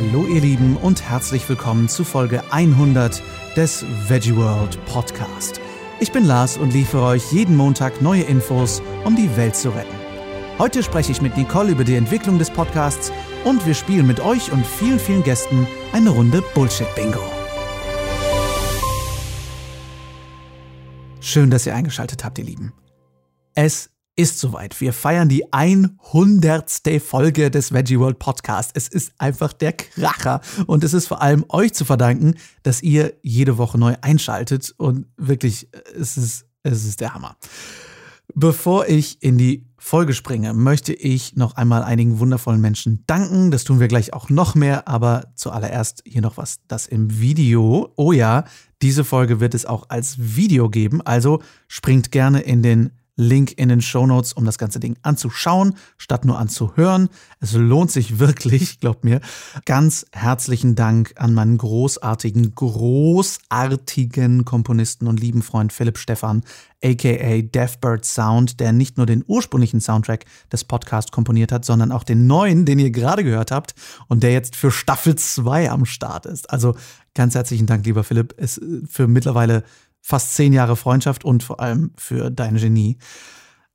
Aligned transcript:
Hallo 0.00 0.28
ihr 0.28 0.40
Lieben 0.40 0.76
und 0.76 1.02
herzlich 1.02 1.48
willkommen 1.48 1.88
zu 1.88 2.04
Folge 2.04 2.40
100 2.52 3.20
des 3.56 3.84
Veggie 4.06 4.36
World 4.36 4.78
Podcast. 4.86 5.60
Ich 5.98 6.12
bin 6.12 6.24
Lars 6.24 6.56
und 6.56 6.72
liefere 6.72 7.02
euch 7.02 7.32
jeden 7.32 7.56
Montag 7.56 8.00
neue 8.00 8.22
Infos, 8.22 8.80
um 9.04 9.16
die 9.16 9.36
Welt 9.36 9.56
zu 9.56 9.70
retten. 9.70 9.96
Heute 10.56 10.84
spreche 10.84 11.10
ich 11.10 11.20
mit 11.20 11.36
Nicole 11.36 11.72
über 11.72 11.82
die 11.82 11.96
Entwicklung 11.96 12.38
des 12.38 12.48
Podcasts 12.48 13.10
und 13.44 13.66
wir 13.66 13.74
spielen 13.74 14.06
mit 14.06 14.20
euch 14.20 14.52
und 14.52 14.64
vielen, 14.64 15.00
vielen 15.00 15.24
Gästen 15.24 15.66
eine 15.92 16.10
Runde 16.10 16.44
Bullshit-Bingo. 16.54 17.18
Schön, 21.18 21.50
dass 21.50 21.66
ihr 21.66 21.74
eingeschaltet 21.74 22.24
habt, 22.24 22.38
ihr 22.38 22.44
Lieben. 22.44 22.72
Es 23.56 23.90
ist 24.18 24.40
soweit. 24.40 24.80
Wir 24.80 24.92
feiern 24.92 25.28
die 25.28 25.52
100. 25.52 26.80
Folge 27.00 27.52
des 27.52 27.72
Veggie 27.72 28.00
World 28.00 28.18
Podcast. 28.18 28.72
Es 28.74 28.88
ist 28.88 29.12
einfach 29.18 29.52
der 29.52 29.72
Kracher 29.72 30.40
und 30.66 30.82
es 30.82 30.92
ist 30.92 31.06
vor 31.06 31.22
allem 31.22 31.44
euch 31.50 31.72
zu 31.72 31.84
verdanken, 31.84 32.34
dass 32.64 32.82
ihr 32.82 33.14
jede 33.22 33.58
Woche 33.58 33.78
neu 33.78 33.94
einschaltet 34.00 34.74
und 34.76 35.06
wirklich, 35.16 35.68
es 35.96 36.16
ist, 36.16 36.46
es 36.64 36.84
ist 36.84 37.00
der 37.00 37.14
Hammer. 37.14 37.36
Bevor 38.34 38.88
ich 38.88 39.22
in 39.22 39.38
die 39.38 39.68
Folge 39.78 40.14
springe, 40.14 40.52
möchte 40.52 40.92
ich 40.92 41.36
noch 41.36 41.54
einmal 41.54 41.84
einigen 41.84 42.18
wundervollen 42.18 42.60
Menschen 42.60 43.04
danken. 43.06 43.52
Das 43.52 43.62
tun 43.62 43.78
wir 43.78 43.86
gleich 43.86 44.14
auch 44.14 44.30
noch 44.30 44.56
mehr, 44.56 44.88
aber 44.88 45.30
zuallererst 45.36 46.02
hier 46.04 46.22
noch 46.22 46.36
was, 46.36 46.58
das 46.66 46.88
im 46.88 47.20
Video. 47.20 47.92
Oh 47.94 48.10
ja, 48.10 48.46
diese 48.82 49.04
Folge 49.04 49.38
wird 49.38 49.54
es 49.54 49.64
auch 49.64 49.90
als 49.90 50.16
Video 50.18 50.68
geben, 50.68 51.02
also 51.02 51.40
springt 51.68 52.10
gerne 52.10 52.40
in 52.40 52.64
den 52.64 52.90
Link 53.18 53.52
in 53.58 53.68
den 53.68 53.82
Show 53.82 54.06
Notes, 54.06 54.32
um 54.32 54.44
das 54.44 54.58
ganze 54.58 54.78
Ding 54.78 54.96
anzuschauen, 55.02 55.74
statt 55.98 56.24
nur 56.24 56.38
anzuhören. 56.38 57.08
Es 57.40 57.52
lohnt 57.52 57.90
sich 57.90 58.20
wirklich, 58.20 58.78
glaubt 58.80 59.04
mir. 59.04 59.20
Ganz 59.64 60.06
herzlichen 60.12 60.76
Dank 60.76 61.14
an 61.16 61.34
meinen 61.34 61.58
großartigen, 61.58 62.54
großartigen 62.54 64.44
Komponisten 64.44 65.08
und 65.08 65.18
lieben 65.18 65.42
Freund 65.42 65.72
Philipp 65.72 65.98
Stephan, 65.98 66.44
aka 66.82 67.42
Deathbird 67.42 68.04
Sound, 68.04 68.60
der 68.60 68.72
nicht 68.72 68.96
nur 68.96 69.06
den 69.06 69.24
ursprünglichen 69.26 69.80
Soundtrack 69.80 70.24
des 70.52 70.62
Podcasts 70.62 71.10
komponiert 71.10 71.50
hat, 71.50 71.64
sondern 71.64 71.90
auch 71.90 72.04
den 72.04 72.28
neuen, 72.28 72.66
den 72.66 72.78
ihr 72.78 72.92
gerade 72.92 73.24
gehört 73.24 73.50
habt 73.50 73.74
und 74.06 74.22
der 74.22 74.32
jetzt 74.32 74.54
für 74.54 74.70
Staffel 74.70 75.16
2 75.16 75.70
am 75.70 75.86
Start 75.86 76.24
ist. 76.24 76.50
Also 76.50 76.76
ganz 77.14 77.34
herzlichen 77.34 77.66
Dank, 77.66 77.84
lieber 77.84 78.04
Philipp. 78.04 78.34
Es 78.36 78.60
für 78.88 79.08
mittlerweile 79.08 79.64
fast 80.08 80.34
zehn 80.34 80.54
Jahre 80.54 80.74
Freundschaft 80.74 81.22
und 81.22 81.42
vor 81.42 81.60
allem 81.60 81.92
für 81.94 82.30
dein 82.30 82.56
Genie. 82.56 82.96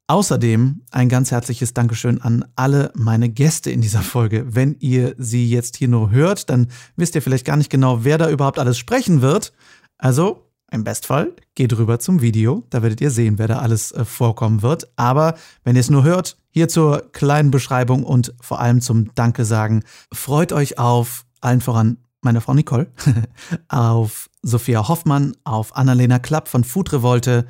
Außerdem 0.07 0.81
ein 0.89 1.07
ganz 1.07 1.29
herzliches 1.29 1.75
Dankeschön 1.75 2.19
an 2.21 2.43
alle 2.55 2.91
meine 2.95 3.29
Gäste 3.29 3.69
in 3.69 3.81
dieser 3.81 4.01
Folge. 4.01 4.43
Wenn 4.47 4.75
ihr 4.79 5.13
sie 5.19 5.47
jetzt 5.47 5.77
hier 5.77 5.89
nur 5.89 6.09
hört, 6.09 6.49
dann 6.49 6.69
wisst 6.95 7.13
ihr 7.13 7.21
vielleicht 7.21 7.45
gar 7.45 7.55
nicht 7.55 7.69
genau, 7.69 8.03
wer 8.03 8.17
da 8.17 8.31
überhaupt 8.31 8.57
alles 8.57 8.79
sprechen 8.79 9.21
wird. 9.21 9.53
Also 9.99 10.49
im 10.71 10.83
Bestfall 10.83 11.33
geht 11.53 11.77
rüber 11.77 11.99
zum 11.99 12.21
Video, 12.21 12.63
da 12.71 12.81
werdet 12.81 12.99
ihr 12.99 13.11
sehen, 13.11 13.37
wer 13.37 13.47
da 13.47 13.59
alles 13.59 13.91
äh, 13.91 14.03
vorkommen 14.03 14.63
wird. 14.63 14.91
Aber 14.95 15.35
wenn 15.63 15.75
ihr 15.75 15.81
es 15.81 15.91
nur 15.91 16.03
hört, 16.03 16.37
hier 16.49 16.67
zur 16.67 17.11
kleinen 17.11 17.51
Beschreibung 17.51 18.03
und 18.03 18.33
vor 18.41 18.59
allem 18.59 18.81
zum 18.81 19.13
Danke 19.13 19.45
sagen, 19.45 19.83
freut 20.11 20.51
euch 20.51 20.79
auf 20.79 21.25
allen 21.41 21.61
voran 21.61 21.97
meine 22.23 22.41
Frau 22.41 22.53
Nicole, 22.53 22.91
auf 23.69 24.29
Sophia 24.41 24.87
Hoffmann, 24.87 25.35
auf 25.43 25.75
Annalena 25.75 26.19
Klapp 26.19 26.47
von 26.47 26.63
Food 26.63 26.93
Revolte, 26.93 27.45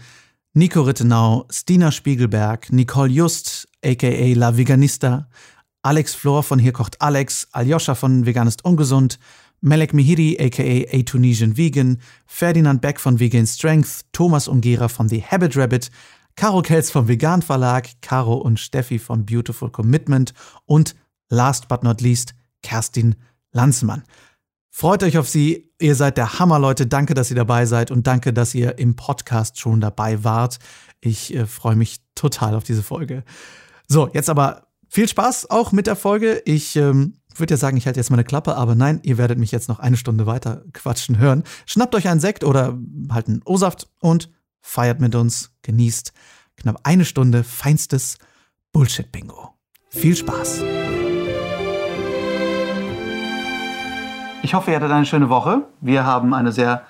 Nico 0.54 0.82
Rittenau, 0.82 1.46
Stina 1.50 1.92
Spiegelberg, 1.92 2.72
Nicole 2.72 3.12
Just, 3.12 3.68
aka 3.84 4.34
La 4.34 4.56
Veganista, 4.58 5.28
Alex 5.82 6.14
Flor 6.16 6.44
von 6.44 6.60
Hier 6.60 6.72
kocht 6.72 7.02
Alex, 7.02 7.48
Aljoscha 7.52 7.96
von 7.96 8.26
Veganist 8.26 8.64
Ungesund, 8.64 9.20
Melek 9.62 9.94
Mihiri, 9.94 10.38
aka 10.40 10.86
A 10.92 11.04
Tunisian 11.04 11.58
Vegan, 11.58 12.00
Ferdinand 12.26 12.82
Beck 12.82 13.00
von 13.00 13.20
Vegan 13.20 13.48
Strength, 13.48 14.06
Thomas 14.12 14.48
Umgera 14.48 14.90
von 14.90 15.09
The 15.09 15.24
Habit 15.24 15.58
Rabbit, 15.58 15.90
Caro 16.36 16.62
Kelz 16.62 16.92
vom 16.92 17.08
Vegan 17.08 17.42
Verlag, 17.42 17.90
Caro 18.02 18.36
und 18.36 18.59
Steffi 18.59 19.00
von 19.00 19.26
Beautiful 19.26 19.70
Commitment 19.70 20.34
und 20.66 20.96
last 21.30 21.68
but 21.68 21.84
not 21.84 22.02
least 22.02 22.34
Kerstin 22.62 23.16
Lanzmann. 23.52 24.03
Freut 24.75 25.03
euch 25.03 25.19
auf 25.19 25.29
sie. 25.29 25.72
Ihr 25.79 25.94
seid 25.94 26.17
der 26.17 26.39
Hammer, 26.39 26.57
Leute. 26.57 26.88
Danke, 26.88 27.13
dass 27.13 27.29
ihr 27.29 27.35
dabei 27.35 27.67
seid 27.67 27.91
und 27.91 28.07
danke, 28.07 28.34
dass 28.34 28.56
ihr 28.56 28.79
im 28.79 28.95
Podcast 28.95 29.59
schon 29.59 29.79
dabei 29.79 30.23
wart. 30.23 30.57
Ich 31.00 31.31
äh, 31.35 31.45
freue 31.45 31.75
mich 31.75 32.00
total 32.16 32.56
auf 32.56 32.63
diese 32.63 32.81
Folge. 32.81 33.23
So, 33.88 34.09
jetzt 34.13 34.31
aber 34.31 34.66
viel 34.89 35.07
Spaß 35.07 35.51
auch 35.51 35.73
mit 35.73 35.85
der 35.85 35.95
Folge. 35.95 36.41
Ich 36.45 36.75
ähm, 36.75 37.19
würde 37.35 37.53
ja 37.53 37.57
sagen, 37.57 37.78
ich 37.78 37.85
halte 37.85 38.00
jetzt 38.00 38.09
meine 38.09 38.23
Klappe, 38.23 38.57
aber 38.57 38.73
nein, 38.73 39.00
ihr 39.03 39.19
werdet 39.19 39.38
mich 39.38 39.51
jetzt 39.51 39.69
noch 39.69 39.78
eine 39.78 39.95
Stunde 39.95 40.25
weiter 40.25 40.63
quatschen 40.73 41.19
hören. 41.19 41.44
Schnappt 41.67 41.94
euch 41.94 42.07
einen 42.07 42.19
Sekt 42.19 42.44
oder 42.44 42.75
halt 43.11 43.28
einen 43.28 43.44
O-Saft 43.45 43.88
und 44.00 44.31
feiert 44.59 45.00
mit 45.00 45.13
uns. 45.13 45.51
Genießt 45.61 46.13
knapp 46.57 46.79
eine 46.81 47.05
Stunde 47.05 47.44
feinstes 47.44 48.17
Bullshit-Bingo. 48.72 49.53
Viel 49.90 50.16
Spaß! 50.16 50.63
Ich 54.44 54.54
hoffe, 54.54 54.72
ihr 54.72 54.76
hattet 54.76 54.92
eine 54.92 55.06
schöne 55.06 55.30
Woche. 55.30 55.62
Wir 55.80 56.06
haben 56.06 56.34
eine 56.34 56.52
sehr 56.52 56.84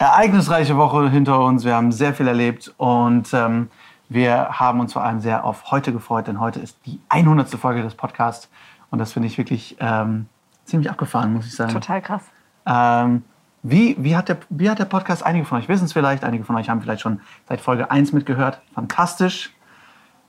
ereignisreiche 0.00 0.76
Woche 0.76 1.08
hinter 1.08 1.38
uns. 1.38 1.64
Wir 1.64 1.76
haben 1.76 1.92
sehr 1.92 2.12
viel 2.12 2.26
erlebt 2.26 2.74
und 2.76 3.32
ähm, 3.32 3.70
wir 4.08 4.58
haben 4.58 4.80
uns 4.80 4.92
vor 4.92 5.04
allem 5.04 5.20
sehr 5.20 5.44
auf 5.44 5.70
heute 5.70 5.92
gefreut, 5.92 6.26
denn 6.26 6.40
heute 6.40 6.58
ist 6.58 6.76
die 6.84 6.98
100. 7.08 7.48
Folge 7.50 7.82
des 7.84 7.94
Podcasts 7.94 8.50
und 8.90 8.98
das 8.98 9.12
finde 9.12 9.28
ich 9.28 9.38
wirklich 9.38 9.76
ähm, 9.78 10.26
ziemlich 10.64 10.90
abgefahren, 10.90 11.32
muss 11.32 11.46
ich 11.46 11.54
sagen. 11.54 11.72
Total 11.72 12.02
krass. 12.02 12.24
Ähm, 12.66 13.22
wie, 13.62 13.94
wie, 14.00 14.16
hat 14.16 14.28
der, 14.28 14.38
wie 14.48 14.68
hat 14.68 14.80
der 14.80 14.86
Podcast, 14.86 15.24
einige 15.24 15.44
von 15.44 15.58
euch 15.58 15.68
wissen 15.68 15.84
es 15.84 15.92
vielleicht, 15.92 16.24
einige 16.24 16.42
von 16.42 16.56
euch 16.56 16.68
haben 16.68 16.82
vielleicht 16.82 17.02
schon 17.02 17.20
seit 17.48 17.60
Folge 17.60 17.92
1 17.92 18.12
mitgehört. 18.12 18.60
Fantastisch. 18.74 19.54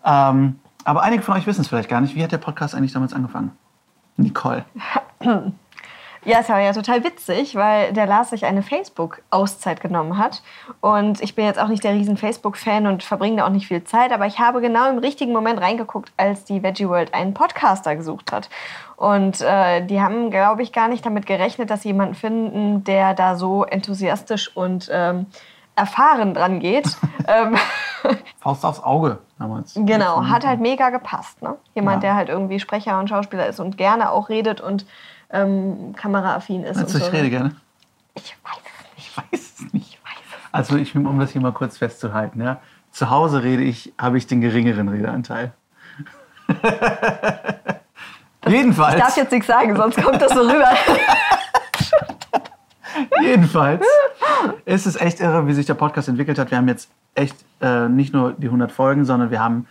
Ähm, 0.05 0.59
aber 0.83 1.01
einige 1.01 1.23
von 1.23 1.35
euch 1.35 1.47
wissen 1.47 1.61
es 1.61 1.67
vielleicht 1.67 1.89
gar 1.89 1.99
nicht. 1.99 2.13
Wie 2.13 2.23
hat 2.23 2.31
der 2.31 2.37
Podcast 2.37 2.75
eigentlich 2.75 2.93
damals 2.93 3.11
angefangen? 3.11 3.53
Nicole. 4.17 4.65
Ja, 6.25 6.39
es 6.39 6.49
war 6.49 6.59
ja 6.59 6.71
total 6.71 7.03
witzig, 7.03 7.55
weil 7.55 7.91
der 7.91 8.05
Lars 8.05 8.29
sich 8.29 8.45
eine 8.45 8.63
Facebook-Auszeit 8.63 9.81
genommen 9.81 10.17
hat. 10.17 10.41
Und 10.79 11.21
ich 11.21 11.35
bin 11.35 11.45
jetzt 11.45 11.59
auch 11.59 11.67
nicht 11.67 11.83
der 11.83 11.93
riesen 11.93 12.15
Facebook-Fan 12.15 12.87
und 12.87 13.03
verbringe 13.03 13.37
da 13.37 13.45
auch 13.45 13.51
nicht 13.51 13.67
viel 13.67 13.83
Zeit, 13.83 14.11
aber 14.11 14.25
ich 14.25 14.39
habe 14.39 14.61
genau 14.61 14.89
im 14.89 14.99
richtigen 14.99 15.33
Moment 15.33 15.59
reingeguckt, 15.59 16.13
als 16.15 16.45
die 16.45 16.63
Veggie 16.63 16.87
World 16.87 17.13
einen 17.13 17.33
Podcaster 17.33 17.95
gesucht 17.95 18.31
hat. 18.31 18.49
Und 18.95 19.41
äh, 19.41 19.85
die 19.85 20.01
haben, 20.01 20.29
glaube 20.29 20.61
ich, 20.61 20.71
gar 20.71 20.87
nicht 20.87 21.05
damit 21.05 21.25
gerechnet, 21.25 21.69
dass 21.69 21.81
sie 21.81 21.89
jemanden 21.89 22.15
finden, 22.15 22.83
der 22.85 23.13
da 23.13 23.35
so 23.35 23.65
enthusiastisch 23.65 24.55
und 24.55 24.89
ähm, 24.93 25.25
erfahren 25.75 26.33
dran 26.33 26.59
geht. 26.59 26.85
Ähm, 27.25 27.55
Faust 28.41 28.65
aufs 28.65 28.83
Auge 28.83 29.19
damals. 29.39 29.75
Genau, 29.75 30.25
hat 30.25 30.45
halt 30.45 30.59
mega 30.59 30.89
gepasst. 30.89 31.41
Ne? 31.41 31.55
Jemand, 31.73 32.03
ja. 32.03 32.09
der 32.09 32.15
halt 32.15 32.27
irgendwie 32.27 32.59
Sprecher 32.59 32.99
und 32.99 33.07
Schauspieler 33.07 33.47
ist 33.47 33.61
und 33.61 33.77
gerne 33.77 34.11
auch 34.11 34.27
redet 34.27 34.59
und 34.59 34.85
ähm, 35.33 35.93
kameraaffin 35.95 36.63
ist. 36.63 36.77
Meinst 36.77 36.93
du, 36.93 36.99
so. 36.99 37.05
ich 37.05 37.11
rede 37.11 37.29
gerne? 37.29 37.55
Ich 38.13 38.35
weiß 38.43 38.61
es 38.63 38.95
nicht. 38.95 38.97
Ich 38.97 39.17
weiß 39.17 39.53
es 39.59 39.73
nicht. 39.73 39.93
Ich 39.93 40.03
weiß 40.03 40.19
es 40.19 40.53
also 40.53 40.77
ich, 40.77 40.95
um 40.95 41.19
das 41.19 41.31
hier 41.31 41.41
mal 41.41 41.51
kurz 41.51 41.77
festzuhalten, 41.77 42.41
ja. 42.41 42.61
Zu 42.91 43.09
Hause 43.09 43.43
rede 43.43 43.63
ich, 43.63 43.91
habe 43.97 44.17
ich 44.19 44.27
den 44.27 44.39
geringeren 44.39 44.87
Redeanteil. 44.87 45.51
Jedenfalls. 48.47 48.95
Ich 48.95 49.01
darf 49.01 49.17
jetzt 49.17 49.31
nichts 49.31 49.47
sagen, 49.47 49.75
sonst 49.75 50.01
kommt 50.01 50.21
das 50.21 50.31
so 50.31 50.41
rüber. 50.41 50.69
Jedenfalls 53.21 53.83
ist 54.65 54.85
es 54.85 54.95
echt 54.95 55.19
irre, 55.19 55.47
wie 55.47 55.53
sich 55.53 55.65
der 55.65 55.73
Podcast 55.73 56.07
entwickelt 56.07 56.37
hat. 56.37 56.51
Wir 56.51 56.59
haben 56.59 56.67
jetzt 56.67 56.91
echt 57.15 57.35
äh, 57.61 57.89
nicht 57.89 58.13
nur 58.13 58.33
die 58.33 58.47
100 58.47 58.71
Folgen, 58.71 59.05
sondern 59.05 59.31
wir 59.31 59.39
haben, 59.39 59.67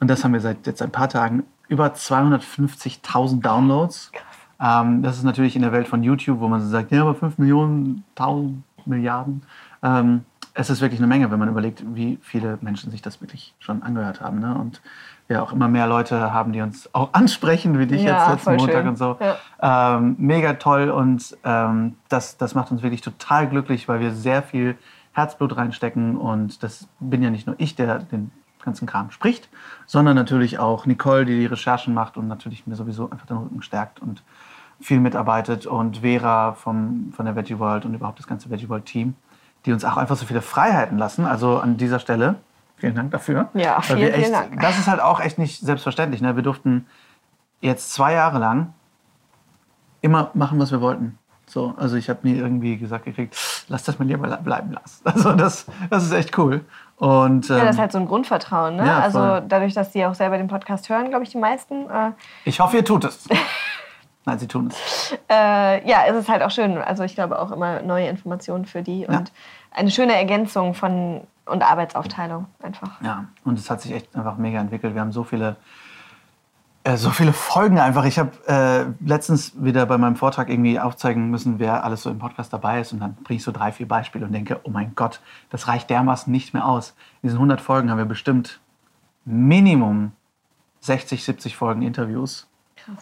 und 0.00 0.08
das 0.08 0.24
haben 0.24 0.32
wir 0.32 0.40
seit 0.40 0.66
jetzt 0.66 0.82
ein 0.82 0.90
paar 0.90 1.08
Tagen, 1.08 1.44
über 1.68 1.86
250.000 1.86 3.42
Downloads. 3.42 4.10
Krass. 4.12 4.29
Ähm, 4.60 5.02
das 5.02 5.16
ist 5.16 5.24
natürlich 5.24 5.56
in 5.56 5.62
der 5.62 5.72
Welt 5.72 5.88
von 5.88 6.02
YouTube, 6.02 6.40
wo 6.40 6.48
man 6.48 6.60
so 6.60 6.68
sagt, 6.68 6.90
ja, 6.90 7.02
aber 7.02 7.14
5 7.14 7.38
Millionen, 7.38 8.04
1000 8.16 8.62
Milliarden. 8.86 9.42
Ähm, 9.82 10.24
es 10.54 10.68
ist 10.68 10.80
wirklich 10.80 11.00
eine 11.00 11.06
Menge, 11.06 11.30
wenn 11.30 11.38
man 11.38 11.48
überlegt, 11.48 11.84
wie 11.94 12.18
viele 12.22 12.58
Menschen 12.60 12.90
sich 12.90 13.02
das 13.02 13.20
wirklich 13.20 13.54
schon 13.60 13.82
angehört 13.82 14.20
haben. 14.20 14.40
Ne? 14.40 14.54
Und 14.54 14.80
wir 15.28 15.42
auch 15.42 15.52
immer 15.52 15.68
mehr 15.68 15.86
Leute 15.86 16.32
haben, 16.32 16.52
die 16.52 16.60
uns 16.60 16.92
auch 16.92 17.10
ansprechen, 17.12 17.78
wie 17.78 17.86
dich 17.86 18.02
ja, 18.02 18.18
jetzt 18.18 18.46
letzten 18.46 18.56
Montag 18.56 18.80
schön. 18.80 18.88
und 18.88 18.98
so. 18.98 19.16
Ja. 19.20 19.96
Ähm, 19.96 20.16
mega 20.18 20.54
toll 20.54 20.90
und 20.90 21.36
ähm, 21.44 21.94
das, 22.08 22.36
das 22.36 22.54
macht 22.54 22.72
uns 22.72 22.82
wirklich 22.82 23.00
total 23.00 23.48
glücklich, 23.48 23.88
weil 23.88 24.00
wir 24.00 24.10
sehr 24.10 24.42
viel 24.42 24.76
Herzblut 25.12 25.56
reinstecken 25.56 26.16
und 26.16 26.62
das 26.62 26.88
bin 26.98 27.22
ja 27.22 27.30
nicht 27.30 27.46
nur 27.46 27.54
ich, 27.58 27.76
der 27.76 28.00
den 28.00 28.32
ganzen 28.62 28.86
Kram 28.86 29.12
spricht, 29.12 29.48
sondern 29.86 30.16
natürlich 30.16 30.58
auch 30.58 30.84
Nicole, 30.84 31.24
die 31.24 31.38
die 31.38 31.46
Recherchen 31.46 31.94
macht 31.94 32.16
und 32.16 32.28
natürlich 32.28 32.66
mir 32.66 32.74
sowieso 32.74 33.08
einfach 33.08 33.26
den 33.26 33.38
Rücken 33.38 33.62
stärkt 33.62 34.00
und 34.00 34.22
viel 34.80 35.00
mitarbeitet 35.00 35.66
und 35.66 35.98
Vera 35.98 36.52
vom, 36.52 37.12
von 37.14 37.26
der 37.26 37.36
Veggie 37.36 37.58
World 37.58 37.84
und 37.84 37.94
überhaupt 37.94 38.18
das 38.18 38.26
ganze 38.26 38.50
Veggie 38.50 38.68
World 38.68 38.86
Team, 38.86 39.14
die 39.66 39.72
uns 39.72 39.84
auch 39.84 39.96
einfach 39.96 40.16
so 40.16 40.26
viele 40.26 40.42
Freiheiten 40.42 40.98
lassen. 40.98 41.26
Also 41.26 41.58
an 41.58 41.76
dieser 41.76 41.98
Stelle 41.98 42.36
vielen 42.80 42.94
Dank 42.94 43.10
dafür. 43.10 43.48
Ja, 43.54 43.80
vielen, 43.82 44.00
echt, 44.08 44.16
vielen 44.16 44.32
Dank. 44.32 44.60
Das 44.60 44.78
ist 44.78 44.88
halt 44.88 45.00
auch 45.00 45.20
echt 45.20 45.38
nicht 45.38 45.60
selbstverständlich. 45.60 46.20
Ne? 46.20 46.34
Wir 46.36 46.42
durften 46.42 46.86
jetzt 47.60 47.92
zwei 47.92 48.14
Jahre 48.14 48.38
lang 48.38 48.72
immer 50.00 50.30
machen, 50.34 50.58
was 50.58 50.72
wir 50.72 50.80
wollten. 50.80 51.18
So, 51.46 51.74
also 51.76 51.96
ich 51.96 52.08
habe 52.08 52.20
mir 52.22 52.36
irgendwie 52.36 52.78
gesagt 52.78 53.04
gekriegt, 53.04 53.36
lass 53.68 53.82
das 53.82 53.98
mal 53.98 54.06
lieber 54.06 54.28
bleiben 54.36 54.72
lassen. 54.72 55.02
Also 55.04 55.32
das, 55.32 55.66
das 55.90 56.04
ist 56.04 56.12
echt 56.12 56.38
cool. 56.38 56.64
Und, 56.96 57.50
ähm, 57.50 57.56
ja, 57.56 57.64
das 57.64 57.70
ist 57.70 57.74
ähm, 57.74 57.80
halt 57.80 57.92
so 57.92 57.98
ein 57.98 58.06
Grundvertrauen. 58.06 58.76
Ne? 58.76 58.86
Ja, 58.86 59.00
also 59.00 59.40
dadurch, 59.48 59.74
dass 59.74 59.92
sie 59.92 60.06
auch 60.06 60.14
selber 60.14 60.38
den 60.38 60.46
Podcast 60.46 60.88
hören, 60.88 61.08
glaube 61.08 61.24
ich, 61.24 61.30
die 61.30 61.38
meisten. 61.38 61.90
Äh 61.90 62.12
ich 62.44 62.60
hoffe, 62.60 62.76
ihr 62.76 62.84
tut 62.84 63.04
es. 63.04 63.28
Nein, 64.30 64.38
sie 64.38 64.46
tun 64.46 64.68
es. 64.68 65.18
Äh, 65.28 65.88
ja, 65.88 66.04
es 66.06 66.16
ist 66.16 66.28
halt 66.28 66.42
auch 66.44 66.52
schön. 66.52 66.78
Also 66.78 67.02
ich 67.02 67.16
glaube 67.16 67.36
auch 67.40 67.50
immer 67.50 67.82
neue 67.82 68.06
Informationen 68.06 68.64
für 68.64 68.80
die 68.80 69.04
und 69.06 69.12
ja. 69.12 69.24
eine 69.72 69.90
schöne 69.90 70.14
Ergänzung 70.14 70.74
von 70.74 71.22
und 71.46 71.62
Arbeitsaufteilung 71.64 72.46
einfach. 72.62 73.00
Ja, 73.02 73.24
und 73.44 73.58
es 73.58 73.68
hat 73.68 73.80
sich 73.80 73.92
echt 73.92 74.14
einfach 74.14 74.36
mega 74.36 74.60
entwickelt. 74.60 74.94
Wir 74.94 75.00
haben 75.00 75.10
so 75.10 75.24
viele 75.24 75.56
äh, 76.84 76.96
so 76.96 77.10
viele 77.10 77.32
Folgen 77.32 77.80
einfach. 77.80 78.04
Ich 78.04 78.20
habe 78.20 78.30
äh, 78.46 79.04
letztens 79.04 79.52
wieder 79.60 79.84
bei 79.84 79.98
meinem 79.98 80.14
Vortrag 80.14 80.48
irgendwie 80.48 80.78
aufzeigen 80.78 81.28
müssen, 81.28 81.58
wer 81.58 81.82
alles 81.82 82.04
so 82.04 82.10
im 82.10 82.20
Podcast 82.20 82.52
dabei 82.52 82.80
ist. 82.80 82.92
Und 82.92 83.00
dann 83.00 83.16
bringe 83.16 83.38
ich 83.38 83.42
so 83.42 83.50
drei, 83.50 83.72
vier 83.72 83.88
Beispiele 83.88 84.26
und 84.26 84.32
denke, 84.32 84.60
oh 84.62 84.70
mein 84.70 84.94
Gott, 84.94 85.20
das 85.50 85.66
reicht 85.66 85.90
dermaßen 85.90 86.30
nicht 86.30 86.54
mehr 86.54 86.66
aus. 86.66 86.94
In 87.20 87.30
diesen 87.30 87.38
100 87.38 87.60
Folgen 87.60 87.90
haben 87.90 87.98
wir 87.98 88.04
bestimmt 88.04 88.60
Minimum 89.24 90.12
60, 90.82 91.24
70 91.24 91.56
Folgen 91.56 91.82
Interviews. 91.82 92.46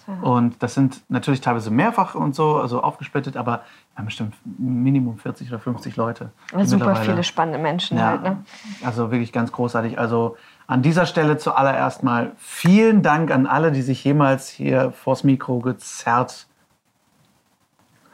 Ja. 0.07 0.15
Und 0.23 0.63
das 0.63 0.75
sind 0.75 1.03
natürlich 1.09 1.41
teilweise 1.41 1.71
mehrfach 1.71 2.15
und 2.15 2.35
so, 2.35 2.57
also 2.57 2.83
aufgesplittet, 2.83 3.37
aber 3.37 3.63
haben 3.97 4.05
bestimmt 4.05 4.35
Minimum 4.59 5.19
40 5.19 5.49
oder 5.49 5.59
50 5.59 5.97
Leute. 5.97 6.31
Super 6.65 6.97
viele 6.97 7.25
spannende 7.25 7.59
Menschen 7.59 7.99
ja, 7.99 8.07
halt, 8.07 8.23
ne? 8.23 8.45
Also 8.85 9.11
wirklich 9.11 9.33
ganz 9.33 9.53
großartig. 9.53 9.99
Also 9.99 10.37
an 10.67 10.83
dieser 10.83 11.07
Stelle 11.07 11.39
zuallererst 11.39 12.03
mal 12.03 12.33
vielen 12.37 13.03
Dank 13.03 13.31
an 13.31 13.47
alle, 13.47 13.73
die 13.73 13.83
sich 13.83 14.05
jemals 14.05 14.49
hier 14.49 14.93
vors 14.93 15.25
Mikro 15.25 15.61
gezerrt 15.61 16.47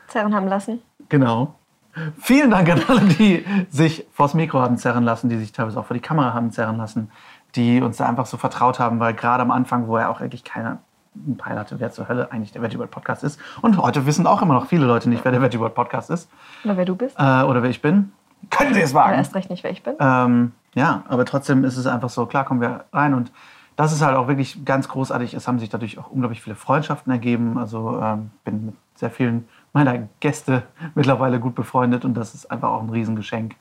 zerren 0.09 0.35
haben 0.35 0.49
lassen. 0.49 0.81
Genau. 1.09 1.55
Vielen 2.19 2.50
Dank 2.50 2.69
an 2.70 2.81
alle, 2.88 3.00
die 3.03 3.44
sich 3.69 4.06
vors 4.12 4.35
Mikro 4.35 4.61
haben 4.61 4.79
zerren 4.79 5.05
lassen, 5.05 5.29
die 5.29 5.37
sich 5.37 5.53
teilweise 5.53 5.79
auch 5.79 5.87
vor 5.87 5.94
die 5.94 6.03
Kamera 6.03 6.32
haben 6.32 6.50
zerren 6.50 6.77
lassen, 6.77 7.11
die 7.55 7.81
uns 7.81 7.99
da 7.99 8.06
einfach 8.06 8.27
so 8.27 8.37
vertraut 8.37 8.79
haben, 8.79 9.00
weil 9.00 9.15
gerade 9.15 9.43
am 9.43 9.50
Anfang, 9.50 9.87
wo 9.87 9.97
er 9.97 10.11
auch 10.11 10.20
eigentlich 10.20 10.44
keiner 10.44 10.79
einen 11.15 11.37
Peil 11.37 11.59
hatte, 11.59 11.81
wer 11.81 11.91
zur 11.91 12.09
Hölle 12.09 12.31
eigentlich 12.33 12.53
der 12.53 12.63
Veggie 12.63 12.79
World 12.79 12.91
Podcast 12.91 13.25
ist. 13.25 13.41
Und 13.63 13.79
heute 13.79 14.07
wissen 14.07 14.27
auch 14.27 14.43
immer 14.43 14.55
noch 14.55 14.67
viele 14.67 14.87
Leute 14.87 15.09
nicht, 15.09 15.25
wer 15.25 15.33
der 15.33 15.43
Veggie 15.43 15.59
World 15.59 15.75
Podcast 15.75 16.11
ist. 16.11 16.31
Oder 16.65 16.77
wer 16.77 16.85
du 16.85 16.97
bist. 16.97 17.17
Äh, 17.19 17.43
oder 17.43 17.63
wer 17.63 17.71
ich 17.71 17.83
bin. 17.83 18.13
Können 18.51 18.75
Sie 18.75 18.81
es 18.81 18.95
wagen? 18.95 19.11
Oder 19.11 19.19
erst 19.19 19.35
recht 19.35 19.51
nicht, 19.51 19.65
wer 19.65 19.71
ich 19.71 19.83
bin. 19.83 19.95
Ähm, 19.99 20.53
ja, 20.75 21.03
aber 21.09 21.25
trotzdem 21.25 21.65
ist 21.65 21.77
es 21.77 21.87
einfach 21.87 22.11
so, 22.11 22.27
klar 22.27 22.45
kommen 22.45 22.61
wir 22.61 22.85
rein 22.93 23.15
und 23.15 23.33
das 23.77 23.93
ist 23.93 24.03
halt 24.03 24.17
auch 24.17 24.29
wirklich 24.29 24.65
ganz 24.65 24.89
großartig. 24.89 25.35
Es 25.35 25.49
haben 25.49 25.59
sich 25.59 25.69
dadurch 25.69 25.99
auch 25.99 26.11
unglaublich 26.11 26.41
viele 26.43 26.55
Freundschaften 26.55 27.11
ergeben. 27.13 27.59
Also 27.59 28.01
ähm, 28.01 28.31
bin 28.45 28.67
mit 28.67 28.75
sehr 28.95 29.11
vielen 29.11 29.49
meiner 29.73 30.09
Gäste 30.21 30.63
mittlerweile 30.95 31.41
gut 31.41 31.55
befreundet 31.55 32.05
und 32.05 32.15
das 32.15 32.35
ist 32.35 32.51
einfach 32.51 32.71
auch 32.71 32.83
ein 32.83 32.91
Riesengeschenk. 32.91 33.57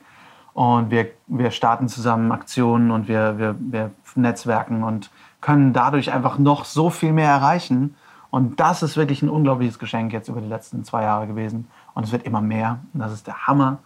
Und 0.54 0.92
wir, 0.92 1.08
wir 1.26 1.50
starten 1.50 1.88
zusammen 1.88 2.32
Aktionen 2.32 2.92
und 2.92 3.08
wir, 3.08 3.40
wir, 3.40 3.56
wir 3.60 3.92
netzwerken 4.16 4.84
und 4.84 5.10
können 5.44 5.74
dadurch 5.74 6.13
einfach 6.13 6.38
noch 6.38 6.63
so 6.63 6.90
viel 6.90 7.12
mehr 7.12 7.30
erreichen. 7.30 7.95
Und 8.31 8.62
das 8.62 8.81
ist 8.81 8.95
wirklich 8.95 9.22
ein 9.22 9.30
unglaubliches 9.30 9.78
Geschenk 9.78 10.13
jetzt 10.13 10.30
über 10.30 10.40
die 10.40 10.48
letzten 10.48 10.86
zwei 10.86 11.04
Jahre 11.04 11.28
gewesen. 11.28 11.68
Und 11.94 12.06
es 12.06 12.13
wird 12.13 12.24
immer 12.24 12.40
mehr. 12.40 12.80
Und 12.94 13.01
das 13.01 13.12
ist 13.12 13.28
der 13.28 13.45
Hammer. 13.45 13.80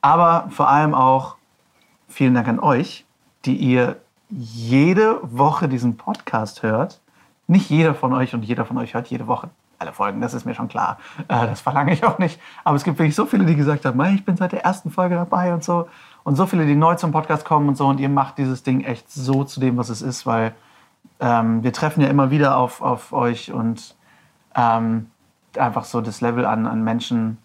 Aber 0.00 0.46
vor 0.50 0.68
allem 0.68 0.94
auch 0.94 1.34
vielen 2.06 2.34
Dank 2.34 2.46
an 2.46 2.60
euch, 2.60 3.04
die 3.44 3.56
ihr 3.56 3.96
jede 4.28 5.18
Woche 5.22 5.68
diesen 5.68 5.96
Podcast 5.96 6.62
hört. 6.62 7.00
Nicht 7.48 7.68
jeder 7.68 7.92
von 7.92 8.12
euch 8.12 8.32
und 8.32 8.44
jeder 8.44 8.64
von 8.64 8.78
euch 8.78 8.94
hört 8.94 9.08
jede 9.08 9.26
Woche 9.26 9.50
alle 9.80 9.92
Folgen, 9.92 10.20
das 10.20 10.34
ist 10.34 10.44
mir 10.44 10.54
schon 10.54 10.68
klar. 10.68 10.98
Äh, 11.28 11.46
das 11.46 11.60
verlange 11.60 11.92
ich 11.92 12.04
auch 12.04 12.18
nicht. 12.18 12.38
Aber 12.64 12.76
es 12.76 12.84
gibt 12.84 12.98
wirklich 12.98 13.16
so 13.16 13.26
viele, 13.26 13.44
die 13.46 13.56
gesagt 13.56 13.84
haben, 13.86 14.00
ich 14.14 14.24
bin 14.24 14.36
seit 14.36 14.52
der 14.52 14.62
ersten 14.62 14.90
Folge 14.90 15.14
dabei 15.14 15.52
und 15.54 15.64
so. 15.64 15.88
Und 16.22 16.36
so 16.36 16.46
viele, 16.46 16.66
die 16.66 16.76
neu 16.76 16.94
zum 16.96 17.12
Podcast 17.12 17.44
kommen 17.44 17.68
und 17.68 17.76
so. 17.76 17.86
Und 17.86 18.00
ihr 18.00 18.08
macht 18.08 18.38
dieses 18.38 18.62
Ding 18.62 18.82
echt 18.82 19.10
so 19.10 19.44
zu 19.44 19.60
dem, 19.60 19.76
was 19.76 19.88
es 19.88 20.02
ist, 20.02 20.26
weil 20.26 20.54
ähm, 21.18 21.62
wir 21.62 21.72
treffen 21.72 22.00
ja 22.00 22.08
immer 22.08 22.30
wieder 22.30 22.56
auf, 22.56 22.80
auf 22.82 23.12
euch 23.12 23.52
und 23.52 23.96
ähm, 24.54 25.10
einfach 25.56 25.84
so 25.84 26.00
das 26.00 26.20
Level 26.20 26.44
an, 26.44 26.66
an 26.66 26.82
Menschen, 26.82 27.38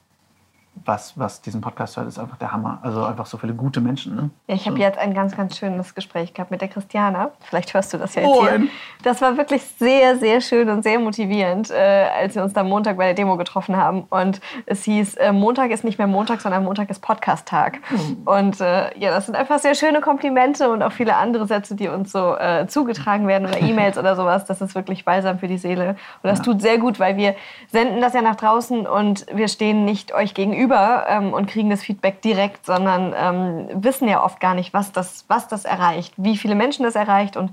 was, 0.84 1.18
was 1.18 1.42
diesen 1.42 1.62
Podcast 1.62 1.96
hört, 1.96 2.08
ist 2.08 2.20
einfach 2.20 2.38
der 2.38 2.52
Hammer. 2.52 2.80
Also 2.84 3.04
einfach 3.04 3.26
so 3.26 3.38
viele 3.38 3.54
gute 3.54 3.80
Menschen. 3.80 4.16
Ne? 4.16 4.30
Ja, 4.48 4.56
ich 4.56 4.68
habe 4.68 4.78
jetzt 4.78 4.98
ein 4.98 5.14
ganz, 5.14 5.36
ganz 5.36 5.58
schönes 5.58 5.96
Gespräch 5.96 6.34
gehabt 6.34 6.52
mit 6.52 6.62
der 6.62 6.68
Christiana. 6.68 7.32
Vielleicht 7.40 7.74
hörst 7.74 7.94
du 7.94 7.98
das 7.98 8.16
ja 8.16 8.24
jetzt 8.24 8.40
hier. 8.40 8.68
Das 9.04 9.22
war 9.22 9.38
wirklich 9.38 9.64
sehr, 9.64 10.18
sehr 10.18 10.42
schön 10.42 10.70
und 10.70 10.84
sehr 10.84 11.00
motivierend, 11.00 11.72
äh, 11.72 12.08
als 12.20 12.36
wir 12.36 12.44
uns 12.44 12.54
da 12.54 12.64
Montag 12.64 12.98
bei 12.98 13.06
der 13.06 13.14
Demo 13.14 13.38
getroffen 13.38 13.78
haben. 13.78 14.04
Und 14.10 14.42
es 14.66 14.84
hieß, 14.84 15.16
äh, 15.16 15.32
Montag 15.32 15.72
ist 15.72 15.84
nicht 15.84 15.98
mehr 15.98 16.08
Montag, 16.08 16.42
sondern 16.42 16.64
Montag 16.64 16.90
ist 16.90 17.00
Podcast-Tag. 17.00 17.80
Mhm. 17.90 18.18
Und 18.26 18.62
äh, 18.62 18.98
ja, 19.00 19.12
das 19.12 19.26
sind 19.26 19.36
einfach 19.36 19.60
sehr 19.60 19.76
schöne 19.76 20.02
Komplimente 20.02 20.70
und 20.70 20.84
auch 20.84 20.92
viele 20.92 21.16
andere 21.16 21.48
Sätze, 21.48 21.76
die 21.76 21.88
uns 21.88 22.12
so 22.12 22.36
äh, 22.36 22.68
zugetragen 22.68 23.28
werden 23.28 23.48
oder 23.48 23.62
E-Mails 23.62 23.98
oder 23.98 24.16
sowas. 24.16 24.46
Das 24.46 24.62
ist 24.62 24.76
wirklich 24.76 25.06
balsam 25.06 25.40
für 25.40 25.48
die 25.48 25.58
Seele. 25.58 25.96
Und 26.22 26.30
das 26.30 26.40
ja. 26.40 26.46
tut 26.46 26.62
sehr 26.62 26.78
gut, 26.78 27.00
weil 27.00 27.18
wir 27.18 27.36
senden 27.72 28.02
das 28.02 28.14
ja 28.14 28.22
nach 28.22 28.36
draußen 28.36 28.86
und 28.86 29.26
wir 29.34 29.48
stehen 29.48 29.86
nicht 29.86 30.14
euch 30.14 30.34
gegenüber 30.34 30.65
gegenüber 30.66 31.06
ähm, 31.08 31.34
und 31.34 31.48
kriegen 31.48 31.70
das 31.70 31.84
Feedback 31.84 32.22
direkt, 32.22 32.66
sondern 32.66 33.14
ähm, 33.16 33.84
wissen 33.84 34.08
ja 34.08 34.24
oft 34.24 34.40
gar 34.40 34.54
nicht, 34.54 34.74
was 34.74 34.92
das, 34.92 35.26
was 35.28 35.48
das 35.48 35.66
erreicht, 35.66 36.14
wie 36.18 36.38
viele 36.38 36.56
Menschen 36.56 36.84
das 36.84 36.96
erreicht 36.96 37.38
und 37.38 37.52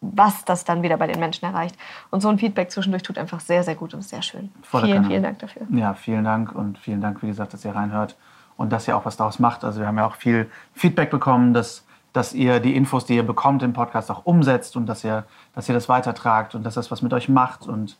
was 0.00 0.44
das 0.44 0.64
dann 0.64 0.82
wieder 0.82 0.96
bei 0.96 1.06
den 1.06 1.20
Menschen 1.20 1.44
erreicht. 1.44 1.76
Und 2.10 2.20
so 2.20 2.28
ein 2.28 2.38
Feedback 2.38 2.70
zwischendurch 2.70 3.02
tut 3.02 3.18
einfach 3.18 3.40
sehr, 3.40 3.62
sehr 3.62 3.74
gut 3.74 3.94
und 3.94 4.02
sehr 4.02 4.22
schön. 4.22 4.52
Voller 4.62 4.86
vielen, 4.86 5.04
vielen 5.04 5.22
Dank 5.22 5.38
dafür. 5.38 5.62
Ja, 5.70 5.94
vielen 5.94 6.24
Dank 6.24 6.54
und 6.54 6.78
vielen 6.78 7.00
Dank, 7.00 7.22
wie 7.22 7.28
gesagt, 7.28 7.52
dass 7.52 7.64
ihr 7.64 7.74
reinhört 7.74 8.16
und 8.56 8.72
dass 8.72 8.88
ihr 8.88 8.96
auch 8.96 9.04
was 9.04 9.16
daraus 9.16 9.38
macht. 9.38 9.64
Also 9.64 9.80
wir 9.80 9.86
haben 9.86 9.98
ja 9.98 10.06
auch 10.06 10.16
viel 10.16 10.50
Feedback 10.74 11.10
bekommen, 11.10 11.54
dass, 11.54 11.84
dass 12.12 12.32
ihr 12.32 12.60
die 12.60 12.76
Infos, 12.76 13.04
die 13.04 13.16
ihr 13.16 13.26
bekommt 13.26 13.62
im 13.62 13.72
Podcast 13.72 14.10
auch 14.10 14.24
umsetzt 14.24 14.76
und 14.76 14.86
dass 14.86 15.04
ihr, 15.04 15.24
dass 15.54 15.68
ihr 15.68 15.74
das 15.74 15.88
weitertragt 15.88 16.54
und 16.54 16.64
dass 16.64 16.74
das 16.74 16.90
was 16.90 17.02
mit 17.02 17.12
euch 17.12 17.28
macht 17.28 17.66
und 17.66 17.96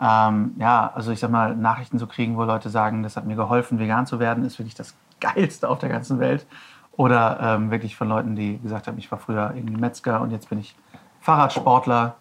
ähm, 0.00 0.54
ja, 0.58 0.90
also 0.94 1.12
ich 1.12 1.20
sag 1.20 1.30
mal, 1.30 1.54
Nachrichten 1.54 1.98
zu 1.98 2.06
kriegen, 2.06 2.36
wo 2.36 2.44
Leute 2.44 2.70
sagen, 2.70 3.02
das 3.02 3.16
hat 3.16 3.26
mir 3.26 3.36
geholfen, 3.36 3.78
vegan 3.78 4.06
zu 4.06 4.18
werden, 4.18 4.44
ist 4.44 4.58
wirklich 4.58 4.74
das 4.74 4.94
Geilste 5.20 5.68
auf 5.68 5.78
der 5.78 5.90
ganzen 5.90 6.18
Welt. 6.18 6.46
Oder 6.92 7.38
ähm, 7.40 7.70
wirklich 7.70 7.96
von 7.96 8.08
Leuten, 8.08 8.34
die 8.34 8.58
gesagt 8.58 8.86
haben, 8.86 8.98
ich 8.98 9.10
war 9.10 9.18
früher 9.18 9.52
irgendwie 9.54 9.76
Metzger 9.76 10.20
und 10.20 10.30
jetzt 10.30 10.48
bin 10.48 10.58
ich 10.58 10.74
Fahrradsportler 11.20 12.16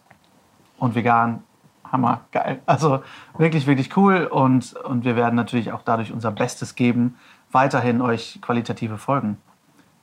und 0.77 0.95
vegan. 0.95 1.43
Hammer, 1.91 2.21
geil. 2.31 2.61
Also 2.65 3.01
wirklich, 3.37 3.65
wirklich 3.65 3.97
cool. 3.97 4.25
Und, 4.25 4.73
und 4.73 5.05
wir 5.05 5.15
werden 5.15 5.35
natürlich 5.35 5.71
auch 5.71 5.81
dadurch 5.81 6.11
unser 6.11 6.31
Bestes 6.31 6.75
geben, 6.75 7.17
weiterhin 7.51 8.01
euch 8.01 8.39
qualitative 8.41 8.97
Folgen 8.97 9.37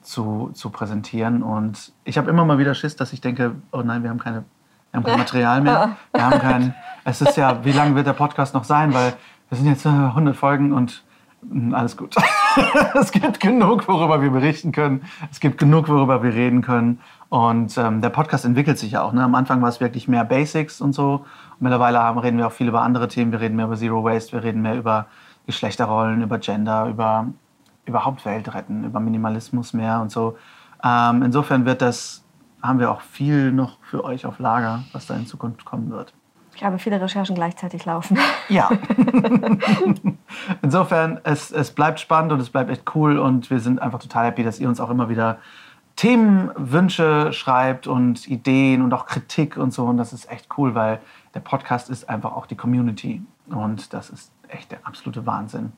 zu, 0.03 0.51
zu 0.55 0.71
präsentieren. 0.71 1.43
Und 1.43 1.93
ich 2.05 2.19
habe 2.19 2.29
immer 2.29 2.45
mal 2.45 2.59
wieder 2.59 2.75
Schiss, 2.75 2.97
dass 2.97 3.13
ich 3.13 3.21
denke, 3.21 3.55
oh 3.71 3.83
nein, 3.83 4.03
wir 4.03 4.11
haben 4.11 4.19
keine 4.19 4.45
wir 4.97 5.03
haben 5.03 5.05
kein 5.05 5.19
Material 5.19 5.61
mehr. 5.61 5.97
Wir 6.13 6.25
haben 6.25 6.39
kein, 6.41 6.75
es 7.05 7.21
ist 7.21 7.37
ja, 7.37 7.63
wie 7.65 7.73
lange 7.73 7.95
wird 7.95 8.07
der 8.07 8.15
Podcast 8.15 8.55
noch 8.55 8.65
sein? 8.65 8.95
Weil 8.95 9.13
wir 9.51 9.59
sind 9.59 9.67
jetzt 9.67 9.87
100 9.87 10.35
Folgen 10.35 10.73
und 10.73 11.05
hm, 11.43 11.75
alles 11.75 11.97
gut. 11.97 12.17
es 12.95 13.13
gibt 13.13 13.41
genug, 13.41 13.87
worüber 13.89 14.23
wir 14.23 14.31
berichten 14.31 14.73
können. 14.73 15.05
Es 15.31 15.41
gibt 15.41 15.59
genug, 15.59 15.89
worüber 15.89 16.23
wir 16.23 16.33
reden 16.33 16.63
können. 16.63 17.01
Und 17.29 17.77
ähm, 17.77 18.01
der 18.01 18.09
Podcast 18.09 18.47
entwickelt 18.47 18.79
sich 18.79 18.93
ja 18.93 19.03
auch. 19.03 19.13
Ne? 19.13 19.23
Am 19.23 19.35
Anfang 19.35 19.61
war 19.61 19.69
es 19.69 19.81
wirklich 19.81 20.09
mehr 20.09 20.25
Basics 20.25 20.81
und 20.81 20.95
so. 20.95 21.27
Und 21.53 21.61
mittlerweile 21.61 21.99
haben, 21.99 22.19
reden 22.19 22.39
wir 22.39 22.47
auch 22.47 22.53
viel 22.53 22.69
über 22.69 22.81
andere 22.81 23.09
Themen. 23.09 23.33
Wir 23.33 23.41
reden 23.41 23.57
mehr 23.57 23.67
über 23.67 23.77
Zero 23.77 24.03
Waste, 24.03 24.33
wir 24.33 24.43
reden 24.43 24.63
mehr 24.63 24.77
über 24.77 25.07
Geschlechterrollen, 25.47 26.23
über 26.23 26.39
Gender, 26.39 26.87
über 26.87 27.27
überhaupt 27.85 28.25
Welt 28.25 28.53
retten, 28.53 28.85
über 28.85 28.99
Minimalismus 28.99 29.73
mehr 29.73 30.01
und 30.01 30.11
so. 30.11 30.37
Ähm, 30.83 31.23
insofern 31.23 31.67
wird 31.67 31.83
das 31.83 32.26
haben 32.67 32.79
wir 32.79 32.91
auch 32.91 33.01
viel 33.01 33.53
noch 33.53 33.79
für 33.83 34.05
euch 34.05 34.27
auf 34.27 34.39
Lager, 34.39 34.85
was 34.93 35.07
da 35.07 35.15
in 35.15 35.27
Zukunft 35.27 35.65
kommen 35.65 35.91
wird. 35.91 36.13
Ich 36.55 36.65
habe 36.65 36.79
viele 36.79 37.01
Recherchen 37.01 37.35
gleichzeitig 37.35 37.85
laufen. 37.85 38.19
Ja. 38.49 38.71
Insofern, 40.63 41.21
es, 41.23 41.51
es 41.51 41.71
bleibt 41.71 42.01
spannend 42.01 42.33
und 42.33 42.41
es 42.41 42.49
bleibt 42.49 42.71
echt 42.71 42.95
cool 42.95 43.19
und 43.19 43.51
wir 43.51 43.61
sind 43.61 43.81
einfach 43.83 43.99
total 43.99 44.27
happy, 44.27 44.43
dass 44.43 44.59
ihr 44.59 44.69
uns 44.69 44.81
auch 44.81 44.89
immer 44.89 45.11
wieder 45.11 45.39
Themenwünsche 45.97 47.33
schreibt 47.35 47.87
und 47.87 48.27
Ideen 48.27 48.83
und 48.83 48.95
auch 48.95 49.05
Kritik 49.05 49.59
und 49.59 49.73
so. 49.73 49.85
Und 49.85 49.99
das 49.99 50.15
ist 50.15 50.31
echt 50.31 50.49
cool, 50.57 50.75
weil 50.75 51.01
der 51.35 51.41
Podcast 51.41 51.91
ist 51.91 52.09
einfach 52.09 52.33
auch 52.33 52.47
die 52.47 52.57
Community. 52.57 53.23
Und 53.49 53.93
das 53.93 54.09
ist 54.09 54.33
echt 54.49 54.73
der 54.73 54.79
absolute 54.85 55.27
Wahnsinn. 55.27 55.73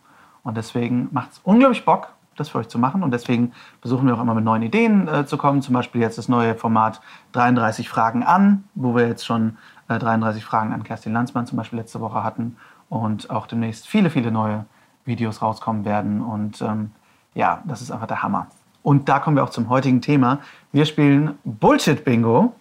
Und 0.45 0.57
deswegen 0.57 1.09
macht 1.11 1.33
es 1.33 1.41
unglaublich 1.43 1.85
Bock 1.85 2.13
das 2.39 2.51
für 2.51 2.59
euch 2.59 2.69
zu 2.69 2.79
machen. 2.79 3.03
Und 3.03 3.13
deswegen 3.13 3.53
versuchen 3.81 4.07
wir 4.07 4.15
auch 4.15 4.21
immer 4.21 4.35
mit 4.35 4.45
neuen 4.45 4.63
Ideen 4.63 5.09
äh, 5.09 5.27
zu 5.27 5.37
kommen. 5.37 5.63
Zum 5.63 5.75
Beispiel 5.75 6.01
jetzt 6.01 6.19
das 6.19 6.29
neue 6.29 6.55
Format 6.55 7.01
33 7.33 7.89
Fragen 7.89 8.23
an, 8.23 8.65
wo 8.75 8.95
wir 8.95 9.09
jetzt 9.09 9.25
schon 9.25 9.59
äh, 9.89 9.99
33 9.99 10.45
Fragen 10.45 10.73
an 10.73 10.83
Kerstin 10.85 11.13
Landsmann 11.13 11.47
zum 11.47 11.59
Beispiel 11.59 11.79
letzte 11.79 12.01
Woche 12.01 12.23
hatten. 12.23 12.57
Und 12.89 13.31
auch 13.31 13.47
demnächst 13.47 13.87
viele, 13.87 14.11
viele 14.11 14.31
neue 14.31 14.65
Videos 15.05 15.43
rauskommen 15.43 15.85
werden. 15.85 16.23
Und 16.23 16.63
ähm, 16.63 16.93
ja, 17.35 17.63
das 17.67 17.83
ist 17.83 17.91
einfach 17.91 18.07
der 18.07 18.23
Hammer. 18.23 18.47
Und 18.83 19.09
da 19.09 19.19
kommen 19.19 19.37
wir 19.37 19.45
auch 19.45 19.51
zum 19.51 19.69
heutigen 19.69 20.01
Thema. 20.01 20.39
Wir 20.73 20.87
spielen 20.87 21.39
Bullshit-Bingo. 21.45 22.55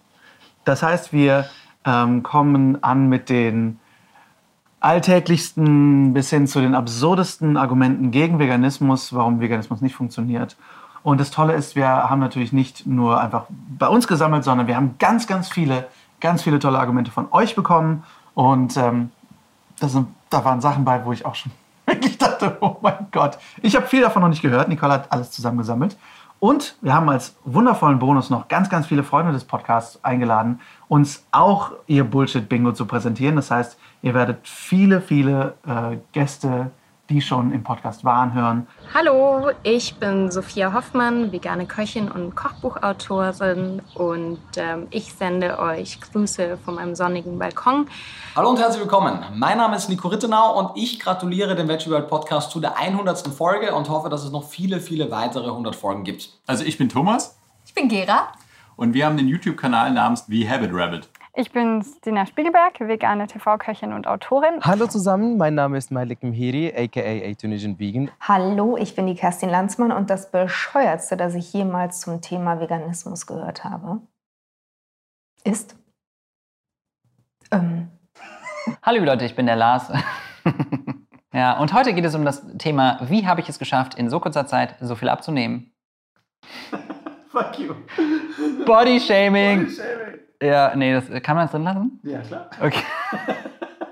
Das 0.64 0.82
heißt, 0.82 1.12
wir 1.12 1.46
ähm, 1.84 2.22
kommen 2.22 2.82
an 2.82 3.08
mit 3.08 3.30
den 3.30 3.78
alltäglichsten 4.80 6.12
bis 6.14 6.30
hin 6.30 6.46
zu 6.46 6.60
den 6.60 6.74
absurdesten 6.74 7.56
Argumenten 7.56 8.10
gegen 8.10 8.38
Veganismus, 8.38 9.12
warum 9.12 9.40
Veganismus 9.40 9.80
nicht 9.80 9.94
funktioniert. 9.94 10.56
Und 11.02 11.20
das 11.20 11.30
Tolle 11.30 11.54
ist, 11.54 11.76
wir 11.76 11.88
haben 11.88 12.20
natürlich 12.20 12.52
nicht 12.52 12.86
nur 12.86 13.20
einfach 13.20 13.44
bei 13.78 13.88
uns 13.88 14.06
gesammelt, 14.06 14.44
sondern 14.44 14.66
wir 14.66 14.76
haben 14.76 14.96
ganz, 14.98 15.26
ganz 15.26 15.48
viele, 15.48 15.88
ganz 16.20 16.42
viele 16.42 16.58
tolle 16.58 16.78
Argumente 16.78 17.10
von 17.10 17.28
euch 17.30 17.54
bekommen. 17.54 18.04
Und 18.34 18.76
ähm, 18.76 19.10
sind, 19.80 20.08
da 20.30 20.44
waren 20.44 20.60
Sachen 20.60 20.84
bei, 20.84 21.04
wo 21.04 21.12
ich 21.12 21.24
auch 21.24 21.34
schon 21.34 21.52
wirklich 21.86 22.18
dachte, 22.18 22.58
oh 22.60 22.76
mein 22.82 23.06
Gott. 23.10 23.38
Ich 23.62 23.74
habe 23.74 23.86
viel 23.86 24.02
davon 24.02 24.22
noch 24.22 24.28
nicht 24.28 24.42
gehört. 24.42 24.68
Nicole 24.68 24.92
hat 24.92 25.12
alles 25.12 25.30
zusammengesammelt. 25.30 25.96
Und 26.40 26.76
wir 26.80 26.94
haben 26.94 27.08
als 27.08 27.36
wundervollen 27.44 27.98
Bonus 27.98 28.30
noch 28.30 28.46
ganz, 28.46 28.68
ganz 28.68 28.86
viele 28.86 29.02
Freunde 29.02 29.32
des 29.32 29.44
Podcasts 29.44 30.04
eingeladen, 30.04 30.60
uns 30.86 31.26
auch 31.32 31.72
ihr 31.86 32.04
Bullshit-Bingo 32.04 32.72
zu 32.72 32.86
präsentieren. 32.86 33.36
Das 33.36 33.50
heißt, 33.50 33.78
ihr 34.02 34.14
werdet 34.14 34.46
viele, 34.46 35.00
viele 35.00 35.54
äh, 35.66 35.96
Gäste 36.12 36.70
die 37.08 37.22
schon 37.22 37.52
im 37.52 37.62
Podcast 37.62 38.04
waren, 38.04 38.34
hören. 38.34 38.66
Hallo, 38.92 39.50
ich 39.62 39.94
bin 39.94 40.30
Sophia 40.30 40.74
Hoffmann, 40.74 41.32
vegane 41.32 41.66
Köchin 41.66 42.10
und 42.10 42.34
Kochbuchautorin 42.34 43.80
und 43.94 44.38
ähm, 44.56 44.86
ich 44.90 45.14
sende 45.14 45.58
euch 45.58 46.00
Grüße 46.00 46.58
von 46.64 46.74
meinem 46.74 46.94
sonnigen 46.94 47.38
Balkon. 47.38 47.86
Hallo 48.36 48.50
und 48.50 48.58
herzlich 48.58 48.82
willkommen. 48.82 49.24
Mein 49.34 49.56
Name 49.56 49.76
ist 49.76 49.88
Nico 49.88 50.08
Rittenau 50.08 50.58
und 50.58 50.76
ich 50.76 51.00
gratuliere 51.00 51.54
dem 51.54 51.68
Veggie 51.68 51.90
World 51.90 52.08
Podcast 52.08 52.50
zu 52.50 52.60
der 52.60 52.76
100. 52.76 53.28
Folge 53.28 53.74
und 53.74 53.88
hoffe, 53.88 54.10
dass 54.10 54.24
es 54.24 54.30
noch 54.30 54.44
viele, 54.44 54.80
viele 54.80 55.10
weitere 55.10 55.46
100 55.46 55.74
Folgen 55.74 56.04
gibt. 56.04 56.30
Also 56.46 56.64
ich 56.64 56.76
bin 56.76 56.90
Thomas. 56.90 57.38
Ich 57.64 57.72
bin 57.72 57.88
Gera. 57.88 58.32
Und 58.76 58.94
wir 58.94 59.06
haben 59.06 59.16
den 59.16 59.28
YouTube-Kanal 59.28 59.92
namens 59.92 60.26
The 60.26 60.48
Habit 60.48 60.70
Rabbit. 60.72 61.08
Ich 61.40 61.52
bin 61.52 61.84
Stina 61.84 62.26
Spiegelberg, 62.26 62.80
vegane 62.80 63.28
TV-Köchin 63.28 63.92
und 63.92 64.08
Autorin. 64.08 64.60
Hallo 64.62 64.88
zusammen, 64.88 65.36
mein 65.36 65.54
Name 65.54 65.78
ist 65.78 65.92
Malik 65.92 66.24
Mhiri, 66.24 66.74
aka 66.76 67.00
A 67.00 67.32
Tunisian 67.34 67.78
Vegan. 67.78 68.10
Hallo, 68.18 68.76
ich 68.76 68.96
bin 68.96 69.06
die 69.06 69.14
Kerstin 69.14 69.48
Lanzmann 69.48 69.92
und 69.92 70.10
das 70.10 70.32
bescheuertste, 70.32 71.16
das 71.16 71.36
ich 71.36 71.52
jemals 71.52 72.00
zum 72.00 72.20
Thema 72.20 72.58
Veganismus 72.58 73.28
gehört 73.28 73.62
habe, 73.62 74.00
ist. 75.44 75.76
Ähm. 77.52 77.92
Hallo 78.82 79.04
Leute, 79.04 79.24
ich 79.24 79.36
bin 79.36 79.46
der 79.46 79.54
Lars. 79.54 79.92
ja, 81.32 81.56
und 81.60 81.72
heute 81.72 81.94
geht 81.94 82.04
es 82.04 82.16
um 82.16 82.24
das 82.24 82.44
Thema, 82.58 82.98
wie 83.02 83.28
habe 83.28 83.40
ich 83.40 83.48
es 83.48 83.60
geschafft, 83.60 83.94
in 83.94 84.10
so 84.10 84.18
kurzer 84.18 84.48
Zeit 84.48 84.74
so 84.80 84.96
viel 84.96 85.08
abzunehmen? 85.08 85.72
Fuck 87.30 87.60
you. 87.60 87.74
Body 88.66 88.98
Shaming. 88.98 89.66
Body 89.66 89.70
Shaming. 89.70 90.27
Ja, 90.42 90.74
nee, 90.76 90.92
das, 90.92 91.06
kann 91.22 91.34
man 91.36 91.46
das 91.46 91.52
drin 91.52 91.64
lassen? 91.64 92.00
Ja, 92.04 92.20
klar. 92.20 92.48
Okay. 92.60 92.82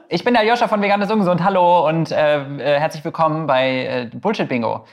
Ich 0.09 0.23
bin 0.23 0.35
der 0.35 0.47
Joscha 0.47 0.69
von 0.69 0.81
Veganes 0.81 1.11
Ungesund. 1.11 1.43
Hallo 1.43 1.89
und 1.89 2.13
äh, 2.13 2.37
äh, 2.37 2.79
herzlich 2.79 3.05
willkommen 3.05 3.49
bei 3.49 3.87
äh, 3.87 4.11
Bullshit 4.15 4.49
Bingo. 4.49 4.87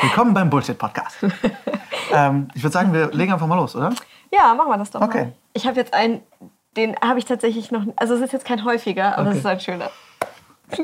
Willkommen 0.00 0.34
beim 0.34 0.50
Bullshit 0.50 0.76
Podcast. 0.76 1.18
ähm, 2.12 2.48
ich 2.54 2.62
würde 2.64 2.72
sagen, 2.72 2.92
wir 2.92 3.12
legen 3.12 3.32
einfach 3.32 3.46
mal 3.46 3.54
los, 3.54 3.76
oder? 3.76 3.94
Ja, 4.32 4.52
machen 4.54 4.68
wir 4.68 4.78
das 4.78 4.90
doch 4.90 5.00
okay. 5.00 5.26
mal. 5.26 5.32
Ich 5.52 5.68
habe 5.68 5.76
jetzt 5.76 5.94
einen, 5.94 6.22
den 6.76 6.96
habe 6.96 7.20
ich 7.20 7.24
tatsächlich 7.24 7.70
noch. 7.70 7.86
Also 7.94 8.14
es 8.14 8.20
ist 8.22 8.32
jetzt 8.32 8.44
kein 8.44 8.64
häufiger, 8.64 9.16
aber 9.16 9.30
es 9.30 9.36
ist 9.36 9.46
ein 9.46 9.60
schöner. 9.60 9.92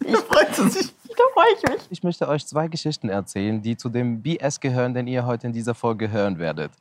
ich 0.00 0.16
freue 0.16 0.64
mich. 0.64 0.94
Da 1.16 1.22
freue 1.32 1.46
ich 1.56 1.62
mich. 1.62 1.86
Ich 1.90 2.02
möchte 2.02 2.28
euch 2.28 2.46
zwei 2.46 2.68
Geschichten 2.68 3.08
erzählen, 3.08 3.62
die 3.62 3.76
zu 3.76 3.88
dem 3.88 4.22
BS 4.22 4.60
gehören, 4.60 4.94
den 4.94 5.06
ihr 5.06 5.26
heute 5.26 5.46
in 5.46 5.52
dieser 5.52 5.74
Folge 5.74 6.10
hören 6.10 6.38
werdet. 6.38 6.72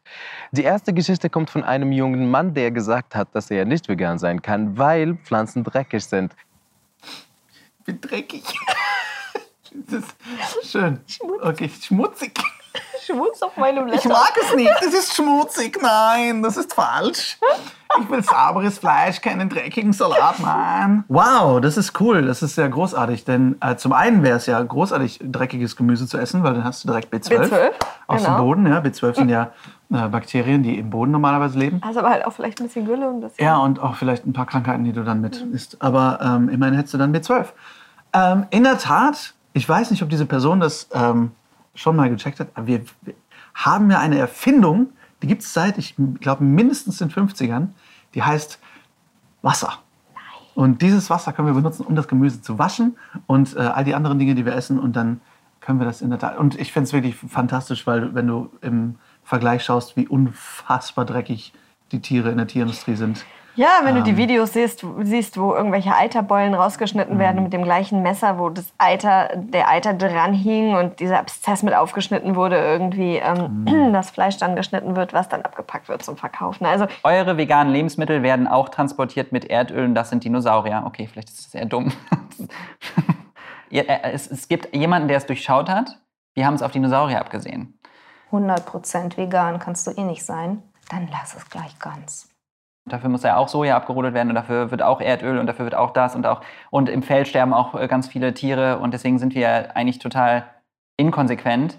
Die 0.52 0.64
erste 0.64 0.94
Geschichte 0.94 1.30
kommt 1.30 1.50
von 1.50 1.64
einem 1.64 1.92
jungen 1.92 2.30
Mann, 2.30 2.54
der 2.54 2.72
gesagt 2.72 3.16
hat, 3.16 3.30
dass 3.34 3.52
er 3.52 3.66
nicht 3.66 3.88
vegan 3.88 4.18
sein 4.18 4.42
kann, 4.42 4.78
weil 4.78 5.16
Pflanzen 5.18 5.64
dreckig 5.64 6.04
sind. 6.06 6.36
Ich 7.80 7.86
bin 7.86 8.02
dreckig. 8.02 8.44
Das 9.88 10.04
ist 10.62 10.72
schön. 10.72 11.00
Schmutzig. 11.08 11.44
Okay, 11.44 11.70
schmutzig. 11.82 12.40
Schmutz 13.06 13.42
auf 13.42 13.56
meinem 13.58 13.86
Blätter. 13.86 14.00
Ich 14.00 14.06
mag 14.06 14.34
es 14.42 14.56
nicht. 14.56 14.72
Das 14.82 14.94
ist 14.94 15.16
schmutzig. 15.16 15.80
Nein, 15.82 16.42
das 16.42 16.58
ist 16.58 16.74
falsch. 16.74 17.38
Ich 18.02 18.10
will 18.10 18.24
sauberes 18.24 18.80
Fleisch, 18.80 19.22
keinen 19.22 19.50
dreckigen 19.50 19.94
Salat, 19.94 20.40
Mann. 20.40 21.04
Wow, 21.08 21.62
das 21.62 21.78
ist 21.78 22.00
cool. 22.00 22.24
Das 22.24 22.42
ist 22.42 22.56
sehr 22.56 22.70
großartig. 22.70 23.26
Denn 23.26 23.58
äh, 23.62 23.76
zum 23.76 23.94
einen 23.94 24.24
wäre 24.24 24.38
es 24.38 24.48
ja 24.48 24.62
großartig, 24.62 25.20
dreckiges 25.24 25.76
Gemüse 25.76 26.08
zu 26.08 26.18
essen, 26.18 26.44
weil 26.44 26.54
dann 26.54 26.64
hast 26.64 26.84
du 26.84 26.88
direkt 26.88 27.14
B12, 27.14 27.50
B12 27.50 27.72
aus 28.08 28.24
genau. 28.24 28.36
dem 28.36 28.44
Boden. 28.44 28.68
Ja, 28.68 28.80
B12 28.80 29.16
sind 29.16 29.30
ja 29.30 29.52
äh, 29.92 30.08
Bakterien, 30.08 30.64
die 30.64 30.80
im 30.80 30.90
Boden 30.90 31.12
normalerweise 31.12 31.60
leben. 31.60 31.82
Also 31.86 32.00
aber 32.00 32.10
halt 32.10 32.26
auch 32.26 32.34
vielleicht 32.34 32.60
ein 32.60 32.68
bisschen 32.68 32.86
Gülle 32.86 33.08
und 33.08 33.22
das. 33.22 33.34
Ja, 33.38 33.58
und 33.58 33.80
auch 33.80 33.96
vielleicht 33.96 34.26
ein 34.26 34.34
paar 34.34 34.48
Krankheiten, 34.48 34.84
die 34.84 34.94
du 34.94 35.04
dann 35.04 35.22
mit 35.22 35.46
mhm. 35.46 35.54
isst. 35.54 35.82
Aber 35.82 36.20
ähm, 36.22 36.50
immerhin 36.50 36.76
hättest 36.76 36.96
du 36.96 36.98
dann 36.98 37.14
B12. 37.14 37.46
Ähm, 38.14 38.48
in 38.50 38.64
der 38.64 38.80
Tat, 38.80 39.34
ich 39.54 39.68
weiß 39.68 39.92
nicht, 39.92 40.02
ob 40.02 40.10
diese 40.10 40.26
Person 40.26 40.60
das 40.60 40.88
ähm, 40.94 41.32
schon 41.76 41.96
mal 41.96 42.10
gecheckt 42.10 42.40
hat, 42.40 42.50
aber 42.54 42.68
wir, 42.68 42.82
wir 43.02 43.14
haben 43.54 43.90
ja 43.90 44.00
eine 44.00 44.18
Erfindung, 44.18 44.90
die 45.22 45.28
gibt 45.28 45.42
es 45.42 45.54
seit, 45.54 45.78
ich 45.78 45.96
glaube, 46.20 46.44
mindestens 46.44 46.98
den 46.98 47.10
50ern 47.10 47.70
die 48.14 48.24
heißt 48.24 48.60
Wasser. 49.42 49.80
Und 50.56 50.82
dieses 50.82 51.10
Wasser 51.10 51.34
können 51.34 51.48
wir 51.48 51.56
benutzen, 51.56 51.86
um 51.86 51.96
das 51.96 52.08
Gemüse 52.08 52.42
zu 52.42 52.60
waschen 52.60 52.96
und 53.26 53.56
äh, 53.56 53.60
all 53.60 53.84
die 53.84 53.96
anderen 53.96 54.20
Dinge, 54.20 54.36
die 54.36 54.46
wir 54.46 54.54
essen. 54.54 54.80
Und 54.80 54.96
dann 54.96 55.20
können 55.62 55.80
wir 55.80 55.86
das 55.86 56.02
in 56.02 56.12
der 56.12 56.20
Tat. 56.20 56.38
Und 56.38 56.60
ich 56.60 56.72
finde 56.72 56.88
es 56.88 56.94
wirklich 56.94 57.16
fantastisch, 57.16 57.88
weil 57.88 58.14
wenn 58.14 58.28
du 58.28 58.52
im 58.62 58.96
Vergleich 59.24 59.64
schaust, 59.64 59.98
wie 59.98 60.08
unfassbar 60.08 61.06
dreckig 61.06 61.54
die 61.92 62.02
Tiere 62.02 62.30
in 62.30 62.38
der 62.38 62.48
Tierindustrie 62.48 62.96
sind. 62.96 63.26
Ja, 63.56 63.82
wenn 63.84 63.96
du 63.96 64.02
die 64.02 64.12
ähm. 64.12 64.18
Videos 64.18 64.54
siehst, 64.54 64.86
siehst, 65.02 65.40
wo 65.40 65.54
irgendwelche 65.54 65.96
Eiterbeulen 65.96 66.56
rausgeschnitten 66.56 67.20
werden 67.20 67.38
mhm. 67.38 67.44
mit 67.44 67.54
dem 67.54 67.64
gleichen 67.64 68.02
Messer, 68.02 68.40
wo 68.40 68.50
das 68.50 68.66
Eiter, 68.78 69.30
der 69.36 69.70
Eiter 69.70 69.94
dran 69.94 70.34
hing 70.34 70.76
und 70.76 71.00
dieser 71.00 71.20
Abszess 71.20 71.62
mit 71.62 71.76
aufgeschnitten 71.76 72.36
wurde, 72.36 72.58
irgendwie 72.58 73.18
ähm, 73.18 73.66
mhm. 73.66 73.94
das 73.94 74.10
Fleisch 74.10 74.38
dann 74.38 74.56
geschnitten 74.56 74.96
wird, 74.96 75.14
was 75.14 75.30
dann 75.30 75.44
abgepackt 75.44 75.88
wird 75.88 76.04
zum 76.04 76.18
Verkaufen. 76.18 76.66
Also 76.66 76.88
Eure 77.04 77.38
veganen 77.38 77.72
Lebensmittel 77.72 78.24
werden 78.24 78.48
auch 78.48 78.70
transportiert 78.70 79.32
mit 79.32 79.46
Erdöl 79.46 79.86
und 79.86 79.96
das 79.96 80.10
sind 80.10 80.24
Dinosaurier. 80.24 80.84
Okay, 80.86 81.08
vielleicht 81.12 81.30
ist 81.30 81.46
das 81.46 81.56
eher 81.56 81.66
dumm. 81.66 81.92
Äh, 83.76 84.12
es, 84.12 84.30
es 84.30 84.48
gibt 84.48 84.76
jemanden, 84.76 85.08
der 85.08 85.18
es 85.18 85.26
durchschaut 85.26 85.68
hat. 85.68 85.98
Wir 86.36 86.46
haben 86.46 86.54
es 86.54 86.62
auf 86.62 86.70
Dinosaurier 86.72 87.20
abgesehen. 87.20 87.80
100% 88.30 89.18
vegan 89.18 89.58
kannst 89.58 89.88
du 89.88 89.92
eh 89.92 90.04
nicht 90.04 90.24
sein. 90.24 90.62
Dann 90.92 91.08
lass 91.12 91.34
es 91.34 91.50
gleich 91.50 91.80
ganz. 91.80 92.33
Dafür 92.86 93.10
muss 93.10 93.24
ja 93.24 93.38
auch 93.38 93.48
Soja 93.48 93.78
abgerodet 93.78 94.14
werden 94.14 94.30
und 94.30 94.36
dafür 94.36 94.70
wird 94.70 94.82
auch 94.82 95.00
Erdöl 95.00 95.38
und 95.40 95.48
dafür 95.48 95.66
wird 95.66 95.76
auch 95.76 95.92
das 95.92 96.16
und 96.16 96.28
auch 96.28 96.42
und 96.70 96.90
im 96.90 97.02
Feld 97.02 97.30
sterben 97.30 97.54
auch 97.54 97.80
äh, 97.80 97.88
ganz 97.88 98.08
viele 98.08 98.34
Tiere 98.34 98.80
und 98.80 98.94
deswegen 98.94 99.20
sind 99.20 99.36
wir 99.36 99.76
eigentlich 99.78 100.00
total 100.00 100.44
inkonsequent. 100.98 101.78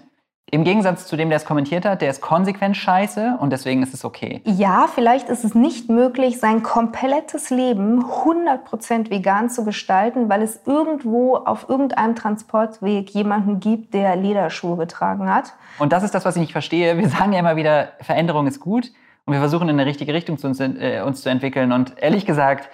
Im 0.51 0.63
Gegensatz 0.63 1.07
zu 1.07 1.15
dem, 1.15 1.29
der 1.29 1.37
es 1.37 1.45
kommentiert 1.45 1.85
hat, 1.85 2.01
der 2.01 2.09
ist 2.09 2.21
konsequent 2.21 2.77
scheiße 2.77 3.37
und 3.39 3.51
deswegen 3.51 3.81
ist 3.81 3.95
es 3.95 4.05
okay. 4.05 4.41
Ja, 4.45 4.87
vielleicht 4.93 5.27
ist 5.29 5.43
es 5.43 5.55
nicht 5.55 5.89
möglich, 5.89 6.39
sein 6.39 6.61
komplettes 6.61 7.49
Leben 7.49 8.03
100% 8.03 9.09
vegan 9.09 9.49
zu 9.49 9.65
gestalten, 9.65 10.29
weil 10.29 10.43
es 10.43 10.61
irgendwo 10.65 11.35
auf 11.35 11.67
irgendeinem 11.67 12.15
Transportweg 12.15 13.09
jemanden 13.09 13.59
gibt, 13.59 13.95
der 13.95 14.15
Lederschuhe 14.15 14.77
getragen 14.77 15.33
hat. 15.33 15.53
Und 15.79 15.91
das 15.91 16.03
ist 16.03 16.13
das, 16.13 16.25
was 16.25 16.35
ich 16.35 16.41
nicht 16.41 16.51
verstehe. 16.51 16.97
Wir 16.97 17.09
sagen 17.09 17.33
ja 17.33 17.39
immer 17.39 17.55
wieder, 17.55 17.89
Veränderung 18.01 18.45
ist 18.45 18.59
gut 18.59 18.91
und 19.25 19.33
wir 19.33 19.39
versuchen 19.39 19.69
in 19.69 19.79
eine 19.79 19.89
richtige 19.89 20.13
Richtung 20.13 20.37
zu 20.37 20.47
uns, 20.47 20.59
äh, 20.59 21.01
uns 21.05 21.21
zu 21.21 21.29
entwickeln. 21.29 21.71
Und 21.71 21.93
ehrlich 22.01 22.25
gesagt, 22.25 22.69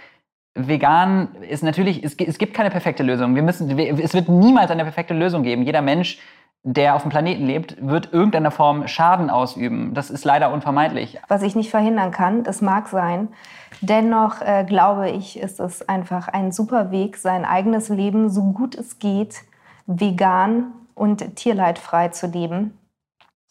vegan 0.54 1.36
ist 1.50 1.64
natürlich, 1.64 2.04
es, 2.04 2.16
es 2.16 2.38
gibt 2.38 2.54
keine 2.54 2.70
perfekte 2.70 3.04
Lösung. 3.04 3.36
Wir 3.36 3.44
müssen, 3.44 3.70
es 3.80 4.14
wird 4.14 4.28
niemals 4.28 4.70
eine 4.70 4.84
perfekte 4.84 5.14
Lösung 5.14 5.44
geben. 5.44 5.64
Jeder 5.64 5.82
Mensch, 5.82 6.20
der 6.64 6.96
auf 6.96 7.04
dem 7.04 7.10
Planeten 7.10 7.46
lebt, 7.46 7.78
wird 7.80 8.12
irgendeiner 8.12 8.52
Form 8.52 8.88
Schaden 8.88 9.30
ausüben. 9.30 9.94
Das 9.94 10.10
ist 10.10 10.26
leider 10.26 10.52
unvermeidlich. 10.52 11.20
Was 11.30 11.42
ich 11.42 11.56
nicht 11.56 11.70
verhindern 11.70 12.12
kann, 12.12 12.44
das 12.44 12.62
mag 12.62 12.90
sein. 12.90 13.30
Dennoch 13.80 14.42
äh, 14.42 14.66
glaube 14.68 15.10
ich, 15.10 15.40
ist 15.40 15.60
es 15.60 15.88
einfach 15.88 16.28
ein 16.28 16.52
super 16.52 16.92
Weg, 16.92 17.18
sein 17.18 17.46
eigenes 17.46 17.90
Leben 17.90 18.30
so 18.30 18.52
gut 18.52 18.76
es 18.76 19.00
geht, 19.00 19.42
vegan 19.88 20.74
und 20.94 21.36
tierleidfrei 21.36 22.10
zu 22.10 22.28
leben. 22.28 22.78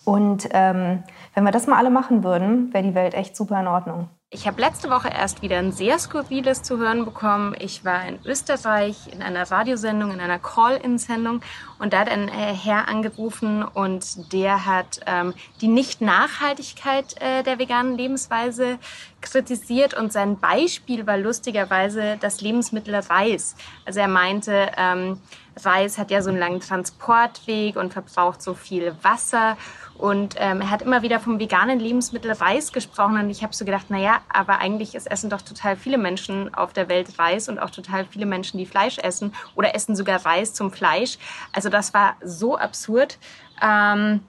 Und 0.05 0.49
ähm, 0.53 1.03
wenn 1.35 1.45
wir 1.45 1.53
das 1.53 1.67
mal 1.67 1.77
alle 1.77 1.91
machen 1.91 2.25
würden, 2.25 2.73
wäre 2.73 2.85
die 2.85 2.95
Welt 2.95 3.15
echt 3.15 3.37
super 3.37 3.61
in 3.61 3.67
Ordnung. 3.67 4.09
Ich 4.33 4.47
habe 4.47 4.61
letzte 4.61 4.91
Woche 4.91 5.09
erst 5.09 5.43
wieder 5.43 5.59
ein 5.59 5.73
sehr 5.73 5.99
skurriles 5.99 6.63
zu 6.63 6.79
hören 6.79 7.05
bekommen. 7.05 7.57
Ich 7.59 7.85
war 7.85 8.07
in 8.07 8.21
Österreich 8.25 9.13
in 9.13 9.23
einer 9.23 9.51
Radiosendung, 9.51 10.13
in 10.13 10.21
einer 10.21 10.39
Call-In-Sendung 10.39 11.41
und 11.81 11.93
da 11.93 11.99
hat 11.99 12.09
ein 12.09 12.29
äh, 12.29 12.55
Herr 12.55 12.87
angerufen 12.87 13.65
und 13.65 14.33
der 14.33 14.67
hat 14.67 15.01
ähm, 15.07 15.35
die 15.61 15.67
Nicht-Nachhaltigkeit 15.67 17.21
äh, 17.21 17.43
der 17.43 17.59
veganen 17.59 17.99
Lebensweise 17.99 18.79
kritisiert 19.21 19.95
und 19.95 20.13
sein 20.13 20.39
Beispiel 20.39 21.09
war 21.09 21.17
lustigerweise 21.17 22.17
das 22.21 22.41
Lebensmittel 22.41 22.95
Reis. 22.95 23.57
Also 23.85 23.99
er 23.99 24.09
meinte, 24.09 24.71
ähm, 24.77 25.21
Reis 25.57 25.99
hat 25.99 26.13
ja 26.13 26.23
so 26.23 26.31
einen 26.31 26.39
langen 26.39 26.61
Transportweg 26.61 27.75
und 27.75 27.93
verbraucht 27.93 28.43
so 28.43 28.55
viel 28.55 28.95
Wasser 29.03 29.57
Und 30.01 30.37
ähm, 30.39 30.63
er 30.63 30.71
hat 30.71 30.81
immer 30.81 31.03
wieder 31.03 31.21
vom 31.21 31.39
veganen 31.39 31.79
Lebensmittel 31.79 32.33
Reis 32.33 32.73
gesprochen. 32.73 33.19
Und 33.19 33.29
ich 33.29 33.43
habe 33.43 33.55
so 33.55 33.67
gedacht, 33.67 33.91
naja, 33.91 34.23
aber 34.33 34.59
eigentlich 34.59 34.95
es 34.95 35.07
essen 35.07 35.29
doch 35.29 35.43
total 35.43 35.77
viele 35.77 35.99
Menschen 35.99 36.55
auf 36.55 36.73
der 36.73 36.89
Welt 36.89 37.19
Reis 37.19 37.51
und 37.51 37.59
auch 37.59 37.69
total 37.69 38.07
viele 38.07 38.25
Menschen, 38.25 38.57
die 38.57 38.65
Fleisch 38.65 38.97
essen 38.97 39.35
oder 39.57 39.75
essen 39.75 39.95
sogar 39.95 40.25
Reis 40.25 40.55
zum 40.55 40.73
Fleisch. 40.73 41.19
Also 41.53 41.69
das 41.69 41.93
war 41.93 42.17
so 42.25 42.57
absurd. 42.57 43.19
Ähm, 43.63 44.21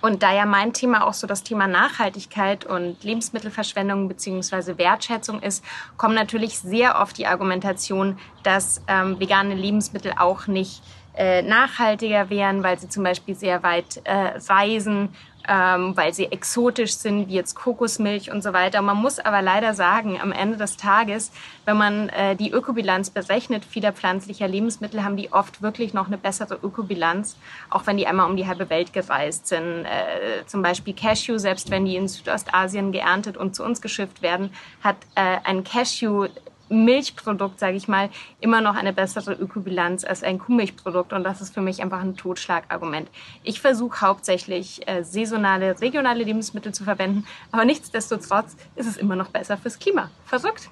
und 0.00 0.22
da 0.22 0.32
ja 0.32 0.46
mein 0.46 0.72
Thema 0.72 1.06
auch 1.06 1.14
so 1.14 1.26
das 1.26 1.42
Thema 1.42 1.66
Nachhaltigkeit 1.66 2.64
und 2.64 3.02
Lebensmittelverschwendung 3.02 4.08
beziehungsweise 4.08 4.78
Wertschätzung 4.78 5.42
ist, 5.42 5.64
kommt 5.96 6.14
natürlich 6.14 6.58
sehr 6.58 7.00
oft 7.00 7.18
die 7.18 7.26
Argumentation, 7.26 8.18
dass 8.42 8.82
ähm, 8.88 9.18
vegane 9.18 9.54
Lebensmittel 9.54 10.12
auch 10.16 10.46
nicht 10.46 10.82
äh, 11.16 11.42
nachhaltiger 11.42 12.30
wären, 12.30 12.62
weil 12.62 12.78
sie 12.78 12.88
zum 12.88 13.02
Beispiel 13.02 13.34
sehr 13.34 13.62
weit 13.62 14.00
äh, 14.04 14.38
reisen, 14.48 15.08
ähm, 15.48 15.96
weil 15.96 16.12
sie 16.12 16.26
exotisch 16.26 16.94
sind, 16.94 17.28
wie 17.28 17.34
jetzt 17.34 17.54
Kokosmilch 17.54 18.30
und 18.30 18.42
so 18.42 18.52
weiter. 18.52 18.82
Man 18.82 18.98
muss 18.98 19.18
aber 19.18 19.40
leider 19.40 19.74
sagen, 19.74 20.20
am 20.20 20.30
Ende 20.30 20.58
des 20.58 20.76
Tages, 20.76 21.32
wenn 21.64 21.76
man 21.76 22.10
äh, 22.10 22.36
die 22.36 22.50
Ökobilanz 22.50 23.10
berechnet 23.10 23.64
vieler 23.64 23.92
pflanzlicher 23.92 24.46
Lebensmittel, 24.46 25.04
haben 25.04 25.16
die 25.16 25.32
oft 25.32 25.62
wirklich 25.62 25.94
noch 25.94 26.06
eine 26.06 26.18
bessere 26.18 26.58
Ökobilanz, 26.62 27.36
auch 27.70 27.86
wenn 27.86 27.96
die 27.96 28.06
einmal 28.06 28.28
um 28.28 28.36
die 28.36 28.46
halbe 28.46 28.68
Welt 28.68 28.92
gereist 28.92 29.46
sind. 29.46 29.84
Äh, 29.84 30.44
zum 30.46 30.62
Beispiel 30.62 30.94
Cashew, 30.94 31.38
selbst 31.38 31.70
wenn 31.70 31.86
die 31.86 31.96
in 31.96 32.08
Südostasien 32.08 32.92
geerntet 32.92 33.36
und 33.36 33.56
zu 33.56 33.64
uns 33.64 33.80
geschifft 33.80 34.20
werden, 34.20 34.50
hat 34.82 34.96
äh, 35.14 35.38
ein 35.44 35.64
Cashew 35.64 36.28
Milchprodukt, 36.68 37.58
sage 37.58 37.76
ich 37.76 37.88
mal, 37.88 38.10
immer 38.40 38.60
noch 38.60 38.74
eine 38.74 38.92
bessere 38.92 39.32
Ökobilanz 39.32 40.04
als 40.04 40.22
ein 40.22 40.38
Kuhmilchprodukt. 40.38 41.12
Und 41.12 41.24
das 41.24 41.40
ist 41.40 41.54
für 41.54 41.60
mich 41.60 41.82
einfach 41.82 42.00
ein 42.00 42.16
Totschlagargument. 42.16 43.08
Ich 43.42 43.60
versuche 43.60 44.00
hauptsächlich 44.00 44.86
äh, 44.88 45.02
saisonale, 45.02 45.80
regionale 45.80 46.24
Lebensmittel 46.24 46.72
zu 46.72 46.84
verwenden, 46.84 47.26
aber 47.52 47.64
nichtsdestotrotz 47.64 48.56
ist 48.76 48.86
es 48.86 48.96
immer 48.96 49.16
noch 49.16 49.28
besser 49.28 49.56
fürs 49.56 49.78
Klima. 49.78 50.10
Verrückt. 50.24 50.70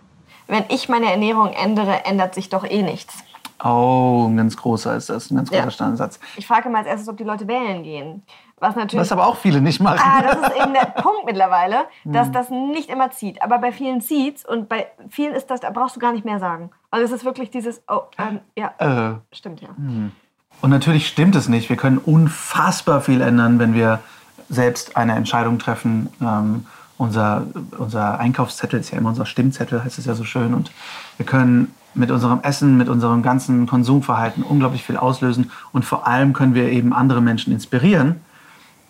Wenn 0.48 0.64
ich 0.68 0.88
meine 0.88 1.10
Ernährung 1.10 1.52
ändere, 1.52 2.04
ändert 2.04 2.34
sich 2.34 2.48
doch 2.48 2.64
eh 2.64 2.82
nichts. 2.82 3.24
Oh, 3.64 4.26
ein 4.28 4.36
ganz 4.36 4.56
großer 4.56 4.96
ist 4.96 5.08
das, 5.08 5.30
ein 5.30 5.36
ganz 5.36 5.48
großer 5.50 5.64
Ja. 5.64 5.70
Standardsatz. 5.70 6.20
Ich 6.36 6.46
frage 6.46 6.68
mal 6.68 6.78
als 6.78 6.86
erstes, 6.88 7.08
ob 7.08 7.16
die 7.16 7.24
Leute 7.24 7.48
wählen 7.48 7.82
gehen. 7.82 8.22
Was 8.58 8.74
natürlich. 8.74 9.00
Was 9.00 9.12
aber 9.12 9.26
auch 9.26 9.36
viele 9.36 9.60
nicht 9.60 9.80
machen. 9.80 10.00
Ah, 10.02 10.22
das 10.22 10.48
ist 10.50 10.56
eben 10.62 10.72
der 10.72 10.86
Punkt 11.02 11.26
mittlerweile, 11.26 11.84
dass 12.04 12.26
Hm. 12.28 12.32
das 12.32 12.50
nicht 12.50 12.88
immer 12.88 13.10
zieht. 13.10 13.42
Aber 13.42 13.58
bei 13.58 13.70
vielen 13.72 14.00
zieht's 14.00 14.44
und 14.46 14.68
bei 14.68 14.86
vielen 15.10 15.34
ist 15.34 15.50
das, 15.50 15.60
da 15.60 15.70
brauchst 15.70 15.96
du 15.96 16.00
gar 16.00 16.12
nicht 16.12 16.24
mehr 16.24 16.38
sagen. 16.38 16.70
Also 16.90 17.04
es 17.04 17.12
ist 17.12 17.24
wirklich 17.26 17.50
dieses, 17.50 17.82
oh, 17.88 18.00
ähm, 18.18 18.40
ja, 18.56 18.72
Äh, 18.78 19.14
stimmt 19.34 19.60
ja. 19.60 19.68
Und 20.62 20.70
natürlich 20.70 21.06
stimmt 21.08 21.36
es 21.36 21.48
nicht. 21.48 21.68
Wir 21.68 21.76
können 21.76 21.98
unfassbar 21.98 23.00
viel 23.02 23.20
ändern, 23.20 23.58
wenn 23.58 23.74
wir 23.74 24.00
selbst 24.48 24.96
eine 24.96 25.14
Entscheidung 25.16 25.58
treffen. 25.58 26.08
Ähm, 26.22 26.66
unser, 26.98 27.46
unser 27.76 28.18
Einkaufszettel 28.18 28.80
ist 28.80 28.90
ja 28.90 28.96
immer 28.96 29.10
unser 29.10 29.26
Stimmzettel, 29.26 29.84
heißt 29.84 29.98
es 29.98 30.06
ja 30.06 30.14
so 30.14 30.24
schön. 30.24 30.54
Und 30.54 30.70
wir 31.18 31.26
können 31.26 31.74
mit 31.96 32.10
unserem 32.10 32.40
Essen, 32.42 32.76
mit 32.76 32.88
unserem 32.88 33.22
ganzen 33.22 33.66
Konsumverhalten 33.66 34.42
unglaublich 34.42 34.84
viel 34.84 34.96
auslösen. 34.96 35.50
Und 35.72 35.84
vor 35.84 36.06
allem 36.06 36.32
können 36.32 36.54
wir 36.54 36.70
eben 36.70 36.92
andere 36.92 37.20
Menschen 37.20 37.52
inspirieren 37.52 38.20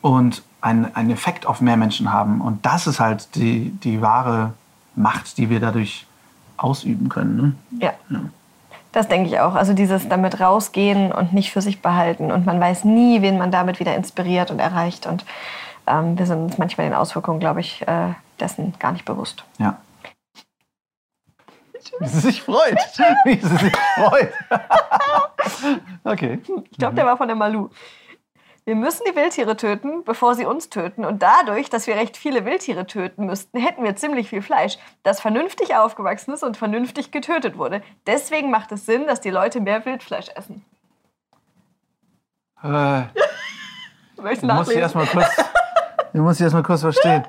und 0.01 0.43
einen, 0.61 0.95
einen 0.95 1.11
Effekt 1.11 1.47
auf 1.47 1.61
mehr 1.61 1.77
Menschen 1.77 2.13
haben. 2.13 2.41
Und 2.41 2.65
das 2.67 2.87
ist 2.87 3.01
halt 3.01 3.35
die, 3.35 3.71
die 3.83 4.01
wahre 4.01 4.53
Macht, 4.95 5.39
die 5.39 5.51
wir 5.51 5.61
dadurch 5.61 6.07
ausüben 6.57 7.09
können. 7.09 7.37
Ne? 7.37 7.53
Ja. 7.81 8.21
Das 8.93 9.09
denke 9.09 9.29
ich 9.29 9.41
auch. 9.41 9.55
Also 9.55 9.75
dieses 9.75 10.09
damit 10.09 10.41
rausgehen 10.41 11.13
und 11.13 11.33
nicht 11.35 11.53
für 11.53 11.61
sich 11.61 11.83
behalten. 11.83 12.33
Und 12.33 12.47
man 12.47 12.59
weiß 12.59 12.85
nie, 12.85 13.21
wen 13.21 13.37
man 13.37 13.51
damit 13.51 13.79
wieder 13.79 13.95
inspiriert 13.95 14.51
und 14.51 14.59
erreicht. 14.59 15.07
Und 15.07 15.25
ähm, 15.87 16.19
wir 16.19 16.27
sind 16.27 16.39
uns 16.39 16.59
manchmal 16.59 16.89
den 16.89 16.97
Auswirkungen, 16.97 17.39
glaube 17.39 17.61
ich, 17.61 17.87
äh, 17.87 18.15
dessen 18.41 18.73
gar 18.79 18.93
nicht 18.93 19.05
bewusst. 19.05 19.45
Ja. 19.59 19.77
Wie 21.99 22.09
sie 22.09 22.21
sich 22.21 22.43
freut. 22.43 22.78
Wie 23.25 23.37
sie 23.37 23.57
sich 23.57 23.76
freut. 23.97 24.33
okay. 26.05 26.40
Ich 26.70 26.79
glaube, 26.79 26.94
der 26.94 27.07
war 27.07 27.16
von 27.16 27.29
der 27.29 27.37
Malu. 27.37 27.68
Wir 28.64 28.75
müssen 28.75 29.05
die 29.09 29.14
Wildtiere 29.14 29.57
töten, 29.57 30.03
bevor 30.03 30.35
sie 30.35 30.44
uns 30.44 30.70
töten. 30.70 31.05
Und 31.05 31.22
dadurch, 31.22 31.70
dass 31.70 31.87
wir 31.87 31.94
recht 31.94 32.16
viele 32.16 32.44
Wildtiere 32.44 32.88
töten 32.88 33.27
müssten, 33.27 33.61
hätten 33.61 33.85
wir 33.85 33.94
ziemlich 33.94 34.29
viel 34.29 34.42
Fleisch, 34.42 34.77
das 35.05 35.20
vernünftig 35.20 35.77
aufgewachsen 35.77 36.35
ist 36.35 36.42
und 36.42 36.57
vernünftig 36.57 37.12
getötet 37.12 37.59
wurde. 37.59 37.81
Deswegen 38.09 38.51
macht 38.51 38.72
es 38.72 38.85
Sinn, 38.85 39.07
dass 39.07 39.20
die 39.20 39.31
Leute 39.31 39.61
mehr 39.61 39.85
Wildfleisch 39.87 40.31
essen. 40.35 40.64
Äh, 42.61 42.66
du 44.16 44.46
musst 44.46 44.70
sie 44.70 44.79
erstmal 44.79 45.07
kurz, 45.07 45.37
du 46.12 46.22
musst 46.22 46.38
sie 46.38 46.44
erstmal 46.44 46.64
kurz 46.64 46.81
verstehen. 46.81 47.25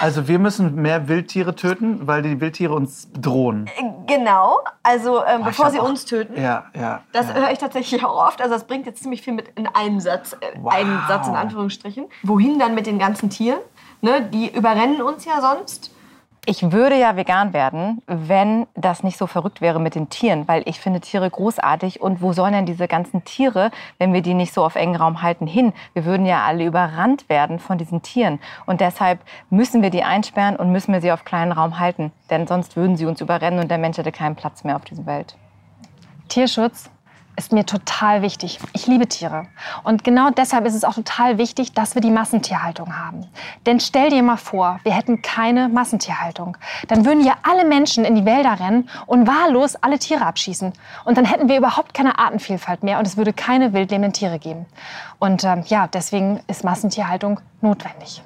Also 0.00 0.28
wir 0.28 0.38
müssen 0.38 0.74
mehr 0.76 1.08
Wildtiere 1.08 1.54
töten, 1.54 2.06
weil 2.06 2.22
die 2.22 2.40
Wildtiere 2.40 2.74
uns 2.74 3.06
bedrohen. 3.06 3.68
Genau, 4.06 4.58
also 4.82 5.24
ähm, 5.24 5.40
Boah, 5.40 5.46
bevor 5.46 5.70
sie 5.70 5.80
auch- 5.80 5.88
uns 5.88 6.04
töten. 6.04 6.40
Ja, 6.40 6.66
ja. 6.74 7.00
Das 7.12 7.28
ja. 7.28 7.34
höre 7.34 7.50
ich 7.50 7.58
tatsächlich 7.58 8.04
auch 8.04 8.26
oft. 8.26 8.40
Also 8.42 8.54
das 8.54 8.66
bringt 8.66 8.86
jetzt 8.86 9.02
ziemlich 9.02 9.22
viel 9.22 9.32
mit 9.32 9.48
in 9.56 9.66
einen 9.66 10.00
Satz, 10.00 10.34
äh, 10.34 10.36
Wow. 10.60 10.72
einen 10.74 11.00
Satz 11.08 11.28
in 11.28 11.34
Anführungsstrichen. 11.34 12.06
Wohin 12.22 12.58
dann 12.58 12.74
mit 12.74 12.86
den 12.86 12.98
ganzen 12.98 13.30
Tieren? 13.30 13.58
Ne, 14.02 14.22
die 14.30 14.54
überrennen 14.54 15.00
uns 15.00 15.24
ja 15.24 15.40
sonst. 15.40 15.90
Ich 16.48 16.70
würde 16.70 16.96
ja 16.96 17.16
vegan 17.16 17.52
werden, 17.52 18.02
wenn 18.06 18.68
das 18.76 19.02
nicht 19.02 19.18
so 19.18 19.26
verrückt 19.26 19.60
wäre 19.60 19.80
mit 19.80 19.96
den 19.96 20.10
Tieren, 20.10 20.46
weil 20.46 20.62
ich 20.66 20.78
finde 20.78 21.00
Tiere 21.00 21.28
großartig. 21.28 22.00
Und 22.00 22.22
wo 22.22 22.32
sollen 22.32 22.52
denn 22.52 22.66
diese 22.66 22.86
ganzen 22.86 23.24
Tiere, 23.24 23.72
wenn 23.98 24.12
wir 24.12 24.22
die 24.22 24.32
nicht 24.32 24.54
so 24.54 24.64
auf 24.64 24.76
engen 24.76 24.94
Raum 24.94 25.22
halten, 25.22 25.48
hin? 25.48 25.72
Wir 25.92 26.04
würden 26.04 26.24
ja 26.24 26.44
alle 26.44 26.64
überrannt 26.64 27.28
werden 27.28 27.58
von 27.58 27.78
diesen 27.78 28.02
Tieren. 28.02 28.38
Und 28.64 28.80
deshalb 28.80 29.18
müssen 29.50 29.82
wir 29.82 29.90
die 29.90 30.04
einsperren 30.04 30.54
und 30.54 30.70
müssen 30.70 30.92
wir 30.92 31.00
sie 31.00 31.10
auf 31.10 31.24
kleinen 31.24 31.50
Raum 31.50 31.80
halten. 31.80 32.12
Denn 32.30 32.46
sonst 32.46 32.76
würden 32.76 32.96
sie 32.96 33.06
uns 33.06 33.20
überrennen 33.20 33.58
und 33.58 33.68
der 33.68 33.78
Mensch 33.78 33.98
hätte 33.98 34.12
keinen 34.12 34.36
Platz 34.36 34.62
mehr 34.62 34.76
auf 34.76 34.84
dieser 34.84 35.04
Welt. 35.04 35.36
Tierschutz 36.28 36.90
ist 37.36 37.52
mir 37.52 37.66
total 37.66 38.22
wichtig. 38.22 38.58
Ich 38.72 38.86
liebe 38.86 39.06
Tiere. 39.06 39.46
Und 39.84 40.04
genau 40.04 40.30
deshalb 40.30 40.66
ist 40.66 40.74
es 40.74 40.84
auch 40.84 40.94
total 40.94 41.38
wichtig, 41.38 41.72
dass 41.72 41.94
wir 41.94 42.02
die 42.02 42.10
Massentierhaltung 42.10 42.98
haben. 42.98 43.26
Denn 43.66 43.78
stell 43.78 44.10
dir 44.10 44.22
mal 44.22 44.36
vor, 44.36 44.80
wir 44.82 44.92
hätten 44.92 45.22
keine 45.22 45.68
Massentierhaltung. 45.68 46.56
Dann 46.88 47.04
würden 47.04 47.24
ja 47.24 47.34
alle 47.42 47.64
Menschen 47.66 48.04
in 48.04 48.14
die 48.14 48.24
Wälder 48.24 48.58
rennen 48.58 48.88
und 49.06 49.26
wahllos 49.26 49.76
alle 49.76 49.98
Tiere 49.98 50.24
abschießen. 50.24 50.72
Und 51.04 51.18
dann 51.18 51.24
hätten 51.24 51.48
wir 51.48 51.58
überhaupt 51.58 51.94
keine 51.94 52.18
Artenvielfalt 52.18 52.82
mehr 52.82 52.98
und 52.98 53.06
es 53.06 53.16
würde 53.16 53.32
keine 53.32 53.72
wildlebenden 53.72 54.12
Tiere 54.12 54.38
geben. 54.38 54.66
Und 55.18 55.44
ähm, 55.44 55.62
ja, 55.66 55.86
deswegen 55.86 56.40
ist 56.48 56.64
Massentierhaltung 56.64 57.40
notwendig. 57.60 58.22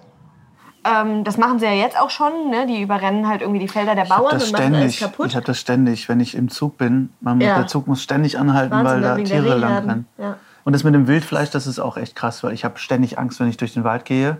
Ähm, 0.84 1.24
das 1.24 1.36
machen 1.36 1.58
sie 1.58 1.66
ja 1.66 1.72
jetzt 1.72 1.98
auch 1.98 2.10
schon. 2.10 2.50
Ne? 2.50 2.66
Die 2.66 2.80
überrennen 2.80 3.28
halt 3.28 3.42
irgendwie 3.42 3.60
die 3.60 3.68
Felder 3.68 3.94
der 3.94 4.06
Bauern 4.06 4.30
das 4.32 4.46
und 4.46 4.52
machen 4.52 4.74
alles 4.74 4.94
ständig. 4.94 5.00
kaputt. 5.00 5.26
Ich 5.28 5.36
habe 5.36 5.44
das 5.46 5.58
ständig, 5.58 6.08
wenn 6.08 6.20
ich 6.20 6.34
im 6.34 6.48
Zug 6.48 6.78
bin. 6.78 7.10
Man, 7.20 7.40
Ja. 7.40 7.56
Der 7.58 7.66
Zug 7.66 7.86
muss 7.86 8.02
ständig 8.02 8.38
anhalten, 8.38 8.72
Wahnsinn, 8.72 8.94
weil 8.94 9.00
da 9.02 9.16
Tiere 9.16 9.58
lang 9.58 9.74
rennen. 9.74 10.06
Ja. 10.16 10.36
Und 10.64 10.72
das 10.72 10.84
mit 10.84 10.94
dem 10.94 11.06
Wildfleisch, 11.06 11.50
das 11.50 11.66
ist 11.66 11.78
auch 11.78 11.96
echt 11.96 12.16
krass, 12.16 12.42
weil 12.42 12.52
ich 12.52 12.64
habe 12.64 12.78
ständig 12.78 13.18
Angst, 13.18 13.40
wenn 13.40 13.48
ich 13.48 13.56
durch 13.58 13.74
den 13.74 13.84
Wald 13.84 14.04
gehe 14.04 14.38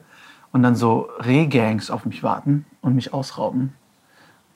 und 0.53 0.63
dann 0.63 0.77
so 0.77 1.09
Rehgangs 1.25 1.91
auf 1.91 2.05
mich 2.07 2.23
warten 2.23 2.65
und 2.81 2.95
mich 2.95 3.13
ausrauben 3.13 3.75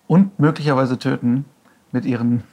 und 0.07 0.39
möglicherweise 0.39 0.99
töten 0.99 1.45
mit 1.93 2.05
ihren 2.07 2.45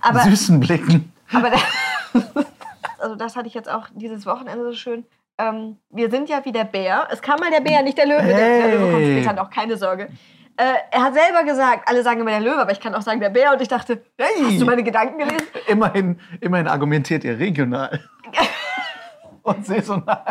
Aber- 0.00 0.20
süßen 0.20 0.58
Blicken. 0.60 1.12
Aber 1.32 1.50
also 2.98 3.14
das 3.16 3.36
hatte 3.36 3.46
ich 3.46 3.54
jetzt 3.54 3.70
auch 3.70 3.86
dieses 3.94 4.26
Wochenende 4.26 4.64
so 4.64 4.72
schön. 4.72 5.04
Ähm, 5.48 5.76
wir 5.90 6.10
sind 6.10 6.28
ja 6.28 6.44
wie 6.44 6.52
der 6.52 6.64
Bär. 6.64 7.06
Es 7.10 7.22
kam 7.22 7.38
mal 7.40 7.50
der 7.50 7.60
Bär, 7.60 7.82
nicht 7.82 7.96
der 7.98 8.06
Löwe. 8.06 8.22
Der, 8.22 8.36
der 8.36 8.68
Löwe 8.68 8.90
kommt 8.92 9.04
Hey. 9.04 9.20
später 9.22 9.32
noch, 9.34 9.50
keine 9.50 9.76
Sorge. 9.76 10.08
Äh, 10.56 10.64
er 10.90 11.02
hat 11.04 11.14
selber 11.14 11.44
gesagt, 11.44 11.88
alle 11.88 12.02
sagen 12.02 12.20
immer 12.20 12.30
der 12.32 12.40
Löwe, 12.40 12.58
aber 12.60 12.72
ich 12.72 12.80
kann 12.80 12.94
auch 12.94 13.02
sagen 13.02 13.20
der 13.20 13.30
Bär. 13.30 13.52
Und 13.52 13.62
ich 13.62 13.68
dachte, 13.68 14.02
Hey. 14.18 14.28
hast 14.44 14.60
du 14.60 14.66
meine 14.66 14.82
Gedanken 14.82 15.18
gelesen? 15.18 15.46
Immerhin, 15.66 16.20
immerhin 16.40 16.68
argumentiert 16.68 17.24
ihr 17.24 17.38
regional 17.38 18.00
und 19.42 19.66
saisonal. 19.66 20.22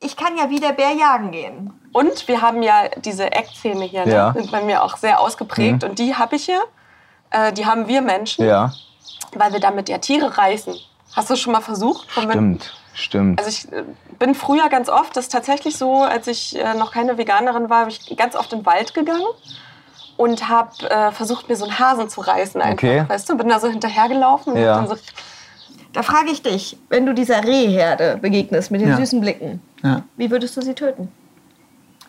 Ich 0.00 0.16
kann 0.16 0.36
ja 0.36 0.48
wie 0.50 0.60
der 0.60 0.72
Bär 0.72 0.92
jagen 0.92 1.30
gehen. 1.30 1.72
Und 1.92 2.28
wir 2.28 2.42
haben 2.42 2.62
ja 2.62 2.84
diese 2.98 3.30
Eckzähne 3.32 3.84
hier, 3.84 4.04
ne? 4.06 4.12
Ja. 4.12 4.32
sind 4.32 4.50
bei 4.50 4.62
mir 4.62 4.82
auch 4.82 4.96
sehr 4.96 5.20
ausgeprägt. 5.20 5.82
Mhm. 5.82 5.90
Und 5.90 5.98
die 5.98 6.14
habe 6.14 6.36
ich 6.36 6.44
hier. 6.44 6.60
Äh, 7.30 7.52
die 7.52 7.66
haben 7.66 7.88
wir 7.88 8.02
Menschen, 8.02 8.46
Ja, 8.46 8.72
weil 9.34 9.52
wir 9.52 9.60
damit 9.60 9.88
ja 9.88 9.98
Tiere 9.98 10.36
reißen. 10.38 10.74
Hast 11.14 11.30
du 11.30 11.36
schon 11.36 11.52
mal 11.52 11.60
versucht? 11.60 12.10
Stimmt, 12.10 12.74
stimmt. 12.96 13.38
Also 13.38 13.50
ich 13.50 13.70
äh, 13.72 13.84
bin 14.18 14.34
früher 14.34 14.68
ganz 14.68 14.88
oft, 14.88 15.16
das 15.16 15.26
ist 15.26 15.32
tatsächlich 15.32 15.76
so, 15.76 16.02
als 16.02 16.26
ich 16.26 16.58
äh, 16.58 16.74
noch 16.74 16.92
keine 16.92 17.16
Veganerin 17.18 17.70
war, 17.70 17.86
bin 17.86 17.94
ich 17.98 18.16
ganz 18.16 18.34
oft 18.34 18.52
in 18.52 18.60
den 18.60 18.66
Wald 18.66 18.94
gegangen 18.94 19.26
und 20.16 20.48
habe 20.48 20.88
äh, 20.90 21.12
versucht, 21.12 21.48
mir 21.48 21.56
so 21.56 21.64
einen 21.64 21.78
Hasen 21.78 22.08
zu 22.08 22.20
reißen. 22.22 22.60
Einfach, 22.60 22.72
Okay. 22.88 23.04
Weißt 23.06 23.28
du, 23.28 23.36
bin 23.36 23.48
da 23.48 23.60
so 23.60 23.68
hinterhergelaufen 23.68 24.54
und 24.54 24.60
Ja. 24.60 24.76
dann 24.78 24.88
so 24.88 24.96
Da 25.92 26.02
frage 26.02 26.30
ich 26.30 26.42
dich, 26.42 26.76
wenn 26.88 27.06
du 27.06 27.14
dieser 27.14 27.44
Rehherde 27.44 28.18
begegnest 28.20 28.70
mit 28.70 28.80
den 28.80 28.88
Ja. 28.90 28.96
süßen 28.96 29.20
Blicken, 29.20 29.60
Ja. 29.82 30.02
wie 30.16 30.30
würdest 30.30 30.56
du 30.56 30.62
sie 30.62 30.74
töten? 30.74 31.10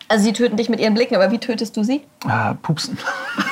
Also 0.08 0.24
sie 0.24 0.32
töten 0.32 0.56
dich 0.56 0.68
mit 0.70 0.80
ihren 0.80 0.94
Blicken, 0.94 1.14
aber 1.16 1.30
wie 1.30 1.38
tötest 1.38 1.76
du 1.76 1.82
sie? 1.82 2.02
Ah, 2.26 2.54
pupsen. 2.62 2.98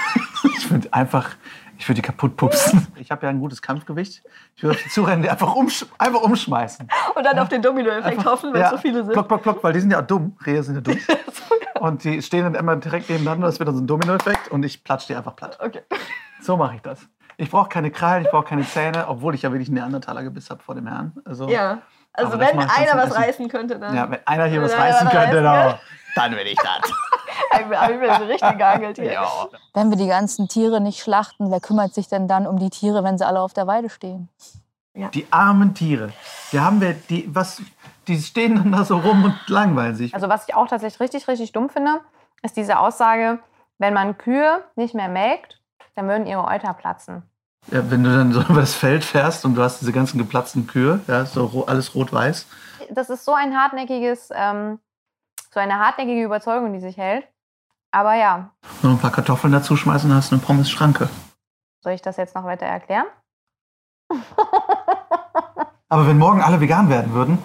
ich 0.59 0.70
würde 0.70 0.90
einfach 0.92 1.31
Ich 1.79 1.89
würde 1.89 1.97
die 2.01 2.03
kaputt 2.07 2.37
pupsen. 2.37 2.87
Ich 2.97 3.11
habe 3.11 3.25
ja 3.27 3.31
ein 3.31 3.39
gutes 3.41 3.61
Kampfgewicht. 3.62 4.23
Ich 4.57 4.62
würde 4.62 4.77
auf 4.77 4.83
die 4.83 4.89
zurennen, 4.89 5.23
die 5.23 5.31
einfach, 5.31 5.55
umsch 5.55 5.85
einfach 5.99 6.23
umschmeißen. 6.23 6.89
Und 7.15 7.25
dann 7.25 7.39
auf 7.39 7.49
den 7.49 7.62
Dominoeffekt 7.62 8.25
hoffen, 8.25 8.53
wenn 8.53 8.61
Ja, 8.61 8.71
so 8.71 8.79
viele 8.79 9.05
sind. 9.05 9.12
Klock, 9.12 9.29
klock, 9.29 9.43
klock, 9.43 9.62
weil 9.65 9.73
die 9.73 9.81
sind 9.81 9.91
ja 9.93 10.03
dumm. 10.03 10.37
Rehe 10.45 10.62
sind 10.62 10.77
ja 10.77 10.81
dumm. 10.81 10.99
Und 11.81 12.05
die 12.05 12.23
stehen 12.23 12.45
dann 12.45 12.55
immer 12.55 12.75
direkt 12.77 13.11
nebeneinander. 13.11 13.47
Das 13.49 13.59
wird 13.59 13.69
dann 13.69 13.77
so 13.77 13.83
ein 13.83 13.87
Dominoeffekt 13.87 14.49
und 14.51 14.65
ich 14.65 14.83
platsch 14.83 15.07
die 15.09 15.15
einfach 15.15 15.37
platt. 15.37 15.59
Okay. 15.61 15.83
So 16.41 16.57
mache 16.57 16.77
ich 16.77 16.83
das. 16.83 17.01
Ich 17.39 17.51
brauche 17.51 17.69
keine 17.69 17.91
Krallen, 17.91 18.25
ich 18.25 18.31
brauche 18.31 18.45
keine 18.45 18.62
Zähne, 18.65 19.09
obwohl 19.09 19.35
ich 19.35 19.43
ja 19.43 19.51
wirklich 19.53 19.69
einen 19.69 19.79
Neandertaler-Gebiss 19.79 20.49
habe 20.49 20.62
vor 20.62 20.75
dem 20.75 20.87
Herrn. 20.87 21.12
Also, 21.25 21.49
Ja. 21.49 21.79
Also 22.12 22.39
wenn 22.39 22.59
einer 22.59 22.97
was 22.97 23.11
Essen. 23.11 23.23
reißen 23.23 23.49
könnte, 23.49 23.79
dann. 23.79 23.95
Ja, 23.95 24.11
wenn 24.11 24.21
einer 24.27 24.45
hier 24.47 24.61
Wenn 24.62 24.69
was 24.69 24.75
einer 24.75 24.85
reißen 24.85 25.07
was 25.07 25.12
könnte, 25.12 25.43
dann. 25.43 25.75
Dann 26.16 26.33
bin 26.35 26.46
ich 26.46 26.57
das. 26.57 26.90
Ich 27.52 27.66
bin- 27.66 27.72
ich 27.72 28.00
bin 28.00 28.11
ein 28.11 28.22
richtiger 28.22 28.66
Angeltier. 28.68 29.26
Wenn 29.74 29.90
wir 29.90 29.96
die 29.96 30.07
ganzen 30.07 30.48
Tiere 30.48 30.81
nicht 30.81 31.02
schlachten, 31.02 31.50
wer 31.50 31.61
kümmert 31.61 31.92
sich 31.94 32.09
denn 32.09 32.29
dann 32.29 32.46
um 32.46 32.59
die 32.59 32.70
Tiere, 32.70 33.05
wenn 33.05 33.18
sie 33.18 33.26
alle 33.26 33.40
auf 33.40 33.52
der 33.52 33.66
Weide 33.66 33.88
stehen? 33.90 34.29
Die 34.94 35.26
armen 35.31 35.74
Tiere. 35.74 36.12
Die 36.52 36.61
haben 36.61 36.81
wir, 36.81 36.94
die, 36.94 37.29
was, 37.35 37.61
die 38.09 38.18
stehen 38.18 38.57
dann 38.57 38.72
da 38.72 38.85
so 38.85 38.96
rum 38.98 39.24
und 39.24 39.35
langweilen 39.48 39.94
sich. 39.94 40.14
Also 40.14 40.29
was 40.29 40.48
ich 40.48 40.55
auch 40.55 40.66
tatsächlich 40.68 41.00
richtig, 41.00 41.29
richtig 41.29 41.52
dumm 41.52 41.68
finde, 41.68 42.00
ist 42.42 42.57
diese 42.57 42.79
Aussage, 42.79 43.38
wenn 43.79 43.92
man 43.92 44.16
Kühe 44.16 44.64
nicht 44.74 44.94
mehr 44.94 45.09
melkt, 45.09 45.61
dann 45.94 46.09
würden 46.09 46.26
ihre 46.26 46.44
Euter 46.46 46.72
platzen. 46.74 47.22
Ja, 47.70 47.90
wenn 47.90 48.02
du 48.05 48.11
dann 48.14 48.33
so 48.33 48.40
über 48.48 48.61
das 48.61 48.74
Feld 48.74 49.05
fährst 49.05 49.44
und 49.44 49.55
du 49.57 49.62
hast 49.62 49.81
diese 49.81 49.92
ganzen 49.92 50.18
geplatzten 50.18 50.66
Kühe, 50.66 51.00
ja, 51.07 51.26
so 51.26 51.64
alles 51.66 51.94
rot-weiß. 51.94 52.46
Das 52.90 53.11
ist 53.11 53.24
so 53.24 53.35
ein 53.35 53.55
hartnäckiges, 53.59 54.31
ähm, 54.35 54.79
so 55.57 55.61
eine 55.61 55.79
hartnäckige 55.79 56.23
Überzeugung, 56.23 56.75
die 56.75 56.81
sich 56.81 56.99
hält. 56.99 57.27
Aber 57.90 58.14
ja, 58.14 58.51
Noch 58.83 58.90
ein 58.90 58.99
paar 58.99 59.11
Kartoffeln 59.11 59.55
dazu 59.55 59.75
schmeißen, 59.75 60.12
hast 60.14 60.31
du 60.31 60.35
eine 60.35 60.45
Pommes-Schranke. 60.45 61.09
soll 61.83 61.95
ich 61.95 62.03
das 62.03 62.19
jetzt 62.19 62.35
noch 62.35 62.45
weiter 62.45 62.66
erklären? 62.66 63.07
Aber 65.88 66.07
wenn 66.07 66.19
morgen 66.19 66.42
alle 66.42 66.61
vegan 66.61 66.90
werden 66.90 67.14
würden, 67.14 67.38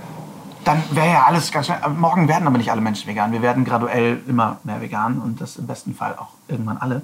dann 0.66 0.84
wäre 0.92 1.08
ja 1.08 1.24
alles 1.24 1.54
ganz 1.54 1.68
schnell. 1.68 1.80
Morgen 1.90 2.28
werden 2.28 2.48
aber 2.48 2.58
nicht 2.58 2.72
alle 2.72 2.82
Menschen 2.82 3.08
vegan. 3.08 3.32
Wir 3.32 3.42
werden 3.42 3.66
graduell 3.66 4.22
immer 4.28 4.60
mehr 4.64 4.82
vegan 4.82 5.20
und 5.20 5.40
das 5.42 5.58
im 5.58 5.68
besten 5.68 5.96
Fall 5.96 6.16
auch 6.18 6.34
irgendwann 6.48 6.78
alle. 6.78 7.04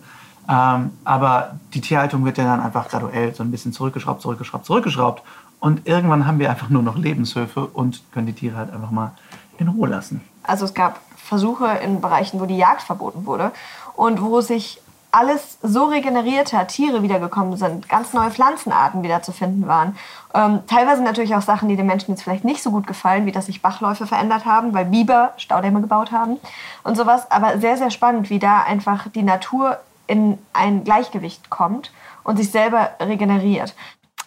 Ähm, 0.50 0.92
aber 1.06 1.60
die 1.74 1.82
Tierhaltung 1.82 2.26
wird 2.26 2.38
ja 2.38 2.44
dann 2.44 2.60
einfach 2.60 2.88
graduell 2.90 3.34
so 3.34 3.44
ein 3.44 3.52
bisschen 3.52 3.72
zurückgeschraubt, 3.72 4.22
zurückgeschraubt, 4.22 4.66
zurückgeschraubt. 4.66 5.24
Und 5.60 5.88
irgendwann 5.88 6.28
haben 6.28 6.40
wir 6.40 6.50
einfach 6.50 6.70
nur 6.70 6.84
noch 6.84 6.98
Lebenshöfe 6.98 7.66
und 7.66 8.04
können 8.12 8.28
die 8.28 8.34
Tiere 8.34 8.58
halt 8.58 8.72
einfach 8.72 8.92
mal 8.92 9.14
in 9.58 9.68
Ruhe 9.68 9.90
lassen. 9.90 10.22
Also 10.48 10.66
es 10.66 10.74
gab 10.74 11.00
Versuche 11.16 11.68
in 11.84 12.02
Bereichen, 12.02 12.40
wo 12.40 12.46
die 12.46 12.58
Jagd 12.58 12.82
verboten 12.82 13.26
wurde 13.26 13.52
und 13.96 14.22
wo 14.22 14.42
sich 14.42 14.82
alles 15.12 15.58
so 15.62 15.86
regeneriert 15.86 16.54
hat, 16.54 16.70
Tiere 16.70 17.02
wiedergekommen 17.02 17.58
sind, 17.58 17.88
ganz 17.90 18.14
neue 18.14 18.30
Pflanzenarten 18.30 19.04
wieder 19.04 19.22
zu 19.22 19.32
finden 19.32 19.68
waren. 19.68 19.98
Ähm, 20.34 20.60
teilweise 20.68 21.02
natürlich 21.02 21.34
auch 21.36 21.42
Sachen, 21.42 21.70
die 21.70 21.76
den 21.76 21.86
Menschen 21.86 22.12
jetzt 22.12 22.24
vielleicht 22.24 22.44
nicht 22.44 22.62
so 22.62 22.72
gut 22.72 22.88
gefallen, 22.88 23.26
wie 23.26 23.32
dass 23.32 23.48
sich 23.48 23.62
Bachläufe 23.62 24.06
verändert 24.06 24.46
haben, 24.46 24.74
weil 24.74 24.86
Biber 24.86 25.34
Staudämme 25.38 25.82
gebaut 25.82 26.12
haben 26.12 26.38
und 26.84 26.98
sowas. 26.98 27.32
Aber 27.32 27.60
sehr, 27.60 27.78
sehr 27.78 27.90
spannend, 27.90 28.30
wie 28.30 28.40
da 28.40 28.64
einfach 28.64 29.08
die 29.10 29.24
Natur 29.24 29.80
in 30.08 30.38
ein 30.54 30.84
Gleichgewicht 30.84 31.50
kommt 31.50 31.92
und 32.24 32.38
sich 32.38 32.52
selber 32.52 32.92
regeneriert. 33.00 33.76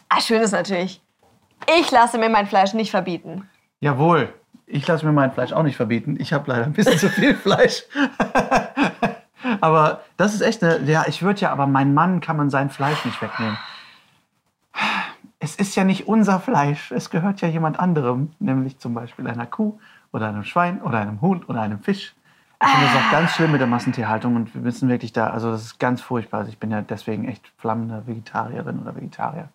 Ah, 0.09 0.21
schön 0.21 0.43
ist 0.43 0.53
natürlich, 0.53 1.01
ich 1.79 1.91
lasse 1.91 2.19
mir 2.19 2.31
mein 2.31 2.47
Fleisch 2.47 2.75
nicht 2.75 2.91
verbieten. 2.91 3.49
Jawohl, 3.81 4.33
ich 4.71 4.87
lasse 4.87 5.05
mir 5.05 5.13
mein 5.13 5.33
Fleisch 5.33 5.53
auch 5.53 5.63
nicht 5.63 5.77
verbieten. 5.77 6.17
Ich 6.19 6.33
habe 6.33 6.51
leider 6.51 6.65
ein 6.65 6.73
bisschen 6.73 6.99
zu 6.99 7.09
viel 7.09 7.35
Fleisch. 7.35 7.85
aber 9.61 10.03
das 10.17 10.35
ist 10.35 10.41
echt 10.41 10.63
eine. 10.63 10.85
Ja, 10.91 11.05
ich 11.07 11.23
würde 11.23 11.41
ja, 11.41 11.51
aber 11.53 11.67
mein 11.67 11.95
Mann 11.95 12.21
kann 12.21 12.37
man 12.37 12.51
sein 12.51 12.71
Fleisch 12.71 13.05
nicht 13.05 13.21
wegnehmen. 13.21 13.59
Es 15.39 15.57
ist 15.57 15.75
ja 15.75 15.85
nicht 15.85 16.07
unser 16.07 16.39
Fleisch. 16.39 16.93
Es 16.93 17.11
gehört 17.11 17.41
ja 17.41 17.49
jemand 17.49 17.81
anderem, 17.81 18.33
nämlich 18.39 18.79
zum 18.79 18.95
Beispiel 18.95 19.27
einer 19.27 19.47
Kuh 19.47 19.79
oder 20.13 20.29
einem 20.29 20.45
Schwein 20.45 20.83
oder 20.83 20.99
einem 20.99 21.21
Huhn 21.21 21.43
oder 21.45 21.63
einem 21.63 21.81
Fisch. 21.81 22.15
Ich 22.63 22.69
finde 22.69 22.87
das 22.87 23.03
auch 23.03 23.11
ganz 23.11 23.31
schlimm 23.33 23.53
mit 23.53 23.61
der 23.61 23.69
Massentierhaltung 23.69 24.37
und 24.37 24.55
wir 24.55 24.61
müssen 24.61 24.91
wirklich 24.91 25.15
da, 25.15 25.29
also 25.29 25.51
das 25.51 25.63
ist 25.63 25.79
ganz 25.79 26.03
furchtbar. 26.03 26.41
Also 26.41 26.51
ich 26.53 26.59
bin 26.59 26.71
ja 26.71 26.83
deswegen 26.83 27.27
echt 27.27 27.51
flammende 27.57 28.07
Vegetarierin 28.07 28.81
oder 28.81 28.95
Vegetarier. 28.95 29.49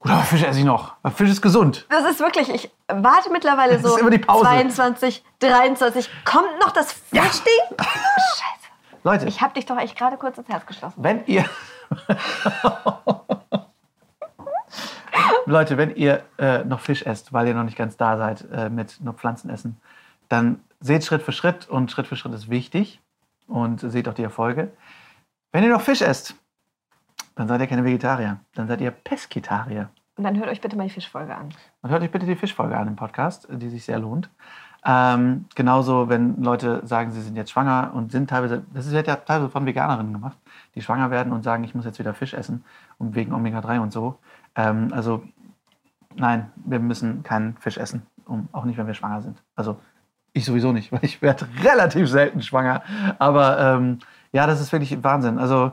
Gut, 0.00 0.12
aber 0.12 0.22
Fisch 0.22 0.42
esse 0.44 0.58
ich 0.60 0.64
noch. 0.64 0.94
Fisch 1.14 1.30
ist 1.30 1.42
gesund. 1.42 1.86
Das 1.90 2.04
ist 2.04 2.20
wirklich, 2.20 2.48
ich 2.50 2.70
warte 2.86 3.30
mittlerweile 3.32 3.74
Das 3.74 3.82
so 3.82 3.94
ist 3.96 4.00
immer 4.00 4.10
die 4.10 4.18
Pause. 4.18 4.44
22, 4.44 5.24
23. 5.40 6.08
Kommt 6.24 6.58
noch 6.60 6.70
das 6.70 6.92
Fischding? 6.92 7.52
Scheiße. 7.78 8.68
Leute, 9.02 9.26
Ich 9.26 9.40
hab 9.40 9.54
dich 9.54 9.66
doch 9.66 9.76
echt 9.78 9.96
gerade 9.96 10.16
kurz 10.16 10.38
ins 10.38 10.48
Herz 10.48 10.64
geschlossen. 10.66 10.94
wenn 11.02 11.24
ihr. 11.26 11.44
Leute, 15.46 15.76
wenn 15.78 15.94
ihr 15.96 16.22
äh, 16.38 16.64
noch 16.64 16.80
Fisch 16.80 17.02
esst, 17.02 17.32
weil 17.32 17.48
ihr 17.48 17.54
noch 17.54 17.64
nicht 17.64 17.76
ganz 17.78 17.96
da 17.96 18.16
seid 18.18 18.44
äh, 18.52 18.68
mit 18.68 19.00
nur 19.00 19.14
Pflanzen 19.14 19.50
essen, 19.50 19.80
dann 20.28 20.60
seht 20.80 21.04
Schritt 21.04 21.22
für 21.22 21.32
Schritt 21.32 21.68
und 21.68 21.90
Schritt 21.90 22.06
für 22.06 22.16
Schritt 22.16 22.34
ist 22.34 22.50
wichtig 22.50 23.00
und 23.46 23.80
seht 23.80 24.08
auch 24.08 24.14
die 24.14 24.22
Erfolge. 24.22 24.70
Wenn 25.52 25.64
ihr 25.64 25.70
noch 25.70 25.80
Fisch 25.80 26.02
esst, 26.02 26.34
dann 27.38 27.46
seid 27.46 27.60
ihr 27.60 27.68
keine 27.68 27.84
Vegetarier, 27.84 28.40
dann 28.56 28.66
seid 28.66 28.80
ihr 28.80 28.90
Pesketarier. 28.90 29.90
Und 30.16 30.24
dann 30.24 30.36
hört 30.36 30.48
euch 30.48 30.60
bitte 30.60 30.76
mal 30.76 30.88
die 30.88 30.92
Fischfolge 30.92 31.36
an. 31.36 31.50
Und 31.82 31.90
hört 31.90 32.02
euch 32.02 32.10
bitte 32.10 32.26
die 32.26 32.34
Fischfolge 32.34 32.76
an 32.76 32.88
im 32.88 32.96
Podcast, 32.96 33.46
die 33.48 33.68
sich 33.68 33.84
sehr 33.84 34.00
lohnt. 34.00 34.28
Ähm, 34.84 35.44
genauso, 35.54 36.08
wenn 36.08 36.42
Leute 36.42 36.84
sagen, 36.84 37.12
sie 37.12 37.20
sind 37.20 37.36
jetzt 37.36 37.52
schwanger 37.52 37.92
und 37.94 38.10
sind 38.10 38.28
teilweise, 38.28 38.64
das 38.74 38.90
wird 38.90 39.06
ja 39.06 39.14
teilweise 39.14 39.50
von 39.50 39.66
Veganerinnen 39.66 40.12
gemacht, 40.12 40.36
die 40.74 40.82
schwanger 40.82 41.12
werden 41.12 41.32
und 41.32 41.44
sagen, 41.44 41.62
ich 41.62 41.76
muss 41.76 41.84
jetzt 41.84 42.00
wieder 42.00 42.12
Fisch 42.12 42.34
essen 42.34 42.64
und 42.98 43.14
wegen 43.14 43.32
Omega-3 43.32 43.78
und 43.78 43.92
so. 43.92 44.18
Ähm, 44.56 44.92
also 44.92 45.22
nein, 46.16 46.50
wir 46.56 46.80
müssen 46.80 47.22
keinen 47.22 47.56
Fisch 47.58 47.78
essen, 47.78 48.02
um, 48.24 48.48
auch 48.50 48.64
nicht, 48.64 48.78
wenn 48.78 48.88
wir 48.88 48.94
schwanger 48.94 49.22
sind. 49.22 49.40
Also 49.54 49.78
ich 50.32 50.44
sowieso 50.44 50.72
nicht, 50.72 50.90
weil 50.92 51.04
ich 51.04 51.22
werde 51.22 51.46
relativ 51.62 52.08
selten 52.08 52.42
schwanger. 52.42 52.82
Aber 53.20 53.60
ähm, 53.60 54.00
ja, 54.32 54.48
das 54.48 54.60
ist 54.60 54.72
wirklich 54.72 55.04
Wahnsinn. 55.04 55.38
Also 55.38 55.70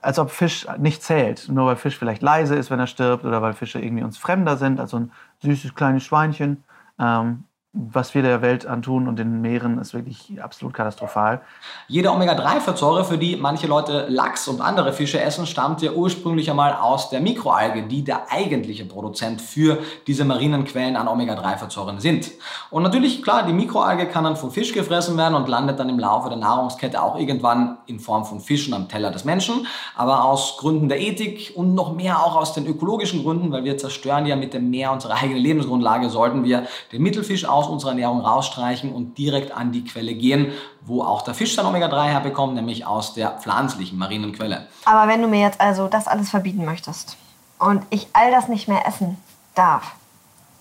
als 0.00 0.18
ob 0.18 0.30
Fisch 0.30 0.66
nicht 0.78 1.02
zählt, 1.02 1.48
nur 1.48 1.66
weil 1.66 1.76
Fisch 1.76 1.98
vielleicht 1.98 2.22
leise 2.22 2.54
ist, 2.54 2.70
wenn 2.70 2.78
er 2.78 2.86
stirbt 2.86 3.24
oder 3.24 3.42
weil 3.42 3.54
Fische 3.54 3.80
irgendwie 3.80 4.04
uns 4.04 4.18
fremder 4.18 4.56
sind, 4.56 4.80
als 4.80 4.90
so 4.92 4.98
ein 4.98 5.12
süßes 5.42 5.74
kleines 5.74 6.04
Schweinchen. 6.04 6.64
Ähm, 6.98 7.44
was 7.80 8.14
wir 8.14 8.22
der 8.22 8.42
Welt 8.42 8.66
antun 8.66 9.06
und 9.06 9.18
den 9.18 9.40
Meeren 9.40 9.78
ist 9.78 9.94
wirklich 9.94 10.42
absolut 10.42 10.74
katastrophal. 10.74 11.40
Jede 11.86 12.10
Omega-3-Fettsäure, 12.10 13.04
für 13.04 13.18
die 13.18 13.36
manche 13.36 13.68
Leute 13.68 14.06
Lachs 14.08 14.48
und 14.48 14.60
andere 14.60 14.92
Fische 14.92 15.20
essen, 15.20 15.46
stammt 15.46 15.80
ja 15.82 15.92
ursprünglich 15.92 16.50
einmal 16.50 16.74
aus 16.74 17.10
der 17.10 17.20
Mikroalge, 17.20 17.84
die 17.84 18.02
der 18.02 18.32
eigentliche 18.32 18.84
Produzent 18.84 19.40
für 19.40 19.78
diese 20.08 20.24
marinen 20.24 20.64
Quellen 20.64 20.96
an 20.96 21.06
Omega-3-Fettsäuren 21.06 22.00
sind. 22.00 22.32
Und 22.70 22.82
natürlich, 22.82 23.22
klar, 23.22 23.44
die 23.44 23.52
Mikroalge 23.52 24.06
kann 24.06 24.24
dann 24.24 24.36
vom 24.36 24.50
Fisch 24.50 24.72
gefressen 24.72 25.16
werden 25.16 25.34
und 25.34 25.48
landet 25.48 25.78
dann 25.78 25.88
im 25.88 26.00
Laufe 26.00 26.28
der 26.28 26.38
Nahrungskette 26.38 27.00
auch 27.00 27.16
irgendwann 27.16 27.78
in 27.86 28.00
Form 28.00 28.24
von 28.24 28.40
Fischen 28.40 28.74
am 28.74 28.88
Teller 28.88 29.12
des 29.12 29.24
Menschen. 29.24 29.66
Aber 29.94 30.24
aus 30.24 30.56
Gründen 30.58 30.88
der 30.88 31.00
Ethik 31.00 31.52
und 31.54 31.74
noch 31.74 31.94
mehr 31.94 32.24
auch 32.24 32.34
aus 32.34 32.54
den 32.54 32.66
ökologischen 32.66 33.22
Gründen, 33.22 33.52
weil 33.52 33.62
wir 33.62 33.78
zerstören 33.78 34.26
ja 34.26 34.34
mit 34.34 34.52
dem 34.52 34.68
Meer 34.70 34.92
unsere 34.92 35.14
eigene 35.14 35.38
Lebensgrundlage, 35.38 36.10
sollten 36.10 36.42
wir 36.42 36.66
den 36.92 37.02
Mittelfisch 37.02 37.44
aus 37.44 37.67
unserer 37.68 37.90
Ernährung 37.90 38.20
rausstreichen 38.20 38.92
und 38.92 39.18
direkt 39.18 39.52
an 39.52 39.72
die 39.72 39.84
Quelle 39.84 40.14
gehen, 40.14 40.52
wo 40.82 41.02
auch 41.02 41.22
der 41.22 41.34
Fisch 41.34 41.54
sein 41.54 41.66
Omega-3 41.66 42.04
herbekommt, 42.04 42.54
nämlich 42.54 42.86
aus 42.86 43.14
der 43.14 43.30
pflanzlichen 43.32 43.98
marinen 43.98 44.32
Quelle. 44.32 44.66
Aber 44.84 45.08
wenn 45.08 45.22
du 45.22 45.28
mir 45.28 45.40
jetzt 45.40 45.60
also 45.60 45.88
das 45.88 46.06
alles 46.06 46.30
verbieten 46.30 46.64
möchtest 46.64 47.16
und 47.58 47.82
ich 47.90 48.08
all 48.12 48.30
das 48.30 48.48
nicht 48.48 48.68
mehr 48.68 48.86
essen 48.86 49.18
darf, 49.54 49.92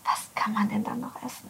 was 0.05 0.27
kann 0.35 0.53
man 0.53 0.69
denn 0.69 0.83
dann 0.83 0.99
noch 0.99 1.15
essen? 1.25 1.49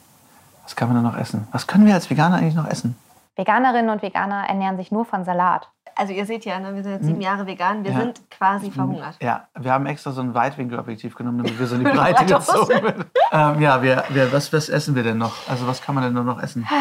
Was 0.64 0.76
kann 0.76 0.92
man 0.92 1.02
da 1.02 1.10
noch 1.10 1.18
essen? 1.18 1.48
Was 1.52 1.68
können 1.68 1.86
wir 1.86 1.94
als 1.94 2.10
Veganer 2.10 2.38
eigentlich 2.38 2.56
noch 2.56 2.68
essen? 2.68 2.98
Veganerinnen 3.38 3.90
und 3.92 4.02
Veganer 4.02 4.46
ernähren 4.50 4.76
sich 4.78 4.92
nur 4.92 5.06
von 5.06 5.24
Salat. 5.24 5.70
Also 5.96 6.14
ihr 6.14 6.26
seht 6.28 6.46
ja, 6.46 6.60
ne, 6.60 6.76
wir 6.76 6.84
sind 6.84 6.92
jetzt 6.94 7.06
sieben 7.06 7.22
Jahre 7.22 7.48
vegan, 7.48 7.84
wir 7.84 7.92
Ja. 7.92 8.00
sind 8.02 8.30
quasi 8.30 8.70
verhungert. 8.70 9.18
Ja, 9.22 9.48
wir 9.58 9.72
haben 9.72 9.88
extra 9.88 10.12
so 10.12 10.22
ein 10.22 10.36
Weitwinkelobjektiv 10.36 11.16
genommen, 11.16 11.40
damit 11.40 11.58
wir 11.58 11.66
so 11.66 11.76
in 11.76 11.84
die 11.86 11.90
Breite 11.92 12.24
gezogen 12.26 12.84
werden. 12.84 13.06
ähm, 13.32 13.60
ja, 13.62 13.82
wir, 13.82 14.04
wir, 14.10 14.32
was, 14.32 14.54
was 14.54 14.70
essen 14.70 14.94
wir 14.94 15.02
denn 15.02 15.18
noch? 15.18 15.34
Also 15.50 15.66
was 15.66 15.82
kann 15.82 15.96
man 15.96 16.04
denn 16.04 16.14
nur 16.14 16.24
noch 16.24 16.40
essen? 16.42 16.68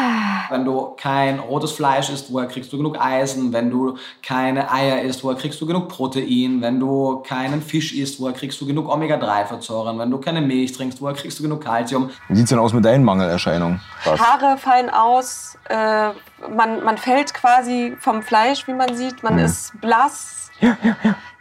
Wenn 0.49 0.65
du 0.65 0.93
kein 0.97 1.39
rotes 1.39 1.71
Fleisch 1.71 2.09
isst, 2.09 2.31
woher 2.31 2.47
kriegst 2.47 2.71
du 2.71 2.77
genug 2.77 2.99
Eisen? 2.99 3.51
Wenn 3.53 3.69
du 3.69 3.97
keine 4.23 4.71
Eier 4.71 5.01
isst, 5.01 5.23
woher 5.23 5.37
kriegst 5.37 5.59
du 5.61 5.65
genug 5.65 5.87
Protein? 5.89 6.61
Wenn 6.61 6.79
du 6.79 7.19
keinen 7.27 7.61
Fisch 7.61 7.93
isst, 7.93 8.19
woher 8.19 8.33
kriegst 8.33 8.59
du 8.61 8.65
genug 8.65 8.87
Omega-3-Fettsäuren? 8.89 9.97
Wenn 9.99 10.09
du 10.11 10.17
keine 10.19 10.41
Milch 10.41 10.71
trinkst, 10.73 11.01
woher 11.01 11.13
kriegst 11.15 11.37
du 11.39 11.43
genug 11.43 11.63
Kalzium? 11.63 12.09
Wie 12.29 12.35
sieht's 12.35 12.49
denn 12.49 12.59
aus 12.59 12.73
mit 12.73 12.85
deinen 12.85 13.03
Mangelerscheinungen? 13.03 13.81
Was? 14.05 14.19
Haare 14.19 14.57
fallen 14.57 14.89
aus, 14.89 15.57
äh, 15.69 16.09
man, 16.49 16.83
man 16.83 16.97
fällt 16.97 17.33
quasi 17.33 17.95
vom 17.99 18.21
Fleisch, 18.23 18.67
wie 18.67 18.73
man 18.73 18.95
sieht, 18.95 19.23
man 19.23 19.33
Mhm. 19.35 19.39
ist 19.39 19.79
blass. 19.81 20.49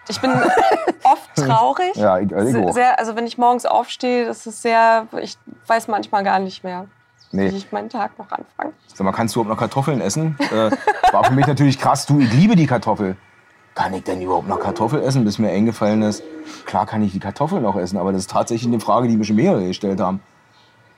Ich 0.09 0.21
bin 0.21 0.31
oft 1.05 1.35
traurig. 1.35 1.95
Ja, 1.95 2.19
ich, 2.19 2.31
ich. 2.31 2.73
Sehr, 2.75 2.99
also 2.99 3.17
wenn 3.17 3.27
ich 3.27 3.39
morgens 3.39 3.67
aufstehe, 3.67 4.27
das 4.27 4.47
ist 4.47 4.63
sehr, 4.63 5.07
ich 5.21 5.37
weiß 5.67 5.89
manchmal 5.89 6.23
gar 6.25 6.39
nicht 6.39 6.63
mehr, 6.65 6.87
Nee. 7.37 7.53
wie 7.53 7.57
ich 7.57 7.73
meinen 7.73 7.89
Tag 7.89 8.19
noch 8.19 8.31
anfange. 8.31 8.73
Sag 8.87 9.05
mal, 9.05 9.13
kannst 9.13 9.35
du 9.37 9.41
überhaupt 9.41 9.55
noch 9.55 9.61
Kartoffeln 9.61 10.01
essen? 10.01 10.37
Äh, 10.51 10.71
war 11.13 11.25
für 11.25 11.33
mich 11.33 11.47
natürlich 11.47 11.79
krass. 11.79 12.07
Du, 12.07 12.19
ich 12.19 12.33
liebe 12.33 12.57
die 12.57 12.67
Kartoffel. 12.67 13.17
kann 13.75 13.93
ich 13.95 14.05
denn 14.05 14.23
überhaupt 14.23 14.49
noch 14.49 14.59
Kartoffel 14.59 15.03
essen, 15.03 15.25
bis 15.25 15.39
mir 15.39 15.51
eingefallen 15.51 16.03
ist, 16.03 16.23
klar 16.65 16.87
kann 16.87 17.03
ich 17.03 17.13
die 17.13 17.21
Kartoffel 17.21 17.61
noch 17.61 17.77
essen, 17.77 17.99
aber 17.99 18.11
das 18.11 18.23
ist 18.23 18.31
tatsächlich 18.31 18.67
eine 18.73 18.81
Frage, 18.81 19.07
die 19.07 19.17
mir 19.17 19.25
schon 19.25 19.37
mehrere 19.37 19.67
gestellt 19.67 20.01
haben. 20.01 20.21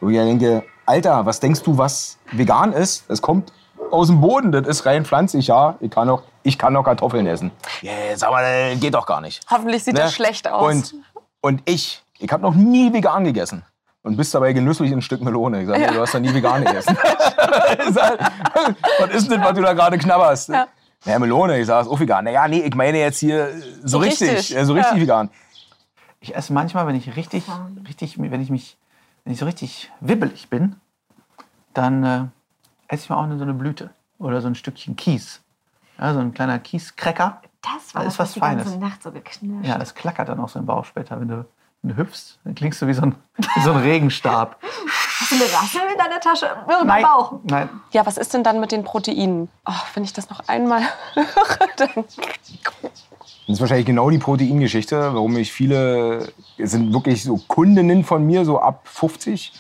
Wo 0.01 0.09
ich 0.09 0.17
ja 0.17 0.25
denke, 0.25 0.63
Alter, 0.87 1.27
was 1.27 1.41
denkst 1.41 1.63
du, 1.63 1.77
was 1.77 2.19
vegan 2.31 2.73
ist? 2.73 3.11
Es 3.11 3.21
kommt 3.21 3.53
aus 3.91 4.07
dem 4.07 4.21
Boden, 4.21 4.53
das 4.53 4.67
ist 4.67 4.87
rein 4.87 5.05
pflanzlich, 5.05 5.49
ja. 5.49 5.75
Ich 5.81 5.91
kann 5.91 6.07
noch, 6.07 6.23
ich 6.45 6.57
kann 6.57 6.73
noch 6.73 6.85
Kartoffeln 6.85 7.27
essen. 7.27 7.51
Yes, 7.83 8.23
aber 8.23 8.41
das 8.43 8.79
geht 8.79 8.95
doch 8.95 9.07
gar 9.07 9.21
nicht. 9.21 9.41
Hoffentlich 9.51 9.83
sieht 9.83 9.99
das 9.99 10.15
schlecht 10.15 10.49
aus. 10.49 10.73
Und, 10.73 10.95
und 11.41 11.63
ich, 11.65 12.03
ich 12.21 12.31
habe 12.31 12.43
noch 12.43 12.55
nie 12.55 12.93
vegan 12.93 13.25
gegessen. 13.25 13.65
Und 14.09 14.17
bist 14.17 14.35
dabei 14.35 14.53
genüsslich 14.55 14.91
ein 14.91 15.03
Stück 15.03 15.21
Melone. 15.21 15.61
Ich 15.63 15.69
sage, 15.69 15.83
Ja. 15.83 15.93
du 15.93 16.01
hast 16.01 16.15
doch 16.15 16.21
nie 16.21 16.33
vegan 16.33 16.65
gegessen. 16.65 16.97
Sag, 17.91 18.19
was 19.01 19.11
ist 19.11 19.31
denn, 19.31 19.43
was 19.43 19.53
du 19.55 19.61
da 19.63 19.75
gerade 19.75 19.99
knabberst? 19.99 20.49
Ja. 20.49 20.67
Ja, 21.05 21.19
Melone, 21.19 21.59
ich 21.61 21.67
sage, 21.67 21.87
ist 21.87 21.93
auch 21.93 22.01
vegan. 22.01 22.25
Naja, 22.25 22.49
nee, 22.49 22.61
ich 22.61 22.75
meine 22.75 22.99
jetzt 22.99 23.19
hier 23.19 23.51
so 23.83 23.89
So 23.89 23.99
richtig, 23.99 24.31
richtig, 24.31 24.57
äh, 24.57 24.65
so 24.65 24.73
richtig 24.73 24.95
ja. 24.95 25.01
vegan. 25.03 25.31
Ich 26.21 26.35
esse 26.35 26.53
manchmal, 26.53 26.87
wenn 26.87 26.97
ich 26.97 27.15
richtig, 27.17 27.45
richtig, 27.87 28.19
wenn 28.19 28.41
ich 28.41 28.51
mich, 28.51 28.77
wenn 29.25 29.33
ich 29.35 29.39
so 29.39 29.45
richtig 29.47 29.93
wibbelig 30.01 30.49
bin, 30.49 30.77
dann 31.75 32.03
äh, 32.05 32.25
esse 32.89 33.05
ich 33.05 33.11
mal 33.11 33.17
auch 33.17 33.37
so 33.37 33.43
eine 33.45 33.55
Blüte 33.55 33.91
oder 34.19 34.41
so 34.41 34.49
ein 34.49 34.55
Stückchen 34.57 34.97
Kies. 34.97 35.41
Ja, 36.01 36.15
so 36.15 36.21
ein 36.21 36.33
kleiner 36.35 36.59
Kieskräcker. 36.59 37.43
Das 37.63 37.95
war 37.95 38.01
Da 38.03 38.05
das, 38.07 38.15
ist 38.15 38.19
was 38.19 38.29
was 38.29 38.33
die 38.35 38.41
Feines. 38.41 38.65
ganze 38.65 38.79
Nacht 38.81 39.03
so 39.03 39.13
geknirscht. 39.13 39.69
Ja, 39.69 39.79
das 39.79 39.95
klackert 39.95 40.29
dann 40.31 40.41
auch 40.41 40.49
so 40.49 40.59
im 40.59 40.67
Bauch 40.67 40.85
später, 40.85 41.21
wenn 41.21 41.29
du, 41.29 41.45
du 41.83 41.97
hüpfst. 41.97 42.39
Dann 42.45 42.55
klingst 42.55 42.83
du 42.83 42.87
wie 42.87 42.95
so 42.95 43.03
ein, 43.03 43.15
wie 43.37 43.61
so 43.61 43.73
ein 43.73 43.79
Regenstab. 43.79 44.59
Hast 45.21 45.33
du 45.33 45.37
eine 45.37 45.45
Rassel 45.45 45.81
in 45.93 45.99
deiner 45.99 46.21
Tasche? 46.21 46.47
Im 46.81 46.87
Nein. 46.87 47.03
Bauch? 47.03 47.35
Nein. 47.45 47.69
Ja, 47.93 48.07
was 48.07 48.19
ist 48.19 48.35
denn 48.35 48.43
dann 48.43 48.61
mit 48.61 48.73
den 48.73 48.85
Proteinen? 48.85 49.49
Oh, 49.67 49.73
wenn 49.95 50.05
ich 50.05 50.13
das 50.13 50.31
noch 50.31 50.49
einmal 50.49 50.83
höre, 51.15 51.69
dann. 51.77 52.05
Das 53.49 53.55
ist 53.55 53.61
wahrscheinlich 53.61 53.87
genau 53.87 54.11
die 54.11 54.19
Proteingeschichte, 54.19 55.15
warum 55.15 55.37
ich 55.39 55.53
viele, 55.53 56.33
es 56.59 56.73
sind 56.73 56.93
wirklich 56.93 57.25
so 57.25 57.41
Kundinnen 57.49 58.05
von 58.05 58.27
mir, 58.27 58.45
so 58.45 58.61
ab 58.61 58.83
50, 58.85 59.53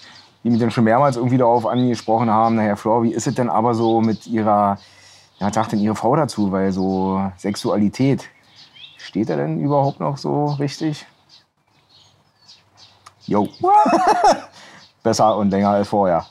die 0.44 0.50
mich 0.50 0.60
dann 0.60 0.70
schon 0.70 0.84
mehrmals 0.84 1.16
irgendwie 1.16 1.38
darauf 1.38 1.66
angesprochen 1.66 2.30
haben, 2.30 2.56
naja, 2.56 2.76
Flor, 2.76 3.02
wie 3.02 3.14
ist 3.14 3.26
es 3.26 3.34
denn 3.34 3.48
aber 3.48 3.74
so 3.74 4.02
mit 4.02 4.26
ihrer, 4.26 4.78
ja, 5.38 5.46
was 5.46 5.54
sagt 5.54 5.72
denn 5.72 5.80
ihre 5.80 5.94
Frau 5.94 6.14
dazu, 6.16 6.52
weil 6.52 6.70
so 6.70 7.30
Sexualität, 7.38 8.28
steht 8.98 9.30
er 9.30 9.38
denn 9.38 9.58
überhaupt 9.58 10.00
noch 10.00 10.18
so 10.18 10.46
richtig? 10.58 11.06
Jo. 13.28 13.48
Besser 15.02 15.36
und 15.36 15.50
länger 15.50 15.70
als 15.70 15.88
vorher. 15.88 16.26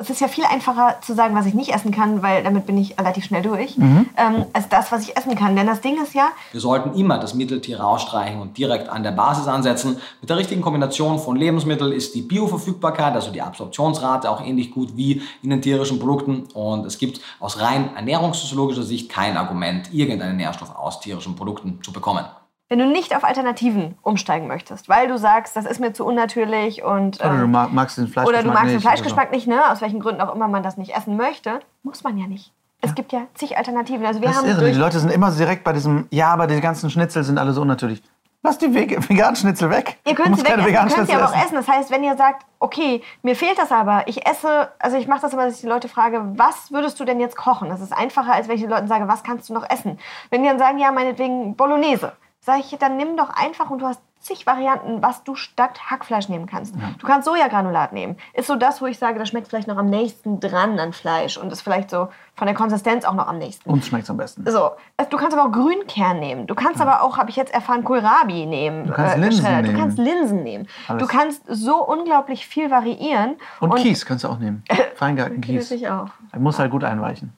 Es 0.00 0.08
ist 0.10 0.20
ja 0.20 0.28
viel 0.28 0.44
einfacher 0.44 0.96
zu 1.02 1.14
sagen, 1.14 1.34
was 1.34 1.44
ich 1.44 1.54
nicht 1.54 1.74
essen 1.74 1.90
kann, 1.90 2.22
weil 2.22 2.42
damit 2.44 2.66
bin 2.66 2.78
ich 2.78 2.98
relativ 2.98 3.24
schnell 3.24 3.42
durch, 3.42 3.76
Mhm. 3.76 4.08
ähm, 4.16 4.46
als 4.52 4.68
das, 4.68 4.90
was 4.92 5.02
ich 5.02 5.16
essen 5.16 5.34
kann. 5.34 5.56
Denn 5.56 5.66
das 5.66 5.80
Ding 5.80 6.00
ist 6.00 6.14
ja, 6.14 6.28
Wir 6.52 6.60
sollten 6.60 6.94
immer 6.98 7.18
das 7.18 7.34
Mitteltier 7.34 7.80
rausstreichen 7.80 8.40
und 8.40 8.56
direkt 8.56 8.88
an 8.88 9.02
der 9.02 9.10
Basis 9.10 9.46
ansetzen. 9.48 9.98
Mit 10.20 10.30
der 10.30 10.36
richtigen 10.36 10.62
Kombination 10.62 11.18
von 11.18 11.36
Lebensmitteln 11.36 11.92
ist 11.92 12.14
die 12.14 12.22
Bioverfügbarkeit, 12.22 13.14
also 13.14 13.30
die 13.30 13.42
Absorptionsrate, 13.42 14.30
auch 14.30 14.40
ähnlich 14.40 14.70
gut 14.70 14.96
wie 14.96 15.20
in 15.42 15.50
den 15.50 15.60
tierischen 15.60 15.98
Produkten. 15.98 16.44
Und 16.54 16.86
es 16.86 16.96
gibt 16.98 17.20
aus 17.40 17.60
rein 17.60 17.90
ernährungsphysiologischer 17.96 18.84
Sicht 18.84 19.10
kein 19.10 19.36
Argument, 19.36 19.92
irgendeinen 19.92 20.36
Nährstoff 20.36 20.74
aus 20.76 21.00
tierischen 21.00 21.34
Produkten 21.36 21.80
zu 21.82 21.92
bekommen. 21.92 22.24
Wenn 22.70 22.78
du 22.78 22.86
nicht 22.86 23.14
auf 23.16 23.24
Alternativen 23.24 23.98
umsteigen 24.00 24.46
möchtest, 24.46 24.88
weil 24.88 25.08
du 25.08 25.18
sagst, 25.18 25.56
das 25.56 25.66
ist 25.66 25.80
mir 25.80 25.92
zu 25.92 26.06
unnatürlich 26.06 26.82
und 26.84 27.20
Oder 27.20 27.30
du 27.36 27.44
ähm, 27.44 27.50
mag, 27.50 27.72
magst 27.72 27.98
den 27.98 28.06
Fleischgeschmack 28.06 28.28
oder 28.28 28.42
du 28.42 28.48
magst 28.54 28.68
den 28.68 28.74
nicht 28.76 28.82
Fleischgeschmack 28.86 29.32
nicht, 29.32 29.46
ne? 29.48 29.70
aus 29.70 29.80
welchen 29.82 29.98
Gründen 30.00 30.20
auch 30.20 30.32
immer 30.34 30.46
man 30.48 30.62
das 30.62 30.76
nicht 30.76 30.96
essen 30.96 31.16
möchte, 31.16 31.60
muss 31.82 32.04
man 32.04 32.16
ja 32.16 32.26
nicht. 32.28 32.52
Es 32.80 32.94
gibt 32.94 33.12
ja 33.12 33.22
zig 33.34 33.58
Alternativen. 33.58 34.06
Also 34.06 34.20
wir 34.20 34.28
Das 34.28 34.36
ist 34.36 34.42
haben 34.42 34.48
irre. 34.50 34.60
durch 34.60 34.72
Die 34.72 34.78
Leute 34.78 35.00
sind 35.00 35.12
immer 35.12 35.30
direkt 35.32 35.64
bei 35.64 35.72
diesem, 35.72 36.06
ja, 36.10 36.28
aber 36.32 36.46
die 36.46 36.60
ganzen 36.60 36.88
Schnitzel 36.90 37.24
sind 37.24 37.36
alle 37.38 37.52
so 37.52 37.60
unnatürlich. 37.60 38.02
Lass 38.42 38.56
die 38.56 38.68
Veg- 38.72 39.06
veganen 39.10 39.34
Schnitzel 39.36 39.68
weg. 39.68 39.98
Ihr 40.06 40.14
könnt 40.14 40.38
sie 40.38 40.44
keine 40.44 40.62
wegessen, 40.64 40.66
ihr 40.66 40.66
veganen 40.68 40.94
könnt 40.94 41.08
sie 41.08 41.14
aber 41.14 41.26
auch 41.28 41.44
essen. 41.44 41.56
Das 41.56 41.68
heißt, 41.68 41.90
wenn 41.90 42.04
ihr 42.04 42.16
sagt, 42.16 42.46
okay, 42.60 43.02
mir 43.22 43.34
fehlt 43.36 43.58
das 43.58 43.70
aber, 43.72 44.04
ich 44.06 44.26
esse, 44.26 44.68
also 44.78 44.96
ich 44.96 45.08
mache 45.08 45.20
das 45.22 45.32
immer, 45.34 45.44
dass 45.44 45.56
ich 45.56 45.60
die 45.60 45.66
Leute 45.66 45.88
frage, 45.88 46.22
was 46.36 46.70
würdest 46.72 46.98
du 47.00 47.04
denn 47.04 47.18
jetzt 47.20 47.36
kochen? 47.36 47.68
Das 47.68 47.80
ist 47.80 47.92
einfacher, 47.92 48.32
als 48.32 48.46
wenn 48.48 48.54
ich 48.54 48.62
den 48.62 48.70
Leuten 48.70 48.86
sage, 48.86 49.08
was 49.08 49.24
kannst 49.24 49.48
du 49.50 49.54
noch 49.54 49.68
essen? 49.68 49.98
Wenn 50.30 50.42
die 50.44 50.48
dann 50.48 50.58
sagen, 50.60 50.78
ja, 50.78 50.90
meinetwegen 50.92 51.56
Bolognese, 51.56 52.12
sage 52.40 52.60
ich, 52.60 52.78
dann 52.78 52.96
nimm 52.96 53.16
doch 53.16 53.30
einfach 53.30 53.70
und 53.70 53.80
du 53.80 53.86
hast 53.86 54.00
zig 54.20 54.46
Varianten, 54.46 55.02
was 55.02 55.24
du 55.24 55.34
statt 55.34 55.90
Hackfleisch 55.90 56.28
nehmen 56.28 56.44
kannst. 56.46 56.74
Du 56.98 57.06
kannst 57.06 57.26
Sojagranulat 57.26 57.92
nehmen. 57.94 58.16
Ist 58.34 58.48
so 58.48 58.56
das, 58.56 58.82
wo 58.82 58.86
ich 58.86 58.98
sage, 58.98 59.18
das 59.18 59.30
schmeckt 59.30 59.48
vielleicht 59.48 59.66
noch 59.66 59.78
am 59.78 59.86
nächsten 59.86 60.40
dran 60.40 60.78
an 60.78 60.92
Fleisch 60.92 61.38
und 61.38 61.50
ist 61.50 61.62
vielleicht 61.62 61.88
so 61.90 62.08
von 62.34 62.46
der 62.46 62.54
Konsistenz 62.54 63.06
auch 63.06 63.14
noch 63.14 63.28
am 63.28 63.38
nächsten. 63.38 63.68
Uns 63.70 63.86
schmeckt 63.86 64.08
am 64.10 64.18
besten. 64.18 64.44
So, 64.44 64.72
also 64.96 65.10
du 65.10 65.16
kannst 65.16 65.36
aber 65.36 65.48
auch 65.48 65.52
Grünkern 65.52 66.20
nehmen. 66.20 66.46
Du 66.46 66.54
kannst 66.54 66.82
aber 66.82 67.02
auch, 67.02 67.16
habe 67.16 67.30
ich 67.30 67.36
jetzt 67.36 67.52
erfahren, 67.52 67.82
Kohlrabi 67.82 68.44
nehmen. 68.44 68.86
Du 68.86 68.92
kannst 68.92 69.16
Linsen 69.16 69.30
geschreddert. 69.42 69.62
nehmen. 69.62 69.74
Du 69.74 69.80
kannst 69.80 69.98
Linsen 69.98 70.42
nehmen. 70.42 70.68
Alles. 70.88 71.02
Du 71.02 71.08
kannst 71.08 71.42
so 71.48 71.82
unglaublich 71.82 72.46
viel 72.46 72.70
variieren. 72.70 73.36
Und, 73.60 73.74
Kies 73.76 74.04
kannst 74.04 74.24
du 74.24 74.28
auch 74.28 74.38
nehmen. 74.38 74.62
Feingarten 74.96 75.40
Kies. 75.40 75.70
Natürlich 75.70 75.88
auch. 75.88 76.08
Er 76.32 76.40
muss 76.40 76.58
halt 76.58 76.70
gut 76.70 76.84
einweichen. 76.84 77.32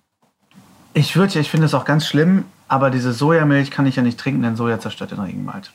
Ich 0.95 1.17
würde 1.17 1.33
ja, 1.35 1.41
ich 1.41 1.51
finde 1.51 1.67
es 1.67 1.75
auch 1.75 1.85
ganz 1.85 2.07
schlimm, 2.07 2.45
aber 2.73 2.89
diese 2.89 3.13
Sojamilch 3.13 3.71
kann 3.71 3.85
ich 3.85 3.97
ja 3.97 4.03
nicht 4.03 4.19
trinken, 4.19 4.41
denn 4.41 4.57
Soja 4.57 4.81
zerstört 4.81 5.11
den 5.11 5.19
Regenwald. 5.19 5.71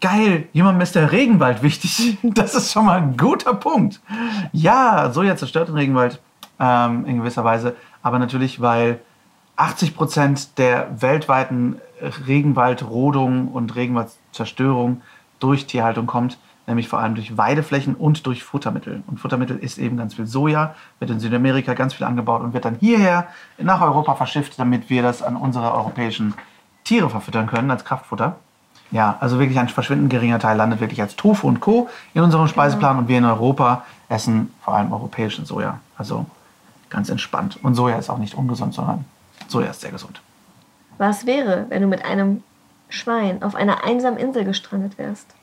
Geil, 0.00 0.48
jemandem 0.54 0.80
ist 0.80 0.94
der 0.94 1.12
Regenwald 1.12 1.62
wichtig. 1.62 2.16
Das 2.22 2.54
ist 2.54 2.72
schon 2.72 2.86
mal 2.86 2.96
ein 2.96 3.18
guter 3.18 3.52
Punkt. 3.52 4.00
Ja, 4.50 5.10
Soja 5.12 5.36
zerstört 5.36 5.68
den 5.68 5.74
Regenwald 5.74 6.18
ähm, 6.58 7.04
in 7.04 7.18
gewisser 7.18 7.44
Weise, 7.44 7.76
aber 8.00 8.18
natürlich, 8.18 8.58
weil 8.58 9.00
80 9.56 9.94
Prozent 9.94 10.56
der 10.56 10.88
weltweiten 11.02 11.78
Regenwaldrodung 12.26 13.48
und 13.48 13.76
Regenwaldzerstörung 13.76 15.02
durch 15.40 15.66
Tierhaltung 15.66 16.06
kommt, 16.06 16.38
nämlich 16.70 16.88
vor 16.88 17.00
allem 17.00 17.14
durch 17.14 17.36
Weideflächen 17.36 17.94
und 17.94 18.24
durch 18.26 18.42
Futtermittel. 18.42 19.02
Und 19.06 19.20
Futtermittel 19.20 19.58
ist 19.58 19.78
eben 19.78 19.98
ganz 19.98 20.14
viel 20.14 20.26
Soja, 20.26 20.74
wird 20.98 21.10
in 21.10 21.20
Südamerika 21.20 21.74
ganz 21.74 21.92
viel 21.92 22.06
angebaut 22.06 22.40
und 22.40 22.54
wird 22.54 22.64
dann 22.64 22.76
hierher 22.76 23.26
nach 23.58 23.82
Europa 23.82 24.14
verschifft, 24.14 24.58
damit 24.58 24.88
wir 24.88 25.02
das 25.02 25.22
an 25.22 25.36
unsere 25.36 25.74
europäischen 25.74 26.34
Tiere 26.84 27.10
verfüttern 27.10 27.46
können 27.46 27.70
als 27.70 27.84
Kraftfutter. 27.84 28.36
Ja, 28.90 29.16
also 29.20 29.38
wirklich 29.38 29.58
ein 29.58 29.68
verschwindend 29.68 30.10
geringer 30.10 30.38
Teil 30.38 30.56
landet 30.56 30.80
wirklich 30.80 31.00
als 31.00 31.14
Tofu 31.14 31.46
und 31.46 31.60
Co. 31.60 31.88
in 32.14 32.22
unserem 32.22 32.48
Speiseplan 32.48 32.98
und 32.98 33.08
wir 33.08 33.18
in 33.18 33.24
Europa 33.24 33.84
essen 34.08 34.52
vor 34.62 34.74
allem 34.74 34.92
europäischen 34.92 35.44
Soja. 35.44 35.78
Also 35.96 36.26
ganz 36.88 37.08
entspannt. 37.08 37.58
Und 37.62 37.74
Soja 37.74 37.96
ist 37.96 38.10
auch 38.10 38.18
nicht 38.18 38.34
ungesund, 38.34 38.74
sondern 38.74 39.04
Soja 39.46 39.70
ist 39.70 39.80
sehr 39.80 39.92
gesund. 39.92 40.20
Was 40.98 41.26
wäre, 41.26 41.66
wenn 41.68 41.82
du 41.82 41.88
mit 41.88 42.04
einem 42.04 42.42
Schwein 42.88 43.42
auf 43.42 43.54
einer 43.54 43.84
einsamen 43.84 44.18
Insel 44.18 44.44
gestrandet 44.44 44.98
wärst? 44.98 45.34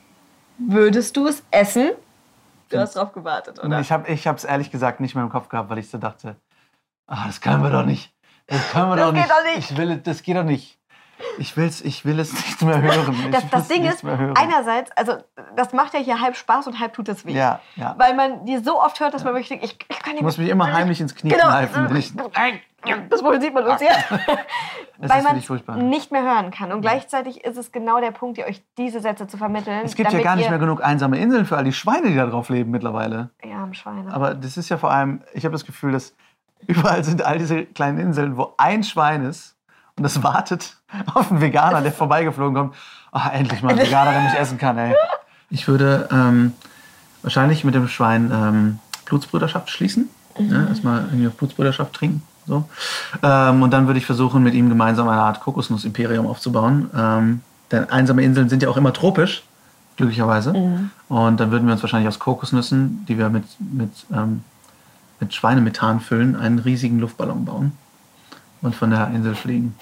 Würdest 0.58 1.16
du 1.18 1.28
es 1.28 1.44
essen? 1.52 1.92
Du 2.70 2.78
hast 2.80 2.96
drauf 2.96 3.14
gewartet, 3.14 3.60
oder? 3.64 3.80
ich 3.80 3.92
habe 3.92 4.10
es 4.10 4.44
ehrlich 4.44 4.72
gesagt 4.72 5.00
nicht 5.00 5.16
mehr 5.16 5.24
im 5.24 5.30
Kopf 5.30 5.48
gehabt, 5.50 5.70
weil 5.70 5.78
ich 5.78 5.90
so 5.90 5.98
dachte, 5.98 6.36
ah, 7.08 7.26
das 7.28 7.40
können 7.40 7.64
wir 7.64 7.70
doch 7.70 7.86
nicht. 7.86 8.14
Das 8.48 8.70
können 8.72 8.90
wir 8.90 8.96
Das 8.98 9.06
doch 9.08 9.14
geht 9.14 9.22
nicht. 9.24 9.32
doch 9.32 9.56
nicht. 9.56 9.72
Ich 9.72 9.78
will, 9.78 9.98
das 9.98 10.24
geht 10.24 10.36
doch 10.38 10.44
nicht. 10.44 10.78
Ich, 11.40 11.58
will's, 11.58 11.82
ich 11.82 12.06
will 12.06 12.20
es 12.20 12.32
nicht 12.34 12.62
mehr 12.62 12.80
hören. 12.82 13.16
Ich 13.26 13.32
Das, 13.32 13.50
das 13.50 13.68
Ding 13.68 13.84
ist, 13.86 14.04
einerseits, 14.04 14.92
also 14.92 15.18
das 15.56 15.74
macht 15.74 15.94
ja 15.96 16.00
hier 16.00 16.22
halb 16.22 16.36
Spaß 16.36 16.68
und 16.68 16.80
halb 16.80 16.94
tut 16.94 17.10
es 17.10 17.26
weh. 17.26 17.32
Ja, 17.34 17.60
ja. 17.76 17.96
Weil 17.98 18.14
man 18.14 18.46
die 18.46 18.58
so 18.58 18.80
oft 18.82 19.00
hört, 19.00 19.14
dass 19.14 19.24
man 19.24 19.34
möchte, 19.34 19.56
ich, 19.56 19.64
ich 19.64 19.78
kann 20.00 20.12
nicht 20.12 20.18
Ich 20.18 20.22
muss 20.22 20.38
mich 20.38 20.50
immer 20.50 20.72
heimlich 20.72 21.02
ins 21.02 21.16
Knie 21.16 21.30
Genau. 21.32 21.46
kneifen. 21.46 21.90
Wenn 21.90 22.60
ich, 22.86 22.96
Das 23.10 23.24
wohl 23.24 23.40
sieht 23.42 23.54
man 23.54 23.66
uns 23.66 23.82
ja. 23.82 23.90
Das 25.00 25.12
Weil 25.12 25.24
man 25.24 25.90
nicht 25.90 26.12
mehr 26.12 26.24
hören 26.24 26.52
kann. 26.52 26.72
Und 26.72 26.82
gleichzeitig 26.82 27.44
ist 27.44 27.58
es 27.58 27.72
genau 27.72 28.00
der 28.00 28.12
Punkt, 28.12 28.38
ihr 28.38 28.46
euch 28.46 28.64
diese 28.78 29.00
Sätze 29.00 29.28
zu 29.28 29.38
vermitteln. 29.38 29.82
es 29.86 29.96
gibt 29.96 30.12
ja 30.12 30.22
gar 30.22 30.36
nicht 30.36 30.50
mehr 30.50 30.60
genug 30.60 30.84
einsame 30.84 31.20
Inseln 31.20 31.46
für 31.46 31.58
all 31.58 31.64
die 31.64 31.74
Schweine, 31.74 32.08
die 32.08 32.16
da 32.16 32.26
drauf 32.26 32.50
leben 32.50 32.72
mittlerweile. 32.72 33.30
Ja, 33.44 33.68
Schweine. 33.74 34.12
Aber 34.14 34.34
das 34.34 34.58
ist 34.58 34.70
ja 34.70 34.78
vor 34.78 34.92
allem, 34.92 35.22
ich 35.34 35.46
habe 35.46 35.54
das 35.54 35.66
Gefühl, 35.66 35.92
dass 35.92 36.16
überall 36.66 37.04
sind 37.04 37.22
all 37.22 37.38
diese 37.38 37.66
kleinen 37.66 38.00
Inseln, 38.00 38.38
wo 38.38 38.54
ein 38.58 38.84
Schwein 38.84 39.24
ist 39.26 39.56
und 39.98 40.04
das 40.04 40.24
wartet 40.24 40.78
auf 41.14 41.32
einen 41.32 41.42
Veganer, 41.42 41.82
der 41.82 41.92
vorbeigeflogen 41.92 42.56
kommt. 42.56 42.76
Ach, 43.12 43.32
endlich 43.34 43.62
mal 43.62 43.72
ein 43.72 43.80
Veganer, 43.80 44.12
der 44.12 44.22
mich 44.22 44.34
essen 44.34 44.58
kann, 44.58 44.78
ey. 44.78 44.96
Ich 45.50 45.68
würde 45.68 46.10
ähm, 46.12 46.54
wahrscheinlich 47.22 47.64
mit 47.64 47.74
dem 47.74 47.88
Schwein 47.88 48.32
ähm, 48.32 48.80
Blutsbrüderschaft 49.06 49.70
schließen. 49.70 50.10
Mhm. 50.38 50.52
Ja, 50.52 50.68
erstmal 50.68 51.06
irgendwie 51.06 51.28
auf 51.28 51.36
Blutsbrüderschaft 51.36 51.94
trinken. 51.94 52.22
So. 52.48 52.64
Ähm, 53.22 53.62
und 53.62 53.72
dann 53.72 53.88
würde 53.88 54.00
ich 54.00 54.06
versuchen, 54.06 54.42
mit 54.42 54.54
ihm 54.54 54.70
gemeinsam 54.70 55.08
eine 55.10 55.22
Art 55.22 55.42
Kokosnuss-Imperium 55.42 56.26
aufzubauen. 56.26 56.90
Ähm, 56.96 57.42
denn 57.72 57.90
einsame 57.90 58.24
Inseln 58.24 58.50
sind 58.50 58.64
ja 58.64 58.70
auch 58.70 58.78
immer 58.78 58.94
tropisch, 58.94 59.44
glücklicherweise. 59.98 60.54
Mhm. 60.54 60.92
Und 61.10 61.40
dann 61.40 61.52
würden 61.52 61.68
wir 61.68 61.74
uns 61.74 61.84
wahrscheinlich 61.84 62.08
aus 62.08 62.20
Kokosnüssen, 62.20 63.06
die 63.08 63.18
wir 63.18 63.30
mit, 63.30 63.44
mit, 63.60 63.92
ähm, 64.14 64.44
mit 65.20 65.34
Schweinemethan 65.34 66.00
füllen, 66.00 66.36
einen 66.36 66.60
riesigen 66.60 67.00
Luftballon 67.00 67.46
bauen 67.46 67.74
und 68.62 68.76
von 68.76 68.92
der 68.92 69.08
Insel 69.08 69.36
fliegen. 69.36 69.76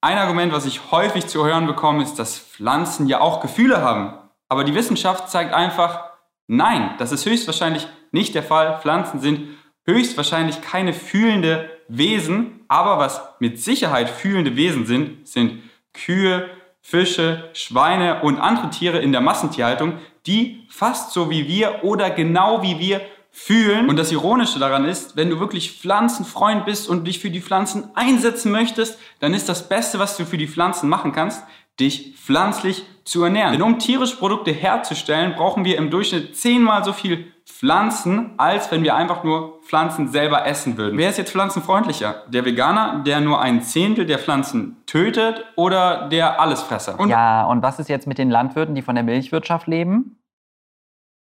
Ein 0.00 0.18
Argument, 0.18 0.52
was 0.52 0.64
ich 0.64 0.92
häufig 0.92 1.26
zu 1.26 1.44
hören 1.44 1.66
bekomme, 1.66 2.04
ist, 2.04 2.20
dass 2.20 2.38
Pflanzen 2.38 3.08
ja 3.08 3.20
auch 3.20 3.40
Gefühle 3.40 3.82
haben. 3.82 4.14
Aber 4.48 4.62
die 4.62 4.74
Wissenschaft 4.74 5.28
zeigt 5.28 5.52
einfach, 5.52 6.04
nein, 6.46 6.90
das 6.98 7.10
ist 7.10 7.26
höchstwahrscheinlich 7.26 7.88
nicht 8.12 8.34
der 8.36 8.44
Fall. 8.44 8.78
Pflanzen 8.80 9.20
sind 9.20 9.40
höchstwahrscheinlich 9.88 10.60
keine 10.60 10.92
fühlende 10.92 11.70
Wesen. 11.88 12.60
Aber 12.68 12.98
was 12.98 13.20
mit 13.40 13.58
Sicherheit 13.58 14.10
fühlende 14.10 14.54
Wesen 14.54 14.86
sind, 14.86 15.26
sind 15.26 15.62
Kühe, 15.94 16.48
Fische, 16.82 17.48
Schweine 17.54 18.22
und 18.22 18.38
andere 18.38 18.70
Tiere 18.70 18.98
in 18.98 19.12
der 19.12 19.20
Massentierhaltung, 19.20 19.94
die 20.26 20.66
fast 20.68 21.12
so 21.12 21.30
wie 21.30 21.48
wir 21.48 21.84
oder 21.84 22.10
genau 22.10 22.62
wie 22.62 22.78
wir 22.78 23.00
fühlen. 23.30 23.88
Und 23.88 23.96
das 23.96 24.12
Ironische 24.12 24.58
daran 24.58 24.84
ist, 24.84 25.16
wenn 25.16 25.30
du 25.30 25.40
wirklich 25.40 25.72
Pflanzenfreund 25.72 26.66
bist 26.66 26.88
und 26.88 27.06
dich 27.06 27.18
für 27.18 27.30
die 27.30 27.40
Pflanzen 27.40 27.90
einsetzen 27.94 28.52
möchtest, 28.52 28.98
dann 29.20 29.32
ist 29.32 29.48
das 29.48 29.68
Beste, 29.68 29.98
was 29.98 30.16
du 30.16 30.24
für 30.24 30.38
die 30.38 30.48
Pflanzen 30.48 30.88
machen 30.88 31.12
kannst, 31.12 31.42
dich 31.80 32.14
pflanzlich 32.16 32.84
zu 33.04 33.22
ernähren. 33.24 33.52
Denn 33.52 33.62
um 33.62 33.78
tierische 33.78 34.16
Produkte 34.16 34.52
herzustellen, 34.52 35.34
brauchen 35.34 35.64
wir 35.64 35.78
im 35.78 35.90
Durchschnitt 35.90 36.36
zehnmal 36.36 36.84
so 36.84 36.92
viel 36.92 37.32
Pflanzen, 37.46 38.34
als 38.36 38.70
wenn 38.70 38.82
wir 38.82 38.94
einfach 38.94 39.24
nur 39.24 39.57
Pflanzen 39.68 40.08
selber 40.08 40.46
essen 40.46 40.78
würden. 40.78 40.96
Wer 40.96 41.10
ist 41.10 41.18
jetzt 41.18 41.30
pflanzenfreundlicher? 41.30 42.22
Der 42.28 42.46
Veganer, 42.46 43.02
der 43.04 43.20
nur 43.20 43.42
ein 43.42 43.60
Zehntel 43.60 44.06
der 44.06 44.18
Pflanzen 44.18 44.82
tötet 44.86 45.44
oder 45.56 46.08
der 46.08 46.40
Allesfresser? 46.40 46.98
Und 46.98 47.10
ja, 47.10 47.44
und 47.44 47.62
was 47.62 47.78
ist 47.78 47.90
jetzt 47.90 48.06
mit 48.06 48.16
den 48.16 48.30
Landwirten, 48.30 48.74
die 48.74 48.80
von 48.80 48.94
der 48.94 49.04
Milchwirtschaft 49.04 49.66
leben? 49.66 50.18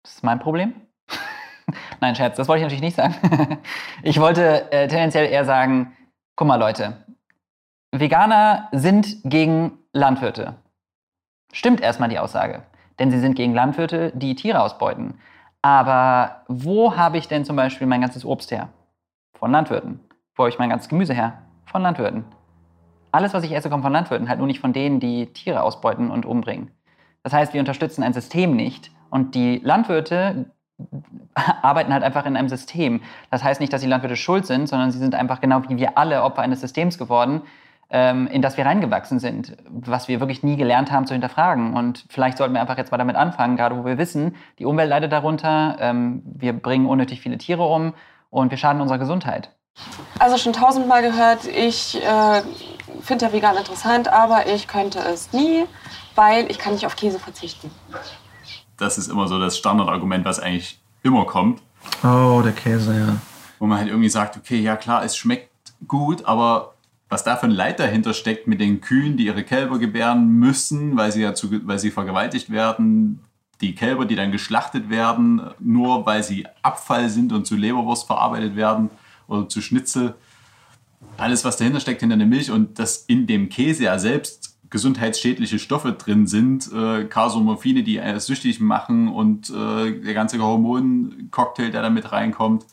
Das 0.02 0.16
ist 0.16 0.24
mein 0.24 0.40
Problem. 0.40 0.74
Nein, 2.00 2.14
Scherz, 2.14 2.36
das 2.36 2.46
wollte 2.46 2.58
ich 2.58 2.64
natürlich 2.64 2.82
nicht 2.82 2.96
sagen. 2.96 3.14
ich 4.02 4.20
wollte 4.20 4.70
äh, 4.70 4.88
tendenziell 4.88 5.26
eher 5.26 5.46
sagen, 5.46 5.96
guck 6.36 6.46
mal 6.46 6.56
Leute, 6.56 7.02
Veganer 7.92 8.68
sind 8.72 9.22
gegen 9.24 9.78
Landwirte. 9.94 10.56
Stimmt 11.54 11.80
erstmal 11.80 12.10
die 12.10 12.18
Aussage. 12.18 12.64
Denn 12.98 13.10
sie 13.10 13.20
sind 13.20 13.36
gegen 13.36 13.54
Landwirte, 13.54 14.12
die 14.14 14.34
Tiere 14.34 14.60
ausbeuten. 14.60 15.18
Aber 15.64 16.42
wo 16.46 16.94
habe 16.94 17.16
ich 17.16 17.26
denn 17.26 17.46
zum 17.46 17.56
Beispiel 17.56 17.86
mein 17.86 18.02
ganzes 18.02 18.26
Obst 18.26 18.50
her? 18.50 18.68
Von 19.32 19.50
Landwirten. 19.50 19.98
Wo 20.34 20.42
habe 20.42 20.50
ich 20.50 20.58
mein 20.58 20.68
ganzes 20.68 20.90
Gemüse 20.90 21.14
her? 21.14 21.38
Von 21.64 21.80
Landwirten. 21.80 22.26
Alles, 23.12 23.32
was 23.32 23.44
ich 23.44 23.52
esse, 23.52 23.70
kommt 23.70 23.82
von 23.82 23.92
Landwirten, 23.92 24.28
halt 24.28 24.40
nur 24.40 24.46
nicht 24.46 24.60
von 24.60 24.74
denen, 24.74 25.00
die 25.00 25.32
Tiere 25.32 25.62
ausbeuten 25.62 26.10
und 26.10 26.26
umbringen. 26.26 26.70
Das 27.22 27.32
heißt, 27.32 27.54
wir 27.54 27.60
unterstützen 27.60 28.02
ein 28.02 28.12
System 28.12 28.54
nicht. 28.54 28.90
Und 29.08 29.34
die 29.34 29.56
Landwirte 29.64 30.50
arbeiten 31.62 31.94
halt 31.94 32.02
einfach 32.02 32.26
in 32.26 32.36
einem 32.36 32.50
System. 32.50 33.00
Das 33.30 33.42
heißt 33.42 33.62
nicht, 33.62 33.72
dass 33.72 33.80
die 33.80 33.88
Landwirte 33.88 34.16
schuld 34.16 34.44
sind, 34.44 34.68
sondern 34.68 34.90
sie 34.90 34.98
sind 34.98 35.14
einfach 35.14 35.40
genau 35.40 35.66
wie 35.70 35.78
wir 35.78 35.96
alle 35.96 36.24
Opfer 36.24 36.42
eines 36.42 36.60
Systems 36.60 36.98
geworden, 36.98 37.40
in 37.94 38.42
das 38.42 38.56
wir 38.56 38.66
reingewachsen 38.66 39.20
sind, 39.20 39.56
was 39.68 40.08
wir 40.08 40.18
wirklich 40.18 40.42
nie 40.42 40.56
gelernt 40.56 40.90
haben 40.90 41.06
zu 41.06 41.14
hinterfragen. 41.14 41.74
Und 41.74 42.04
vielleicht 42.08 42.38
sollten 42.38 42.54
wir 42.54 42.60
einfach 42.60 42.76
jetzt 42.76 42.90
mal 42.90 42.98
damit 42.98 43.14
anfangen, 43.14 43.56
gerade 43.56 43.76
wo 43.78 43.84
wir 43.84 43.98
wissen, 43.98 44.34
die 44.58 44.64
Umwelt 44.64 44.90
leidet 44.90 45.12
darunter, 45.12 45.76
ähm, 45.78 46.22
wir 46.24 46.54
bringen 46.54 46.86
unnötig 46.86 47.20
viele 47.20 47.38
Tiere 47.38 47.64
um 47.64 47.94
und 48.30 48.50
wir 48.50 48.58
schaden 48.58 48.80
unserer 48.80 48.98
Gesundheit. 48.98 49.50
Also 50.18 50.38
schon 50.38 50.52
tausendmal 50.52 51.02
gehört, 51.02 51.46
ich 51.46 52.02
äh, 52.02 52.42
finde 53.00 53.26
ja 53.26 53.32
vegan 53.32 53.56
interessant, 53.56 54.08
aber 54.08 54.46
ich 54.46 54.66
könnte 54.66 54.98
es 54.98 55.32
nie, 55.32 55.66
weil 56.16 56.50
ich 56.50 56.58
kann 56.58 56.72
nicht 56.72 56.86
auf 56.86 56.96
Käse 56.96 57.18
verzichten. 57.20 57.70
Das 58.76 58.98
ist 58.98 59.08
immer 59.08 59.28
so 59.28 59.38
das 59.38 59.56
Standardargument, 59.56 60.24
was 60.24 60.40
eigentlich 60.40 60.80
immer 61.02 61.26
kommt. 61.26 61.62
Oh, 62.02 62.40
der 62.42 62.52
Käse, 62.52 62.98
ja. 62.98 63.16
Wo 63.58 63.66
man 63.66 63.78
halt 63.78 63.88
irgendwie 63.88 64.08
sagt, 64.08 64.36
okay, 64.36 64.58
ja 64.58 64.76
klar, 64.76 65.04
es 65.04 65.16
schmeckt 65.16 65.50
gut, 65.86 66.24
aber 66.24 66.73
was 67.08 67.24
da 67.24 67.36
für 67.36 67.46
ein 67.46 67.52
Leid 67.52 67.78
dahinter 67.80 68.14
steckt 68.14 68.46
mit 68.46 68.60
den 68.60 68.80
Kühen, 68.80 69.16
die 69.16 69.26
ihre 69.26 69.44
Kälber 69.44 69.78
gebären 69.78 70.28
müssen, 70.28 70.96
weil 70.96 71.12
sie 71.12 71.22
ja 71.22 71.34
zu, 71.34 71.66
weil 71.66 71.78
sie 71.78 71.90
vergewaltigt 71.90 72.50
werden, 72.50 73.20
die 73.60 73.74
Kälber, 73.74 74.04
die 74.04 74.16
dann 74.16 74.32
geschlachtet 74.32 74.90
werden, 74.90 75.40
nur 75.60 76.06
weil 76.06 76.22
sie 76.22 76.46
Abfall 76.62 77.08
sind 77.08 77.32
und 77.32 77.46
zu 77.46 77.56
Leberwurst 77.56 78.06
verarbeitet 78.06 78.56
werden 78.56 78.90
oder 79.28 79.48
zu 79.48 79.60
Schnitzel. 79.60 80.14
Alles, 81.16 81.44
was 81.44 81.56
dahinter 81.56 81.80
steckt 81.80 82.00
hinter 82.00 82.16
der 82.16 82.26
Milch 82.26 82.50
und 82.50 82.78
dass 82.78 83.04
in 83.06 83.26
dem 83.26 83.48
Käse 83.48 83.84
ja 83.84 83.98
selbst 83.98 84.58
gesundheitsschädliche 84.70 85.60
Stoffe 85.60 85.92
drin 85.92 86.26
sind, 86.26 86.68
äh, 86.72 87.04
Kasomorphine, 87.04 87.84
die 87.84 88.00
einen 88.00 88.18
süchtig 88.18 88.58
machen 88.58 89.06
und 89.08 89.48
äh, 89.50 90.00
der 90.00 90.14
ganze 90.14 90.40
Hormoncocktail, 90.40 91.70
der 91.70 91.82
da 91.82 91.90
mit 91.90 92.10
reinkommt. 92.10 92.66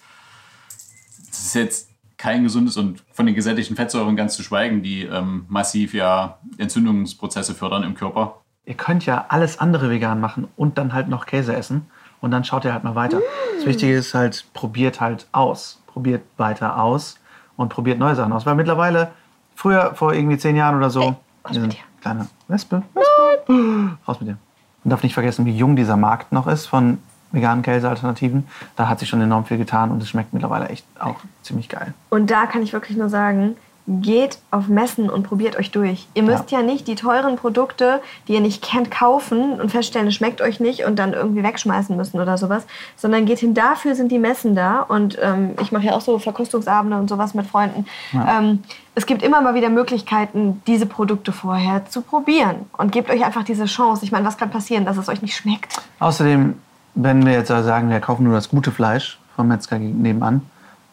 Das 1.30 1.46
ist 1.46 1.54
jetzt 1.54 1.91
kein 2.22 2.44
gesundes 2.44 2.78
und 2.78 3.04
von 3.12 3.26
den 3.26 3.34
gesättigten 3.34 3.76
Fettsäuren 3.76 4.16
ganz 4.16 4.36
zu 4.36 4.44
schweigen, 4.44 4.84
die 4.84 5.06
ähm, 5.06 5.46
massiv 5.50 5.96
ja 5.96 6.38
Entzündungsprozesse 6.60 7.56
fördern 7.56 7.82
im 7.82 7.96
Körper. 7.96 8.42
Ihr 8.66 8.76
könnt 8.76 9.08
ja 9.08 9.26
alles 9.30 9.60
andere 9.60 9.90
vegan 9.90 10.22
machen 10.22 10.48
und 10.56 10.78
dann 10.78 10.94
halt 10.94 11.08
noch 11.10 11.26
Käse 11.26 11.56
essen 11.56 11.88
und 12.22 12.30
dann 12.30 12.44
schaut 12.44 12.64
ihr 12.64 12.74
halt 12.74 12.84
mal 12.84 12.94
weiter. 12.94 13.22
Das 13.58 13.66
Wichtige 13.66 13.96
ist 13.96 14.14
halt, 14.14 14.46
probiert 14.54 15.02
halt 15.02 15.28
aus. 15.32 15.82
Probiert 15.88 16.22
weiter 16.38 16.80
aus 16.80 17.20
und 17.58 17.70
probiert 17.70 17.98
neue 17.98 18.16
Sachen 18.16 18.32
aus. 18.34 18.46
Weil 18.46 18.54
mittlerweile, 18.54 19.12
früher, 19.56 19.96
vor 19.96 20.14
irgendwie 20.14 20.38
zehn 20.38 20.56
Jahren 20.56 20.78
oder 20.78 20.92
so, 20.92 21.16
mit 21.52 21.74
dir. 21.74 21.80
kleine 22.02 22.28
Wespe, 22.48 22.84
Wespe. 22.94 23.98
raus 24.08 24.20
mit 24.20 24.30
dir. 24.30 24.38
Man 24.84 24.92
darf 24.92 25.02
nicht 25.02 25.16
vergessen, 25.16 25.48
wie 25.48 25.58
jung 25.58 25.76
dieser 25.76 25.98
Markt 25.98 26.32
noch 26.32 26.46
ist 26.46 26.68
von 26.68 27.00
veganen 27.32 27.64
Käsealternativen. 27.64 28.48
Da 28.76 28.88
hat 28.88 29.00
sich 29.00 29.10
schon 29.10 29.22
enorm 29.22 29.46
viel 29.46 29.58
getan 29.58 29.92
und 29.92 30.02
es 30.02 30.10
schmeckt 30.10 30.34
mittlerweile 30.34 30.70
echt 30.70 30.86
auch 31.00 31.18
ziemlich 31.44 31.70
geil. 31.70 31.94
Und 32.10 32.32
da 32.32 32.46
kann 32.46 32.62
ich 32.62 32.74
wirklich 32.74 32.98
nur 32.98 33.10
sagen, 33.10 33.56
geht 33.88 34.38
auf 34.52 34.68
Messen 34.68 35.10
und 35.10 35.24
probiert 35.24 35.58
euch 35.58 35.72
durch. 35.72 36.08
Ihr 36.14 36.24
müsst 36.24 36.52
ja. 36.52 36.62
nicht 36.62 36.88
die 36.88 36.96
teuren 36.96 37.36
Produkte, 37.36 38.02
die 38.28 38.34
ihr 38.34 38.40
nicht 38.40 38.64
kennt, 38.64 38.92
kaufen 38.92 39.60
und 39.60 39.72
feststellen, 39.72 40.08
es 40.08 40.16
schmeckt 40.16 40.42
euch 40.42 40.60
nicht 40.60 40.86
und 40.86 40.98
dann 40.98 41.14
irgendwie 41.14 41.44
wegschmeißen 41.44 41.98
müssen 41.98 42.20
oder 42.20 42.38
sowas, 42.38 42.66
sondern 42.96 43.26
geht 43.26 43.40
hin, 43.40 43.54
dafür 43.54 43.96
sind 43.96 44.12
die 44.12 44.20
Messen 44.20 44.56
da. 44.56 44.82
Und 44.82 45.18
ähm, 45.22 45.56
ich 45.62 45.72
mache 45.72 45.88
ja 45.88 45.94
auch 45.94 46.02
so 46.02 46.20
Verkostungsabende 46.20 46.98
und 46.98 47.10
sowas 47.10 47.34
mit 47.34 47.48
Freunden. 47.48 47.86
Ja. 48.12 48.40
Ähm, 48.40 48.64
es 48.94 49.06
gibt 49.06 49.24
immer 49.24 49.42
mal 49.42 49.56
wieder 49.56 49.70
Möglichkeiten, 49.70 50.62
diese 50.68 50.86
Produkte 50.86 51.32
vorher 51.32 51.86
zu 51.86 52.02
probieren. 52.02 52.68
Und 52.78 52.92
gebt 52.92 53.10
euch 53.10 53.26
einfach 53.26 53.44
diese 53.44 53.66
Chance. 53.66 54.06
Ich 54.06 54.12
meine, 54.12 54.26
was 54.26 54.38
kann 54.38 54.52
passieren, 54.52 54.86
dass 54.86 54.98
es 54.98 55.10
euch 55.10 55.22
nicht 55.22 55.36
schmeckt? 55.36 55.82
Außerdem, 56.00 56.56
wenn 56.94 57.26
wir 57.26 57.34
jetzt 57.34 57.48
sagen, 57.48 57.90
wir 57.90 58.00
kaufen 58.00 58.24
nur 58.24 58.34
das 58.34 58.50
gute 58.50 58.72
Fleisch 58.72 59.20
vom 59.36 59.48
Metzger 59.48 59.80
nebenan, 59.80 60.42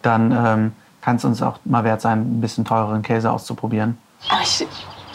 dann 0.02 0.32
ähm, 0.32 0.72
kann 1.00 1.16
es 1.16 1.24
uns 1.24 1.42
auch 1.42 1.58
mal 1.64 1.84
wert 1.84 2.00
sein, 2.00 2.20
ein 2.20 2.40
bisschen 2.40 2.64
teureren 2.64 3.02
Käse 3.02 3.30
auszuprobieren. 3.30 3.98
Aber 4.28 4.42
ich 4.42 4.66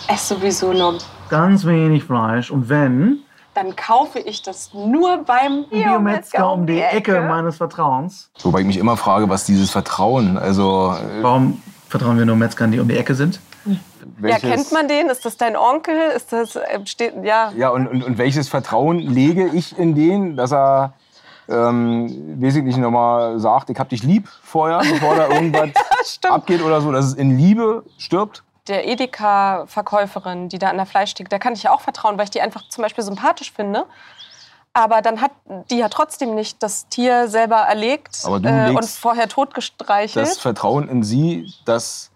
esse 0.07 0.35
sowieso 0.35 0.73
nur. 0.73 0.97
Ganz 1.29 1.65
wenig 1.65 2.03
Fleisch 2.03 2.51
und 2.51 2.69
wenn, 2.69 3.19
Dann 3.53 3.75
kaufe 3.75 4.19
ich 4.19 4.41
das 4.41 4.73
nur 4.73 5.23
beim 5.23 5.65
Biometzger 5.69 6.51
um 6.51 6.65
die 6.65 6.81
Ecke 6.81 7.21
meines 7.21 7.57
Vertrauens. 7.57 8.29
Wobei 8.41 8.61
ich 8.61 8.65
mich 8.65 8.77
immer 8.77 8.97
frage, 8.97 9.29
was 9.29 9.45
dieses 9.45 9.69
Vertrauen, 9.69 10.37
also... 10.37 10.95
Warum 11.21 11.61
vertrauen 11.87 12.17
wir 12.17 12.25
nur 12.25 12.35
Metzgern, 12.35 12.71
die 12.71 12.79
um 12.79 12.87
die 12.87 12.97
Ecke 12.97 13.13
sind? 13.13 13.39
Ja, 14.21 14.39
kennt 14.39 14.71
man 14.71 14.87
den? 14.87 15.09
Ist 15.09 15.25
das 15.25 15.37
dein 15.37 15.55
Onkel? 15.55 15.95
Ist 16.15 16.31
das, 16.31 16.55
äh, 16.55 16.79
steht, 16.85 17.13
ja. 17.23 17.51
Ja, 17.55 17.69
und, 17.69 17.87
und, 17.87 18.03
und 18.03 18.17
welches 18.17 18.49
Vertrauen 18.49 18.99
lege 18.99 19.47
ich 19.47 19.77
in 19.77 19.95
den, 19.95 20.35
dass 20.37 20.51
er 20.51 20.93
ähm, 21.49 22.41
wesentlich 22.41 22.77
nochmal 22.77 23.39
sagt, 23.39 23.69
ich 23.69 23.79
hab 23.79 23.89
dich 23.89 24.03
lieb 24.03 24.27
vorher, 24.27 24.79
bevor 24.79 25.15
da 25.15 25.27
irgendwas 25.29 25.69
abgeht 26.29 26.61
oder 26.61 26.81
so, 26.81 26.91
dass 26.91 27.05
es 27.05 27.13
in 27.13 27.37
Liebe 27.37 27.83
stirbt? 27.97 28.43
Der 28.67 28.87
Edeka-Verkäuferin, 28.87 30.47
die 30.47 30.57
da 30.57 30.69
an 30.69 30.77
der 30.77 30.85
Fleischtheke, 30.85 31.29
der 31.29 31.39
kann 31.39 31.53
ich 31.53 31.63
ja 31.63 31.71
auch 31.71 31.81
vertrauen, 31.81 32.17
weil 32.17 32.25
ich 32.25 32.31
die 32.31 32.41
einfach 32.41 32.67
zum 32.69 32.81
Beispiel 32.81 33.03
sympathisch 33.03 33.51
finde. 33.51 33.85
Aber 34.73 35.01
dann 35.01 35.21
hat 35.21 35.31
die 35.69 35.77
ja 35.77 35.89
trotzdem 35.89 36.33
nicht 36.33 36.63
das 36.63 36.87
Tier 36.87 37.27
selber 37.27 37.57
erlegt 37.57 38.23
äh, 38.25 38.71
und 38.71 38.85
vorher 38.85 39.27
totgestreichelt. 39.27 40.25
Das 40.25 40.39
Vertrauen 40.39 40.89
in 40.89 41.03
sie, 41.03 41.53
dass 41.65 42.09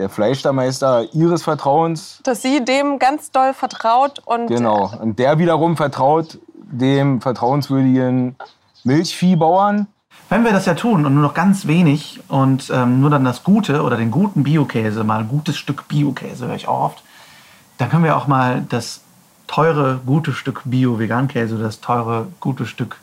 der 0.00 0.08
Fleischstermeister 0.08 1.12
ihres 1.12 1.42
Vertrauens, 1.42 2.20
dass 2.24 2.40
sie 2.40 2.64
dem 2.64 2.98
ganz 2.98 3.30
doll 3.30 3.52
vertraut 3.52 4.20
und 4.24 4.46
genau, 4.46 4.90
und 5.00 5.18
der 5.18 5.38
wiederum 5.38 5.76
vertraut 5.76 6.38
dem 6.54 7.20
vertrauenswürdigen 7.20 8.36
Milchviehbauern. 8.82 9.86
Wenn 10.30 10.44
wir 10.44 10.52
das 10.52 10.64
ja 10.64 10.74
tun 10.74 11.04
und 11.04 11.14
nur 11.14 11.22
noch 11.22 11.34
ganz 11.34 11.66
wenig 11.66 12.20
und 12.28 12.70
ähm, 12.72 13.00
nur 13.00 13.10
dann 13.10 13.24
das 13.24 13.44
Gute 13.44 13.82
oder 13.82 13.96
den 13.96 14.10
guten 14.10 14.42
Biokäse, 14.42 15.04
mal 15.04 15.20
ein 15.20 15.28
gutes 15.28 15.58
Stück 15.58 15.86
Biokäse, 15.88 16.46
höre 16.46 16.54
ich 16.54 16.66
auch 16.66 16.84
oft, 16.84 17.02
dann 17.76 17.90
können 17.90 18.04
wir 18.04 18.16
auch 18.16 18.26
mal 18.26 18.64
das 18.68 19.02
teure, 19.48 20.00
gute 20.06 20.32
Stück 20.32 20.62
Bio-Vegankäse, 20.64 21.58
das 21.58 21.80
teure, 21.80 22.28
gute 22.38 22.64
Stück 22.64 22.96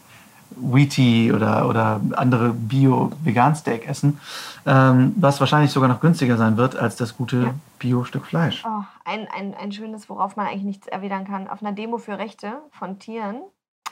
Wheaty 0.52 1.32
oder, 1.34 1.68
oder 1.68 2.02
andere 2.16 2.50
Bio-Vegan-Steak 2.54 3.88
essen, 3.88 4.20
ähm, 4.66 5.14
was 5.18 5.40
wahrscheinlich 5.40 5.72
sogar 5.72 5.90
noch 5.90 6.00
günstiger 6.00 6.38
sein 6.38 6.58
wird 6.58 6.76
als 6.76 6.96
das 6.96 7.16
gute 7.18 7.54
Bio-Stück 7.80 8.26
Fleisch. 8.26 8.64
Oh, 8.66 8.84
ein, 9.06 9.28
ein, 9.36 9.54
ein 9.54 9.72
schönes, 9.72 10.10
worauf 10.10 10.36
man 10.36 10.48
eigentlich 10.48 10.64
nichts 10.64 10.88
erwidern 10.88 11.26
kann. 11.26 11.48
Auf 11.48 11.62
einer 11.62 11.74
Demo 11.74 11.98
für 11.98 12.18
Rechte 12.18 12.54
von 12.72 13.00
Tieren. 13.00 13.42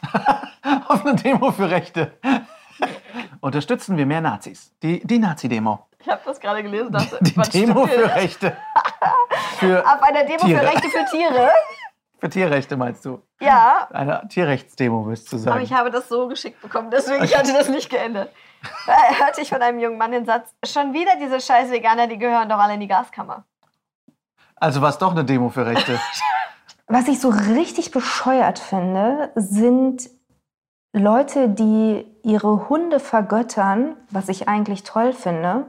Auf 0.87 1.05
einer 1.05 1.15
Demo 1.15 1.51
für 1.51 1.69
Rechte. 1.69 2.11
Unterstützen 3.41 3.97
wir 3.97 4.05
mehr 4.05 4.21
Nazis. 4.21 4.71
Die, 4.83 5.05
die 5.05 5.19
Nazi-Demo. 5.19 5.85
Ich 5.99 6.07
habe 6.09 6.21
das 6.25 6.39
gerade 6.39 6.61
gelesen. 6.63 6.91
Dachte, 6.91 7.17
Die 7.21 7.33
Demo 7.33 7.85
für? 7.87 8.13
Rechte. 8.15 8.55
Für 9.57 9.81
Auf 9.85 10.03
einer 10.03 10.25
Demo 10.25 10.39
Tiere. 10.45 10.59
für 10.59 10.65
Rechte 10.67 10.89
für 10.89 11.05
Tiere. 11.09 11.49
Für 12.19 12.29
Tierrechte 12.29 12.75
meinst 12.75 13.05
du? 13.05 13.21
Ja, 13.41 13.87
Eine 13.93 14.27
Tierrechtsdemo 14.29 15.01
müsste 15.03 15.31
zu 15.31 15.37
sein. 15.37 15.53
aber 15.53 15.61
ich 15.61 15.73
habe 15.73 15.91
das 15.91 16.07
so 16.07 16.27
geschickt 16.27 16.61
bekommen, 16.61 16.89
deswegen 16.91 17.23
ich 17.23 17.37
hatte 17.37 17.53
das 17.53 17.69
nicht 17.69 17.89
geändert. 17.89 18.31
Da 18.87 18.93
hörte 19.19 19.41
ich 19.41 19.49
von 19.49 19.61
einem 19.61 19.79
jungen 19.79 19.97
Mann 19.97 20.11
den 20.11 20.25
Satz, 20.25 20.53
schon 20.65 20.93
wieder 20.93 21.11
diese 21.19 21.39
scheiß 21.39 21.69
Veganer, 21.71 22.07
die 22.07 22.17
gehören 22.17 22.49
doch 22.49 22.57
alle 22.57 22.73
in 22.73 22.79
die 22.79 22.87
Gaskammer. 22.87 23.43
Also 24.55 24.81
war 24.81 24.89
es 24.89 24.97
doch 24.97 25.11
eine 25.11 25.25
Demo 25.25 25.49
für 25.49 25.65
Rechte. 25.65 25.99
Was 26.87 27.07
ich 27.07 27.19
so 27.19 27.29
richtig 27.29 27.91
bescheuert 27.91 28.59
finde, 28.59 29.31
sind 29.35 30.09
Leute, 30.93 31.49
die 31.49 32.05
ihre 32.23 32.69
Hunde 32.69 32.99
vergöttern, 32.99 33.97
was 34.11 34.29
ich 34.29 34.47
eigentlich 34.47 34.83
toll 34.83 35.11
finde, 35.11 35.65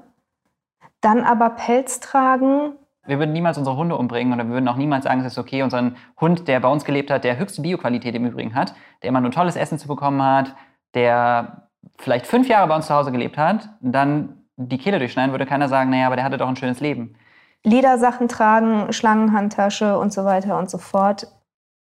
dann 1.00 1.24
aber 1.24 1.50
Pelz 1.50 2.00
tragen. 2.00 2.76
Wir 3.06 3.18
würden 3.18 3.32
niemals 3.32 3.58
unsere 3.58 3.76
Hunde 3.76 3.96
umbringen 3.96 4.32
oder 4.32 4.44
wir 4.44 4.54
würden 4.54 4.68
auch 4.68 4.76
niemals 4.76 5.04
sagen, 5.04 5.20
es 5.20 5.26
ist 5.26 5.38
okay, 5.38 5.62
unseren 5.62 5.96
Hund, 6.20 6.48
der 6.48 6.60
bei 6.60 6.68
uns 6.68 6.84
gelebt 6.84 7.10
hat, 7.10 7.24
der 7.24 7.38
höchste 7.38 7.62
Bioqualität 7.62 8.14
im 8.14 8.26
Übrigen 8.26 8.54
hat, 8.54 8.74
der 9.02 9.08
immer 9.08 9.20
nur 9.20 9.30
tolles 9.30 9.56
Essen 9.56 9.78
zu 9.78 9.88
bekommen 9.88 10.22
hat, 10.22 10.54
der 10.94 11.68
vielleicht 11.98 12.26
fünf 12.26 12.48
Jahre 12.48 12.68
bei 12.68 12.76
uns 12.76 12.86
zu 12.86 12.94
Hause 12.94 13.12
gelebt 13.12 13.38
hat, 13.38 13.68
dann 13.80 14.44
die 14.56 14.78
Kehle 14.78 14.98
durchschneiden, 14.98 15.32
würde 15.32 15.46
keiner 15.46 15.68
sagen, 15.68 15.90
naja, 15.90 16.06
aber 16.06 16.16
der 16.16 16.24
hatte 16.24 16.38
doch 16.38 16.48
ein 16.48 16.56
schönes 16.56 16.80
Leben. 16.80 17.14
Ledersachen 17.62 18.28
tragen, 18.28 18.92
Schlangenhandtasche 18.92 19.98
und 19.98 20.12
so 20.12 20.24
weiter 20.24 20.58
und 20.58 20.70
so 20.70 20.78
fort. 20.78 21.26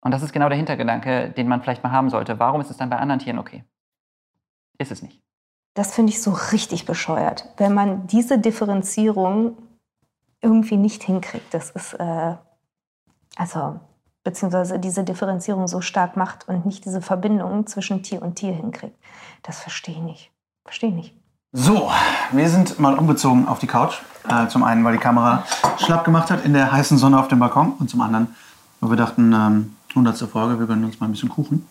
Und 0.01 0.13
das 0.13 0.23
ist 0.23 0.33
genau 0.33 0.49
der 0.49 0.57
Hintergedanke, 0.57 1.31
den 1.31 1.49
man 1.49 1.63
vielleicht 1.63 1.83
mal 1.83 1.93
haben 1.93 2.11
sollte. 2.11 2.39
Warum 2.39 2.61
ist 2.61 2.71
es 2.71 2.77
dann 2.77 2.91
bei 2.91 2.97
anderen 2.97 3.19
Tieren 3.19 3.39
okay? 3.39 3.65
Ist 4.79 4.93
es 4.93 5.03
nicht. 5.03 5.21
Das 5.75 5.95
finde 5.95 6.11
ich 6.13 6.23
so 6.23 6.31
richtig 6.53 6.87
bescheuert, 6.87 7.49
wenn 7.57 7.75
man 7.75 8.07
diese 8.07 8.39
Differenzierung 8.39 9.57
irgendwie 10.45 10.77
nicht 10.77 11.03
hinkriegt. 11.03 11.53
Das 11.53 11.71
ist, 11.71 11.95
äh, 11.95 12.35
also, 13.37 13.81
beziehungsweise 14.23 14.79
diese 14.79 15.03
Differenzierung 15.05 15.67
so 15.67 15.81
stark 15.81 16.17
macht 16.17 16.49
und 16.49 16.65
nicht 16.67 16.85
diese 16.85 17.01
Verbindung 17.03 17.67
zwischen 17.67 18.03
Tier 18.03 18.23
und 18.23 18.37
Tier 18.37 18.53
hinkriegt. 18.53 18.97
Das 19.43 19.61
verstehe 19.61 19.95
ich 19.97 20.01
nicht. 20.03 20.31
Verstehe 20.65 20.91
ich 20.91 20.95
nicht. 20.97 21.15
So, 21.53 21.91
wir 22.33 22.49
sind 22.49 22.79
mal 22.81 22.99
umgezogen 22.99 23.47
auf 23.49 23.59
die 23.59 23.67
Couch. 23.67 23.97
Äh, 24.29 24.49
zum 24.49 24.63
einen, 24.65 24.85
weil 24.85 24.93
die 24.93 24.99
Kamera 24.99 25.45
schlapp 25.79 26.05
gemacht 26.05 26.31
hat 26.31 26.45
in 26.45 26.53
der 26.55 26.73
heißen 26.73 26.97
Sonne 26.99 27.19
auf 27.19 27.29
dem 27.29 27.39
Balkon. 27.39 27.73
Und 27.79 27.91
zum 27.91 28.01
anderen, 28.01 28.35
weil 28.81 28.91
wir 28.91 28.97
dachten, 28.97 29.33
ähm, 29.33 29.77
100. 29.91 30.17
Folge, 30.29 30.59
wir 30.59 30.67
gönnen 30.67 30.85
uns 30.85 30.99
mal 31.01 31.07
ein 31.07 31.13
bisschen 31.13 31.29
Kuchen. 31.29 31.69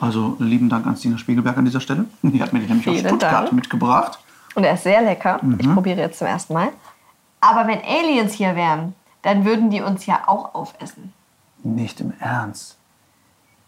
Also 0.00 0.36
lieben 0.40 0.68
Dank 0.68 0.86
an 0.86 0.96
Stina 0.96 1.16
Spiegelberg 1.16 1.56
an 1.56 1.64
dieser 1.64 1.80
Stelle. 1.80 2.04
Die 2.22 2.42
hat 2.42 2.52
mir 2.52 2.60
die 2.60 2.66
nämlich 2.66 2.86
aus 2.88 2.98
Stuttgart 2.98 3.32
Dank. 3.44 3.52
mitgebracht. 3.52 4.18
Und 4.56 4.64
er 4.64 4.74
ist 4.74 4.82
sehr 4.82 5.00
lecker. 5.02 5.40
Ich 5.58 5.66
Mhm. 5.66 5.74
probiere 5.74 6.00
jetzt 6.00 6.18
zum 6.18 6.26
ersten 6.26 6.52
Mal. 6.52 6.68
Aber 7.46 7.66
wenn 7.66 7.80
Aliens 7.82 8.32
hier 8.32 8.56
wären, 8.56 8.94
dann 9.22 9.44
würden 9.44 9.70
die 9.70 9.80
uns 9.82 10.06
ja 10.06 10.22
auch 10.26 10.54
aufessen. 10.54 11.12
Nicht 11.62 12.00
im 12.00 12.12
Ernst. 12.20 12.76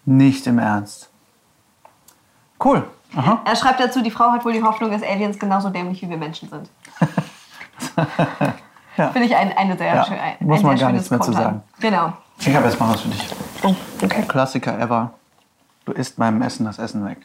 Nicht 0.05 0.47
im 0.47 0.59
Ernst. 0.59 1.11
Cool. 2.62 2.89
Aha. 3.14 3.41
Er 3.45 3.57
schreibt 3.57 3.81
dazu, 3.81 4.03
die 4.03 4.11
Frau 4.11 4.31
hat 4.31 4.45
wohl 4.45 4.53
die 4.53 4.62
Hoffnung, 4.62 4.91
dass 4.91 5.03
Aliens 5.03 5.39
genauso 5.39 5.70
dämlich 5.70 6.01
wie 6.03 6.09
wir 6.11 6.16
Menschen 6.16 6.49
sind. 6.49 6.70
Ja. 8.97 9.09
Finde 9.11 9.27
ich 9.29 9.37
ein, 9.37 9.55
eine 9.55 9.77
sehr 9.77 9.95
Ja, 9.95 10.05
schön, 10.07 10.18
ein, 10.18 10.37
muss 10.41 10.61
ein 10.61 10.64
man 10.66 10.79
gar 10.79 10.91
nichts 10.91 11.11
mehr 11.11 11.20
zu 11.20 11.27
Konter. 11.31 11.43
sagen. 11.43 11.62
Genau. 11.81 12.14
Ich 12.39 12.55
habe 12.57 12.64
jetzt 12.66 12.81
mal 12.81 12.95
was 12.95 13.03
für 13.03 13.09
dich. 13.09 13.29
Oh, 13.62 13.74
okay. 14.03 14.22
Klassiker 14.27 14.79
ever. 14.79 15.12
Du 15.85 15.93
isst 15.93 16.16
beim 16.16 16.41
Essen 16.41 16.64
das 16.64 16.79
Essen 16.79 17.05
weg. 17.05 17.18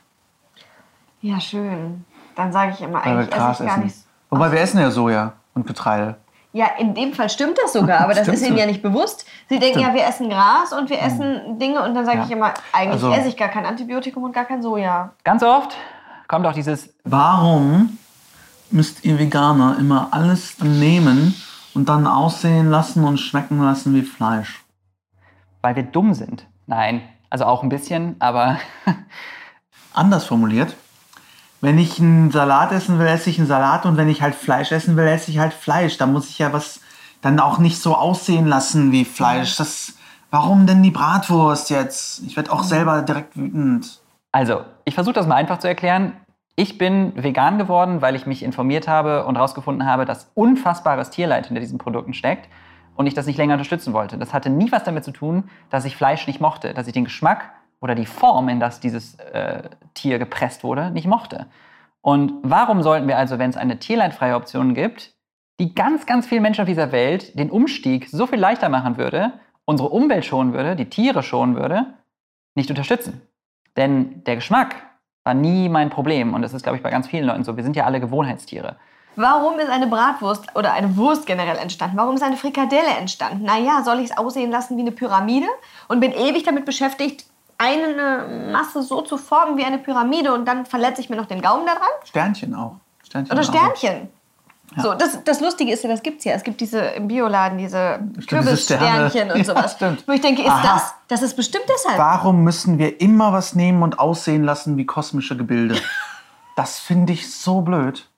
Ja, 1.21 1.39
schön. 1.39 2.03
Dann 2.35 2.51
sage 2.51 2.73
ich 2.73 2.81
immer, 2.81 2.99
Weil 3.05 3.19
eigentlich 3.19 3.27
esse 3.33 3.51
ich 3.51 3.57
gar 3.59 3.67
essen. 3.67 3.83
nicht. 3.83 3.95
Wobei 4.29 4.51
wir 4.51 4.59
essen 4.59 4.81
ja 4.81 4.91
Soja 4.91 5.31
und 5.53 5.65
Getreide. 5.65 6.17
Ja, 6.53 6.67
in 6.77 6.93
dem 6.93 7.13
Fall 7.13 7.29
stimmt 7.29 7.57
das 7.63 7.71
sogar, 7.73 8.01
aber 8.01 8.13
das 8.13 8.23
Stimmt 8.23 8.37
ist 8.37 8.43
ihnen 8.45 8.55
so. 8.55 8.59
ja 8.59 8.65
nicht 8.65 8.81
bewusst. 8.81 9.25
Sie 9.47 9.57
denken 9.59 9.79
Stimmt. 9.79 9.95
ja, 9.95 10.01
wir 10.01 10.07
essen 10.09 10.29
Gras 10.29 10.73
und 10.73 10.89
wir 10.89 11.01
essen 11.01 11.57
Dinge 11.59 11.81
und 11.81 11.95
dann 11.95 12.05
sage 12.05 12.19
Ja. 12.19 12.25
ich 12.25 12.31
immer, 12.31 12.53
eigentlich 12.73 12.91
Also- 13.03 13.11
esse 13.13 13.29
ich 13.29 13.37
gar 13.37 13.47
kein 13.49 13.65
Antibiotikum 13.65 14.23
und 14.23 14.33
gar 14.33 14.43
kein 14.45 14.61
Soja. 14.61 15.11
Ganz 15.23 15.43
oft 15.43 15.75
kommt 16.27 16.45
auch 16.45 16.53
dieses, 16.53 16.93
Warum 17.05 17.97
müsst 18.69 19.05
ihr 19.05 19.17
Veganer 19.17 19.77
immer 19.79 20.09
alles 20.11 20.59
nehmen 20.59 21.35
und 21.73 21.87
dann 21.87 22.05
aussehen 22.05 22.69
lassen 22.69 23.05
und 23.05 23.17
schmecken 23.17 23.61
lassen 23.63 23.93
wie 23.95 24.01
Fleisch? 24.03 24.63
weil 25.63 25.75
wir 25.75 25.83
dumm 25.83 26.13
sind. 26.15 26.47
Nein, 26.65 27.01
also 27.29 27.45
auch 27.45 27.61
ein 27.63 27.69
bisschen, 27.69 28.15
aber 28.19 28.57
Anders 29.93 30.25
formuliert, 30.25 30.75
wenn 31.61 31.77
ich 31.77 31.99
einen 31.99 32.31
Salat 32.31 32.71
essen 32.71 32.99
will, 32.99 33.07
esse 33.07 33.29
ich 33.29 33.37
einen 33.37 33.47
Salat 33.47 33.85
und 33.85 33.95
wenn 33.95 34.09
ich 34.09 34.21
halt 34.21 34.35
Fleisch 34.35 34.71
essen 34.71 34.97
will, 34.97 35.07
esse 35.07 35.31
ich 35.31 35.37
halt 35.37 35.53
Fleisch. 35.53 35.97
Da 35.97 36.07
muss 36.07 36.29
ich 36.29 36.39
ja 36.39 36.51
was 36.51 36.81
dann 37.21 37.39
auch 37.39 37.59
nicht 37.59 37.79
so 37.79 37.95
aussehen 37.95 38.47
lassen 38.47 38.91
wie 38.91 39.05
Fleisch. 39.05 39.55
Das, 39.57 39.93
warum 40.31 40.65
denn 40.65 40.81
die 40.81 40.91
Bratwurst 40.91 41.69
jetzt? 41.69 42.23
Ich 42.25 42.35
werde 42.35 42.51
auch 42.51 42.63
selber 42.63 43.03
direkt 43.03 43.37
wütend. 43.37 43.99
Also, 44.31 44.61
ich 44.85 44.95
versuche 44.95 45.13
das 45.13 45.27
mal 45.27 45.35
einfach 45.35 45.59
zu 45.59 45.67
erklären. 45.67 46.13
Ich 46.55 46.77
bin 46.77 47.13
vegan 47.15 47.59
geworden, 47.59 48.01
weil 48.01 48.15
ich 48.15 48.25
mich 48.25 48.43
informiert 48.43 48.87
habe 48.87 49.25
und 49.25 49.35
herausgefunden 49.35 49.87
habe, 49.87 50.05
dass 50.05 50.31
unfassbares 50.33 51.11
Tierleid 51.11 51.45
hinter 51.45 51.61
diesen 51.61 51.77
Produkten 51.77 52.13
steckt 52.13 52.49
und 52.95 53.07
ich 53.07 53.13
das 53.13 53.25
nicht 53.25 53.37
länger 53.37 53.53
unterstützen 53.53 53.93
wollte. 53.93 54.17
Das 54.17 54.33
hatte 54.33 54.49
nie 54.49 54.71
was 54.71 54.83
damit 54.83 55.03
zu 55.03 55.11
tun, 55.11 55.45
dass 55.69 55.85
ich 55.85 55.95
Fleisch 55.95 56.27
nicht 56.27 56.41
mochte, 56.41 56.73
dass 56.73 56.87
ich 56.87 56.93
den 56.93 57.05
Geschmack 57.05 57.51
oder 57.81 57.95
die 57.95 58.05
Form, 58.05 58.47
in 58.47 58.59
das 58.59 58.79
dieses 58.79 59.15
äh, 59.15 59.63
Tier 59.93 60.19
gepresst 60.19 60.63
wurde, 60.63 60.91
nicht 60.91 61.07
mochte. 61.07 61.47
Und 62.01 62.33
warum 62.43 62.81
sollten 62.81 63.07
wir 63.07 63.17
also, 63.17 63.37
wenn 63.39 63.49
es 63.49 63.57
eine 63.57 63.79
tierleidfreie 63.79 64.35
Option 64.35 64.73
gibt, 64.73 65.13
die 65.59 65.75
ganz, 65.75 66.05
ganz 66.05 66.25
vielen 66.25 66.41
Menschen 66.41 66.61
auf 66.61 66.67
dieser 66.67 66.91
Welt 66.91 67.37
den 67.37 67.51
Umstieg 67.51 68.07
so 68.09 68.25
viel 68.25 68.39
leichter 68.39 68.69
machen 68.69 68.97
würde, 68.97 69.33
unsere 69.65 69.89
Umwelt 69.89 70.25
schonen 70.25 70.53
würde, 70.53 70.75
die 70.75 70.89
Tiere 70.89 71.21
schonen 71.21 71.55
würde, 71.55 71.93
nicht 72.55 72.69
unterstützen? 72.69 73.21
Denn 73.77 74.23
der 74.23 74.35
Geschmack 74.35 74.75
war 75.23 75.33
nie 75.33 75.69
mein 75.69 75.89
Problem. 75.89 76.33
Und 76.33 76.41
das 76.41 76.53
ist, 76.53 76.63
glaube 76.63 76.77
ich, 76.77 76.83
bei 76.83 76.89
ganz 76.89 77.07
vielen 77.07 77.25
Leuten 77.25 77.43
so. 77.43 77.57
Wir 77.57 77.63
sind 77.63 77.75
ja 77.75 77.85
alle 77.85 77.99
Gewohnheitstiere. 77.99 78.77
Warum 79.15 79.59
ist 79.59 79.69
eine 79.69 79.87
Bratwurst 79.87 80.55
oder 80.55 80.73
eine 80.73 80.95
Wurst 80.95 81.25
generell 81.25 81.57
entstanden? 81.57 81.97
Warum 81.97 82.15
ist 82.15 82.23
eine 82.23 82.37
Frikadelle 82.37 82.95
entstanden? 82.97 83.43
Naja, 83.43 83.83
soll 83.83 83.99
ich 83.99 84.11
es 84.11 84.17
aussehen 84.17 84.51
lassen 84.51 84.77
wie 84.77 84.81
eine 84.81 84.91
Pyramide 84.91 85.47
und 85.89 85.99
bin 85.99 86.11
ewig 86.11 86.43
damit 86.43 86.65
beschäftigt, 86.65 87.25
eine 87.61 88.49
Masse 88.51 88.81
so 88.81 89.01
zu 89.01 89.17
formen 89.17 89.57
wie 89.57 89.63
eine 89.63 89.77
Pyramide 89.77 90.33
und 90.33 90.45
dann 90.45 90.65
verletze 90.65 91.01
ich 91.01 91.09
mir 91.09 91.15
noch 91.15 91.27
den 91.27 91.41
Gaumen 91.41 91.65
daran? 91.65 91.89
Sternchen 92.03 92.55
auch. 92.55 92.77
Sternchen 93.03 93.33
Oder. 93.33 93.43
Sternchen. 93.43 94.09
Ja. 94.75 94.83
So, 94.83 94.93
das, 94.93 95.21
das 95.25 95.41
Lustige 95.41 95.71
ist 95.73 95.83
ja, 95.83 95.89
das 95.89 96.01
gibt's 96.01 96.23
ja. 96.23 96.33
Es 96.33 96.43
gibt 96.43 96.61
diese 96.61 96.79
im 96.79 97.07
Bioladen, 97.07 97.57
diese. 97.57 97.99
Kürbissternchen 98.25 99.29
und 99.31 99.37
Ja, 99.39 99.43
sowas. 99.43 99.73
stimmt. 99.73 100.07
Wo 100.07 100.13
ich 100.13 100.21
denke, 100.21 100.41
ist 100.43 100.49
Aha. 100.49 100.73
das, 100.73 100.93
das 101.09 101.21
ist 101.21 101.35
bestimmt 101.35 101.65
deshalb. 101.67 101.97
Warum 101.97 102.43
müssen 102.43 102.79
wir 102.79 103.01
immer 103.01 103.33
was 103.33 103.53
nehmen 103.53 103.83
und 103.83 103.99
aussehen 103.99 104.43
lassen 104.43 104.77
wie 104.77 104.85
kosmische 104.85 105.37
Gebilde? 105.37 105.75
Das 106.57 106.79
finde 106.79 107.13
ich 107.13 107.33
so 107.33 107.61
blöd. 107.61 108.09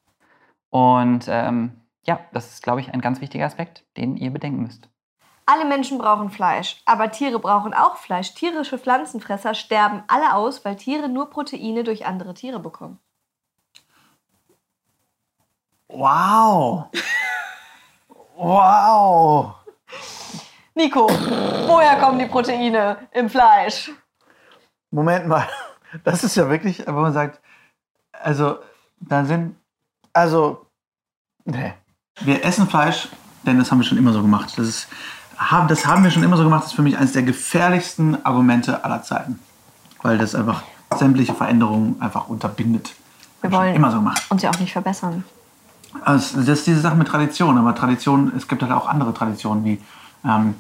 Und 0.72 1.26
ähm, 1.28 1.74
ja, 2.04 2.20
das 2.34 2.50
ist, 2.50 2.64
glaube 2.64 2.82
ich, 2.82 2.92
ein 2.92 3.00
ganz 3.00 3.22
wichtiger 3.22 3.46
Aspekt, 3.46 3.84
den 3.96 4.18
ihr 4.18 4.32
bedenken 4.32 4.64
müsst. 4.64 4.90
Alle 5.46 5.66
Menschen 5.66 5.98
brauchen 5.98 6.30
Fleisch, 6.30 6.82
aber 6.86 7.12
Tiere 7.12 7.40
brauchen 7.40 7.74
auch 7.74 7.98
Fleisch. 7.98 8.34
Tierische 8.34 8.78
Pflanzenfresser 8.78 9.54
sterben 9.54 10.04
alle 10.08 10.36
aus, 10.36 10.64
weil 10.64 10.78
Tiere 10.78 11.10
nur 11.10 11.30
Proteine 11.30 11.84
durch 11.84 12.06
andere 12.06 12.34
Tiere 12.34 12.60
bekommen. 12.60 13.00
Wow. 15.90 16.88
Wow. 18.36 19.56
Nico, 20.76 21.08
woher 21.08 22.00
kommen 22.00 22.18
die 22.18 22.26
Proteine 22.26 23.08
im 23.12 23.30
Fleisch? 23.30 23.92
Moment 24.90 25.28
mal. 25.28 25.48
Das 26.04 26.24
ist 26.24 26.36
ja 26.36 26.50
wirklich, 26.50 26.86
wenn 26.88 26.96
man 26.96 27.14
sagt, 27.14 27.40
also, 28.12 28.58
da 29.00 29.26
sind, 29.26 29.56
also, 30.14 30.66
nee. 31.46 31.74
Wir 32.22 32.44
essen 32.44 32.68
Fleisch, 32.68 33.10
denn 33.44 33.60
das 33.60 33.70
haben 33.70 33.80
wir 33.80 33.86
schon 33.86 33.98
immer 33.98 34.14
so 34.14 34.22
gemacht. 34.22 34.58
Das, 34.58 34.68
ist, 34.68 34.88
haben- 35.52 35.68
das 35.68 35.86
haben 35.86 36.04
wir 36.04 36.12
schon 36.12 36.24
immer 36.24 36.38
so 36.38 36.44
gemacht. 36.44 36.64
Das 36.64 36.72
ist 36.72 36.76
für 36.76 36.82
mich 36.82 36.98
eines 36.98 37.14
der 37.14 37.24
gefährlichsten 37.24 38.18
Argumente 38.26 38.84
aller 38.84 39.02
Zeiten. 39.04 39.40
Weil 40.02 40.18
das 40.18 40.36
einfach 40.36 40.64
sämtliche 40.98 41.34
Veränderungen 41.34 41.96
einfach 42.00 42.28
unterbindet. 42.28 42.94
Wir 43.42 43.52
wollen 43.52 43.76
immer 43.76 43.92
so 43.92 43.98
gemacht. 43.98 44.24
uns 44.30 44.42
ja 44.42 44.50
auch 44.52 44.60
nicht 44.60 44.72
verbessern. 44.72 45.24
Also, 46.04 46.38
das 46.40 46.60
ist 46.60 46.68
diese 46.68 46.80
Sache 46.82 46.96
mit 46.96 47.08
Tradition, 47.08 47.58
aber 47.58 47.76
Tradition, 47.76 48.32
es 48.36 48.48
gibt 48.48 48.62
halt 48.64 48.72
auch 48.72 48.88
andere 48.88 49.14
Traditionen, 49.14 49.64
wie 49.66 49.80
ähm, 50.26 50.56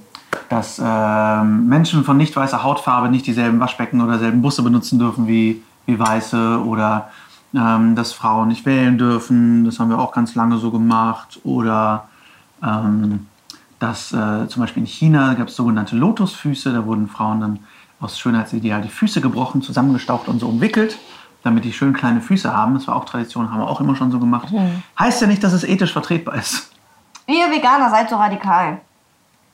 dass 0.49 0.81
ähm, 0.84 1.67
Menschen 1.67 2.03
von 2.03 2.17
nicht 2.17 2.36
weißer 2.36 2.63
Hautfarbe 2.63 3.09
nicht 3.09 3.25
dieselben 3.25 3.59
Waschbecken 3.59 4.01
oder 4.01 4.19
selben 4.19 4.41
Busse 4.41 4.61
benutzen 4.63 4.99
dürfen 4.99 5.27
wie, 5.27 5.63
wie 5.86 5.97
Weiße 5.97 6.63
oder 6.65 7.09
ähm, 7.55 7.95
dass 7.95 8.13
Frauen 8.13 8.47
nicht 8.49 8.65
wählen 8.65 8.97
dürfen, 8.97 9.63
das 9.65 9.79
haben 9.79 9.89
wir 9.89 9.99
auch 9.99 10.11
ganz 10.11 10.36
lange 10.36 10.57
so 10.57 10.71
gemacht 10.71 11.39
oder 11.43 12.07
ähm, 12.63 13.27
dass 13.84 14.13
äh, 14.13 14.47
zum 14.47 14.61
Beispiel 14.61 14.84
in 14.84 14.88
China 14.88 15.34
gab 15.34 15.49
es 15.49 15.57
sogenannte 15.57 15.97
Lotusfüße, 15.97 16.71
da 16.71 16.86
wurden 16.86 17.09
Frauen 17.09 17.41
dann 17.41 17.59
aus 17.99 18.17
Schönheitsideal 18.17 18.81
die 18.81 18.88
Füße 18.88 19.19
gebrochen, 19.19 19.61
zusammengestaucht 19.61 20.29
und 20.29 20.39
so 20.39 20.47
umwickelt, 20.47 20.97
damit 21.43 21.65
die 21.65 21.73
schön 21.73 21.91
kleine 21.91 22.21
Füße 22.21 22.55
haben. 22.55 22.75
Das 22.75 22.88
war 22.88 22.95
auch 22.95 23.03
Tradition, 23.03 23.51
haben 23.51 23.59
wir 23.59 23.67
auch 23.67 23.81
immer 23.81 23.97
schon 23.97 24.09
so 24.09 24.19
gemacht. 24.19 24.47
Heißt 24.97 25.21
ja 25.21 25.27
nicht, 25.27 25.43
dass 25.43 25.51
es 25.51 25.65
ethisch 25.65 25.91
vertretbar 25.91 26.36
ist. 26.36 26.71
Ihr 27.27 27.51
Veganer 27.51 27.89
seid 27.89 28.09
so 28.09 28.15
radikal. 28.15 28.79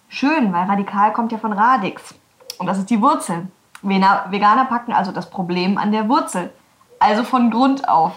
Schön, 0.09 0.53
weil 0.53 0.65
radikal 0.65 1.11
kommt 1.11 1.31
ja 1.31 1.39
von 1.39 1.53
Radix. 1.53 2.13
Und 2.59 2.67
das 2.67 2.77
ist 2.77 2.91
die 2.91 3.01
Wurzel. 3.01 3.47
Veganer 3.81 4.65
packen 4.65 4.93
also 4.93 5.11
das 5.11 5.31
Problem 5.31 5.79
an 5.79 5.91
der 5.91 6.07
Wurzel. 6.07 6.51
Also 6.99 7.23
von 7.23 7.49
Grund 7.49 7.89
auf. 7.89 8.13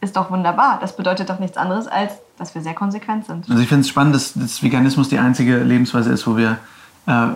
Ist 0.00 0.16
doch 0.16 0.30
wunderbar. 0.30 0.78
Das 0.80 0.94
bedeutet 0.94 1.28
doch 1.30 1.40
nichts 1.40 1.56
anderes, 1.56 1.88
als 1.88 2.14
dass 2.40 2.54
wir 2.54 2.62
sehr 2.62 2.74
konsequent 2.74 3.26
sind. 3.26 3.48
Also 3.48 3.62
ich 3.62 3.68
finde 3.68 3.82
es 3.82 3.88
spannend, 3.88 4.14
dass, 4.14 4.32
dass 4.34 4.62
Veganismus 4.62 5.08
die 5.08 5.18
einzige 5.18 5.58
Lebensweise 5.58 6.10
ist, 6.10 6.26
wo 6.26 6.36
wir 6.36 6.58
äh, 7.06 7.28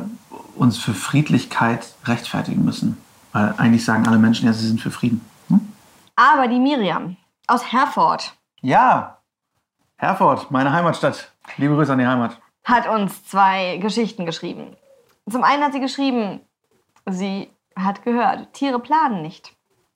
uns 0.56 0.78
für 0.78 0.94
Friedlichkeit 0.94 1.86
rechtfertigen 2.06 2.64
müssen. 2.64 2.96
Weil 3.32 3.54
eigentlich 3.58 3.84
sagen 3.84 4.06
alle 4.08 4.18
Menschen, 4.18 4.46
ja, 4.46 4.52
sie 4.52 4.66
sind 4.66 4.80
für 4.80 4.90
Frieden. 4.90 5.20
Aber 6.16 6.48
die 6.48 6.58
Miriam 6.60 7.16
aus 7.46 7.72
Herford 7.72 8.34
Ja, 8.62 9.18
Herford, 9.96 10.50
meine 10.50 10.72
Heimatstadt. 10.72 11.32
Liebe 11.56 11.74
Grüße 11.74 11.92
an 11.92 11.98
die 11.98 12.06
Heimat. 12.06 12.38
hat 12.64 12.88
uns 12.88 13.26
zwei 13.26 13.76
Geschichten 13.78 14.24
geschrieben. 14.24 14.76
Zum 15.30 15.44
einen 15.44 15.62
hat 15.62 15.72
sie 15.72 15.80
geschrieben, 15.80 16.40
sie 17.06 17.50
hat 17.76 18.02
gehört, 18.04 18.52
Tiere 18.54 18.78
planen 18.78 19.20
nicht. 19.22 19.52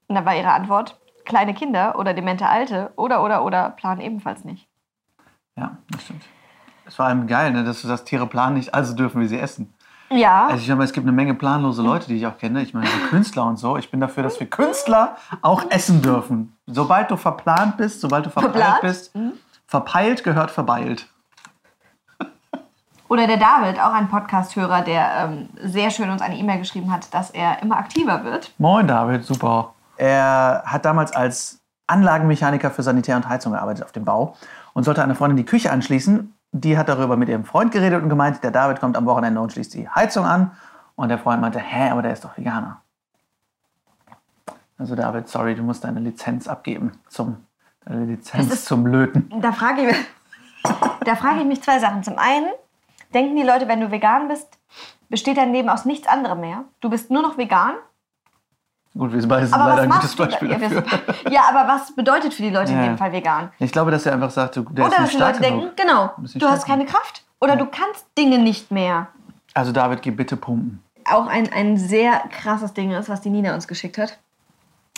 Und 0.08 0.16
da 0.16 0.24
war 0.24 0.36
ihre 0.36 0.52
Antwort, 0.52 0.98
kleine 1.24 1.54
Kinder 1.54 1.98
oder 1.98 2.14
demente 2.14 2.48
Alte 2.48 2.92
oder 2.96 3.22
oder 3.24 3.44
oder 3.44 3.70
planen 3.70 4.00
ebenfalls 4.00 4.44
nicht. 4.44 4.67
Ja, 5.58 5.76
das 5.90 6.02
stimmt. 6.02 6.22
Es 6.86 6.98
war 6.98 7.06
allem 7.06 7.26
geil, 7.26 7.52
ne, 7.52 7.64
dass 7.64 7.82
du 7.82 7.88
sagst, 7.88 8.06
Tiere 8.06 8.26
planen 8.26 8.56
nicht, 8.56 8.74
also 8.74 8.94
dürfen 8.94 9.20
wir 9.20 9.28
sie 9.28 9.38
essen. 9.38 9.74
Ja. 10.10 10.46
Also 10.46 10.62
ich 10.62 10.68
meine, 10.68 10.84
es 10.84 10.92
gibt 10.92 11.04
eine 11.04 11.12
Menge 11.12 11.34
planlose 11.34 11.82
Leute, 11.82 12.06
die 12.06 12.16
ich 12.16 12.26
auch 12.26 12.38
kenne. 12.38 12.62
Ich 12.62 12.72
meine, 12.72 12.86
so 12.86 12.98
Künstler 13.10 13.44
und 13.44 13.58
so. 13.58 13.76
Ich 13.76 13.90
bin 13.90 14.00
dafür, 14.00 14.22
dass 14.22 14.40
wir 14.40 14.48
Künstler 14.48 15.16
auch 15.42 15.70
essen 15.70 16.00
dürfen. 16.00 16.56
Sobald 16.66 17.10
du 17.10 17.16
verplant 17.16 17.76
bist, 17.76 18.00
sobald 18.00 18.24
du 18.24 18.30
verpeilt 18.30 18.54
Verplant? 18.54 18.80
bist, 18.80 19.12
verpeilt 19.66 20.24
gehört 20.24 20.50
verbeilt. 20.50 21.08
Oder 23.08 23.26
der 23.26 23.38
David, 23.38 23.80
auch 23.80 23.92
ein 23.92 24.08
Podcast-Hörer, 24.08 24.82
der 24.82 25.10
ähm, 25.24 25.48
sehr 25.62 25.90
schön 25.90 26.10
uns 26.10 26.22
eine 26.22 26.36
E-Mail 26.36 26.58
geschrieben 26.58 26.90
hat, 26.92 27.12
dass 27.12 27.30
er 27.30 27.62
immer 27.62 27.76
aktiver 27.76 28.24
wird. 28.24 28.52
Moin 28.58 28.86
David, 28.86 29.24
super. 29.24 29.74
Er 29.96 30.62
hat 30.64 30.84
damals 30.84 31.12
als 31.12 31.60
Anlagenmechaniker 31.86 32.70
für 32.70 32.82
Sanitär 32.82 33.16
und 33.16 33.28
Heizung 33.28 33.52
gearbeitet 33.52 33.84
auf 33.84 33.92
dem 33.92 34.04
Bau 34.04 34.36
und 34.78 34.84
sollte 34.84 35.02
eine 35.02 35.16
Freundin 35.16 35.36
die 35.36 35.44
Küche 35.44 35.72
anschließen. 35.72 36.32
Die 36.52 36.78
hat 36.78 36.88
darüber 36.88 37.16
mit 37.16 37.28
ihrem 37.28 37.44
Freund 37.44 37.72
geredet 37.72 38.00
und 38.00 38.08
gemeint, 38.08 38.44
der 38.44 38.52
David 38.52 38.78
kommt 38.78 38.96
am 38.96 39.06
Wochenende 39.06 39.40
und 39.40 39.50
schließt 39.52 39.74
die 39.74 39.88
Heizung 39.88 40.24
an. 40.24 40.52
Und 40.94 41.08
der 41.08 41.18
Freund 41.18 41.40
meinte, 41.40 41.58
hä, 41.58 41.90
aber 41.90 42.00
der 42.02 42.12
ist 42.12 42.24
doch 42.24 42.38
Veganer. 42.38 42.80
Also 44.78 44.94
David, 44.94 45.26
sorry, 45.26 45.56
du 45.56 45.64
musst 45.64 45.82
deine 45.82 45.98
Lizenz 45.98 46.46
abgeben 46.46 46.92
zum 47.08 47.38
deine 47.84 48.04
Lizenz 48.04 48.66
zum 48.66 48.86
Löten. 48.86 49.28
Da 49.40 49.50
frage 49.50 49.80
ich, 49.80 49.86
mich- 49.88 50.06
da 51.04 51.16
frage 51.16 51.40
ich 51.40 51.46
mich 51.46 51.60
zwei 51.60 51.80
Sachen. 51.80 52.04
Zum 52.04 52.16
einen, 52.16 52.46
denken 53.12 53.34
die 53.34 53.42
Leute, 53.42 53.66
wenn 53.66 53.80
du 53.80 53.90
vegan 53.90 54.28
bist, 54.28 54.46
besteht 55.08 55.38
dein 55.38 55.52
Leben 55.52 55.68
aus 55.70 55.86
nichts 55.86 56.06
anderem 56.06 56.38
mehr? 56.38 56.62
Du 56.78 56.88
bist 56.88 57.10
nur 57.10 57.22
noch 57.22 57.36
vegan? 57.36 57.74
Gut, 58.96 59.12
wir 59.12 59.20
sind 59.20 59.28
beide 59.28 59.46
sind 59.46 59.54
Aber 59.54 59.70
leider 59.70 59.82
ein 59.82 59.90
gutes? 59.90 60.16
Beispiel 60.16 60.50
Ja, 60.50 60.58
dafür. 60.58 60.82
Ja, 61.30 61.42
aber 61.50 61.68
was 61.72 61.94
bedeutet 61.94 62.32
für 62.34 62.42
die 62.42 62.50
Leute 62.50 62.72
in 62.72 62.78
Ja. 62.78 62.84
dem 62.86 62.98
Fall 62.98 63.12
vegan? 63.12 63.50
Ich 63.58 63.70
glaube, 63.72 63.90
dass 63.90 64.06
er 64.06 64.12
einfach 64.14 64.30
sagt, 64.30 64.56
du, 64.56 64.62
der 64.62 64.86
Oder 64.86 64.94
ist 64.96 65.02
dass 65.02 65.10
die 65.10 65.16
Leute 65.18 65.34
stark 65.34 65.42
denken, 65.42 65.60
genug. 65.60 65.76
genau, 65.76 66.10
Du 66.38 66.48
hast 66.48 66.66
keine 66.66 66.84
Kraft. 66.86 67.22
Oder 67.40 67.56
du 67.56 67.66
kannst 67.66 68.06
Dinge 68.16 68.38
nicht 68.38 68.70
mehr. 68.70 69.08
Also 69.54 69.72
David, 69.72 70.02
geh 70.02 70.10
bitte 70.10 70.36
pumpen. 70.36 70.82
Auch 71.04 71.26
ein, 71.26 71.52
ein 71.52 71.76
sehr 71.76 72.22
krasses 72.30 72.74
Ding 72.74 72.90
ist, 72.90 73.08
was 73.08 73.20
die 73.20 73.30
Nina 73.30 73.54
uns 73.54 73.68
geschickt 73.68 73.98
hat. 73.98 74.18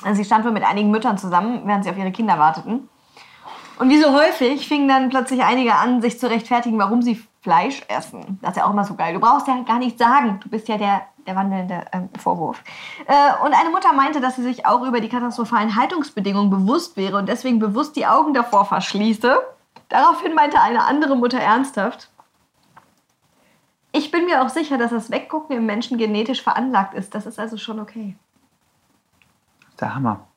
Also 0.03 0.17
sie 0.17 0.25
stand 0.25 0.45
wohl 0.45 0.53
mit 0.53 0.65
einigen 0.65 0.91
Müttern 0.91 1.19
zusammen, 1.19 1.63
während 1.67 1.85
sie 1.85 1.91
auf 1.91 1.99
ihre 1.99 2.11
Kinder 2.13 2.39
warteten. 2.39 2.89
Und 3.79 3.89
wie 3.91 4.01
so 4.01 4.13
häufig 4.13 4.67
fingen 4.67 4.89
dann 4.89 5.09
plötzlich 5.11 5.43
einige 5.43 5.75
an, 5.75 6.01
sich 6.03 6.19
zu 6.19 6.29
rechtfertigen, 6.29 6.79
warum 6.79 7.03
sie 7.03 7.23
Fleisch 7.43 7.83
essen. 7.89 8.39
Das 8.43 8.51
ist 8.51 8.57
ja 8.59 8.67
auch 8.67 8.71
immer 8.71 8.85
so 8.85 8.95
geil. 8.95 9.15
Du 9.15 9.21
brauchst 9.21 9.49
ja 9.49 9.63
gar 9.63 9.79
nichts 9.79 9.99
sagen. 9.99 10.41
Du 10.43 10.49
bist 10.51 10.69
ja 10.69 10.77
der, 10.77 11.03
der 11.27 11.37
wandelnde 11.37 11.85
ähm, 11.93 12.11
Vorwurf. 12.19 12.63
Äh, 13.07 13.45
und 13.45 13.55
eine 13.55 13.71
Mutter 13.71 13.93
meinte, 13.93 14.21
dass 14.21 14.37
sie 14.37 14.43
sich 14.43 14.67
auch 14.67 14.83
über 14.87 15.01
die 15.01 15.09
katastrophalen 15.09 15.77
Haltungsbedingungen 15.77 16.51
bewusst 16.51 16.97
wäre 16.97 17.17
und 17.17 17.29
deswegen 17.29 17.59
bewusst 17.59 17.97
die 17.97 18.07
Augen 18.07 18.35
davor 18.35 18.67
verschließe. 18.67 19.39
Daraufhin 19.89 20.35
meinte 20.35 20.61
eine 20.61 20.85
andere 20.85 21.17
Mutter 21.17 21.41
ernsthaft, 21.41 22.11
ich 23.93 24.11
bin 24.11 24.27
mir 24.27 24.43
auch 24.43 24.49
sicher, 24.49 24.79
dass 24.79 24.91
das 24.91 25.11
Weggucken 25.11 25.57
im 25.57 25.67
Menschen 25.67 25.99
genetisch 25.99 26.43
veranlagt 26.43 26.95
ist. 26.95 27.15
Das 27.15 27.27
ist 27.27 27.39
also 27.39 27.57
schon 27.57 27.81
okay. 27.81 28.17
Der 29.81 29.95
Hammer. 29.95 30.29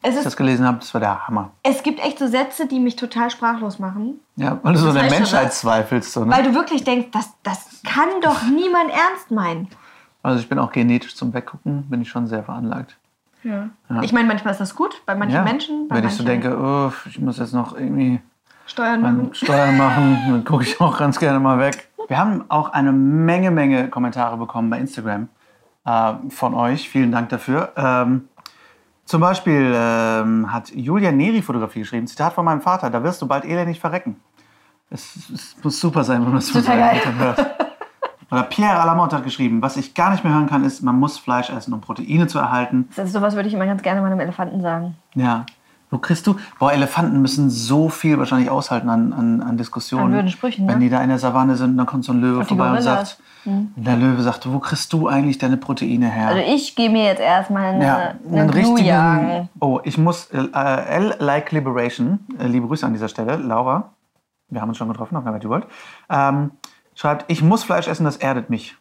Es 0.00 0.10
Als 0.10 0.14
ich 0.14 0.18
ist- 0.20 0.26
das 0.26 0.36
gelesen 0.36 0.64
habe, 0.66 0.78
das 0.78 0.94
war 0.94 1.00
der 1.00 1.26
Hammer. 1.26 1.50
Es 1.62 1.82
gibt 1.82 1.98
echt 2.00 2.18
so 2.18 2.26
Sätze, 2.28 2.66
die 2.68 2.78
mich 2.78 2.94
total 2.96 3.30
sprachlos 3.30 3.78
machen. 3.78 4.20
Ja, 4.36 4.58
weil 4.62 4.74
du 4.74 4.78
so 4.78 4.88
an 4.90 4.94
der 4.94 5.10
Menschheit 5.10 5.52
zweifelst. 5.52 6.12
So, 6.12 6.24
ne? 6.24 6.30
Weil 6.32 6.44
du 6.44 6.54
wirklich 6.54 6.84
denkst, 6.84 7.08
das, 7.12 7.30
das 7.42 7.82
kann 7.84 8.08
doch 8.22 8.42
niemand 8.54 8.90
ernst 8.90 9.30
meinen. 9.30 9.68
Also 10.22 10.40
ich 10.40 10.48
bin 10.48 10.58
auch 10.58 10.70
genetisch 10.72 11.16
zum 11.16 11.32
Weggucken, 11.34 11.84
bin 11.88 12.00
ich 12.02 12.08
schon 12.08 12.26
sehr 12.26 12.42
veranlagt. 12.44 12.96
Ja. 13.44 13.68
Ja. 13.88 14.02
Ich 14.02 14.12
meine, 14.12 14.26
manchmal 14.28 14.52
ist 14.52 14.60
das 14.60 14.74
gut, 14.74 15.02
bei 15.06 15.14
manchen 15.14 15.36
ja. 15.36 15.42
Menschen. 15.44 15.88
Bei 15.88 15.96
Wenn 15.96 16.04
ich 16.06 16.14
so 16.14 16.22
manchen 16.22 16.42
denke, 16.42 16.58
oh, 16.58 16.92
ich 17.08 17.18
muss 17.20 17.38
jetzt 17.38 17.54
noch 17.54 17.74
irgendwie 17.76 18.20
Steuern 18.66 19.00
machen. 19.00 19.30
Steuern 19.32 19.76
machen, 19.76 20.18
dann 20.28 20.44
gucke 20.44 20.64
ich 20.64 20.80
auch 20.80 20.98
ganz 20.98 21.18
gerne 21.18 21.40
mal 21.40 21.58
weg. 21.58 21.88
Wir 22.08 22.18
haben 22.18 22.44
auch 22.48 22.70
eine 22.72 22.92
Menge, 22.92 23.50
Menge 23.50 23.88
Kommentare 23.88 24.36
bekommen 24.36 24.70
bei 24.70 24.78
Instagram 24.78 25.28
äh, 25.84 26.12
von 26.30 26.54
euch. 26.54 26.88
Vielen 26.88 27.12
Dank 27.12 27.28
dafür. 27.30 27.72
Ähm, 27.76 28.28
zum 29.08 29.22
Beispiel 29.22 29.72
ähm, 29.74 30.52
hat 30.52 30.70
Julia 30.70 31.10
Neri 31.10 31.40
Fotografie 31.40 31.80
geschrieben, 31.80 32.06
Zitat 32.06 32.34
von 32.34 32.44
meinem 32.44 32.60
Vater, 32.60 32.90
da 32.90 33.02
wirst 33.02 33.22
du 33.22 33.26
bald 33.26 33.46
elendig 33.46 33.80
verrecken. 33.80 34.16
Es, 34.90 35.30
es 35.32 35.56
muss 35.62 35.80
super 35.80 36.04
sein, 36.04 36.20
wenn 36.20 36.28
man 36.28 36.36
das 36.36 36.50
von 36.50 36.62
seinen. 36.62 36.82
Eltern 36.82 37.18
hört. 37.18 37.38
Oder 38.30 38.42
Pierre 38.42 38.78
Alamont 38.78 39.14
hat 39.14 39.24
geschrieben, 39.24 39.62
was 39.62 39.78
ich 39.78 39.94
gar 39.94 40.10
nicht 40.10 40.24
mehr 40.24 40.34
hören 40.34 40.46
kann, 40.46 40.62
ist, 40.62 40.82
man 40.82 40.96
muss 40.96 41.16
Fleisch 41.16 41.48
essen, 41.48 41.72
um 41.72 41.80
Proteine 41.80 42.26
zu 42.26 42.38
erhalten. 42.38 42.90
Das 42.94 43.06
ist 43.06 43.14
sowas 43.14 43.34
würde 43.34 43.48
ich 43.48 43.54
immer 43.54 43.64
ganz 43.64 43.82
gerne 43.82 44.02
meinem 44.02 44.20
Elefanten 44.20 44.60
sagen. 44.60 44.96
Ja. 45.14 45.46
Wo 45.90 45.98
kriegst 45.98 46.26
du? 46.26 46.36
Boah, 46.58 46.72
Elefanten 46.72 47.20
müssen 47.22 47.48
so 47.50 47.88
viel 47.88 48.18
wahrscheinlich 48.18 48.50
aushalten 48.50 48.88
an, 48.90 49.12
an, 49.12 49.40
an 49.42 49.56
Diskussionen. 49.56 50.14
An 50.14 50.28
Sprüchen, 50.28 50.66
Wenn 50.68 50.78
ne? 50.78 50.84
die 50.84 50.90
da 50.90 51.02
in 51.02 51.08
der 51.08 51.18
Savanne 51.18 51.56
sind, 51.56 51.76
dann 51.78 51.86
kommt 51.86 52.04
so 52.04 52.12
ein 52.12 52.20
Löwe 52.20 52.40
Und 52.40 52.46
vorbei 52.46 52.70
und 52.70 52.82
sagt, 52.82 53.18
Mhm. 53.44 53.72
der 53.76 53.96
Löwe 53.96 54.20
sagt, 54.22 54.52
wo 54.52 54.58
kriegst 54.58 54.92
du 54.92 55.06
eigentlich 55.08 55.38
deine 55.38 55.56
Proteine 55.56 56.10
her? 56.10 56.28
Also 56.28 56.42
ich 56.44 56.74
gehe 56.74 56.90
mir 56.90 57.04
jetzt 57.04 57.20
erstmal 57.20 57.66
eine, 57.74 57.84
ja, 57.84 58.14
eine 58.28 58.40
einen 58.42 58.50
Gnu 58.50 58.76
jagen. 58.78 59.24
richtigen. 59.26 59.48
Oh, 59.60 59.80
ich 59.84 59.96
muss 59.96 60.26
äh, 60.32 60.38
L 60.52 61.14
like 61.20 61.52
Liberation. 61.52 62.18
Äh, 62.38 62.48
liebe 62.48 62.66
Grüße 62.66 62.84
an 62.84 62.92
dieser 62.92 63.08
Stelle, 63.08 63.36
Laura. 63.36 63.90
Wir 64.50 64.60
haben 64.60 64.68
uns 64.70 64.76
schon 64.78 64.88
getroffen 64.88 65.16
auf 65.16 65.24
Happy 65.24 65.48
World. 65.48 65.66
Ähm, 66.10 66.50
schreibt, 66.94 67.26
ich 67.30 67.42
muss 67.42 67.62
Fleisch 67.64 67.86
essen, 67.86 68.04
das 68.04 68.16
erdet 68.16 68.50
mich. 68.50 68.76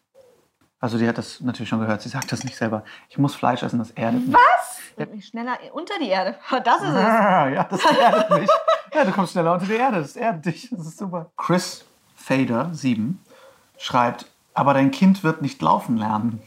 Also 0.79 0.97
die 0.97 1.07
hat 1.07 1.17
das 1.17 1.41
natürlich 1.41 1.69
schon 1.69 1.79
gehört. 1.79 2.01
Sie 2.01 2.09
sagt 2.09 2.31
das 2.31 2.43
nicht 2.43 2.55
selber. 2.55 2.83
Ich 3.09 3.17
muss 3.17 3.33
Fleisch 3.33 3.63
essen, 3.63 3.79
das 3.79 3.91
erdet 3.91 4.27
mich. 4.27 4.35
Was? 4.35 5.09
Mich 5.11 5.27
schneller 5.27 5.57
unter 5.73 5.93
die 5.99 6.09
Erde. 6.09 6.35
Das 6.63 6.81
ist 6.81 6.89
es. 6.89 6.95
Ah, 6.95 7.47
ja, 7.47 7.63
das 7.63 7.83
erdet 7.85 8.29
mich. 8.31 8.49
Ja, 8.93 9.05
du 9.05 9.11
kommst 9.11 9.31
schneller 9.33 9.53
unter 9.53 9.65
die 9.65 9.73
Erde. 9.73 9.99
Das 9.99 10.15
erdet 10.15 10.45
dich. 10.45 10.69
Das 10.71 10.87
ist 10.87 10.97
super. 10.97 11.31
Chris 11.37 11.85
Fader, 12.15 12.69
7, 12.73 13.19
schreibt, 13.77 14.25
aber 14.53 14.73
dein 14.73 14.91
Kind 14.91 15.23
wird 15.23 15.41
nicht 15.41 15.61
laufen 15.61 15.97
lernen. 15.97 16.41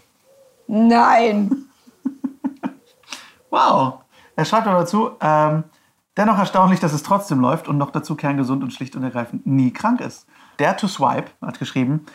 Nein. 0.66 1.66
Wow. 3.53 3.95
Er 4.37 4.45
schreibt 4.45 4.68
aber 4.68 4.78
dazu, 4.78 5.11
ähm, 5.20 5.64
dennoch 6.16 6.39
erstaunlich, 6.39 6.78
dass 6.78 6.93
es 6.93 7.03
trotzdem 7.03 7.41
läuft 7.41 7.66
und 7.66 7.78
noch 7.78 7.91
dazu 7.91 8.14
kerngesund 8.14 8.62
und 8.62 8.72
schlicht 8.72 8.95
und 8.95 9.03
ergreifend 9.03 9.45
nie 9.45 9.72
krank 9.72 10.01
ist. 10.01 10.26
Der 10.61 10.76
to 10.76 10.87
Swipe 10.87 11.33
hat 11.43 11.59
geschrieben, 11.59 12.07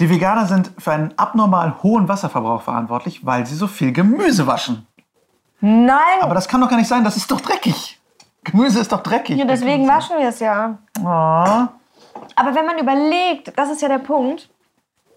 die 0.00 0.10
Veganer 0.10 0.46
sind 0.46 0.72
für 0.78 0.92
einen 0.92 1.12
abnormal 1.16 1.74
hohen 1.82 2.08
Wasserverbrauch 2.08 2.62
verantwortlich, 2.62 3.24
weil 3.24 3.46
sie 3.46 3.54
so 3.54 3.66
viel 3.66 3.92
Gemüse 3.92 4.46
waschen. 4.46 4.86
Nein. 5.60 5.98
Aber 6.22 6.34
das 6.34 6.48
kann 6.48 6.60
doch 6.60 6.68
gar 6.70 6.76
nicht 6.78 6.88
sein, 6.88 7.04
das 7.04 7.16
ist 7.16 7.30
doch 7.30 7.40
dreckig. 7.40 8.00
Gemüse 8.44 8.80
ist 8.80 8.90
doch 8.90 9.02
dreckig. 9.02 9.36
Ja, 9.36 9.44
deswegen 9.44 9.86
waschen 9.86 10.16
wir 10.18 10.28
es 10.28 10.40
ja. 10.40 10.78
Oh. 11.00 11.04
Aber 11.04 12.54
wenn 12.54 12.64
man 12.64 12.78
überlegt, 12.78 13.52
das 13.56 13.70
ist 13.70 13.82
ja 13.82 13.88
der 13.88 13.98
Punkt, 13.98 14.48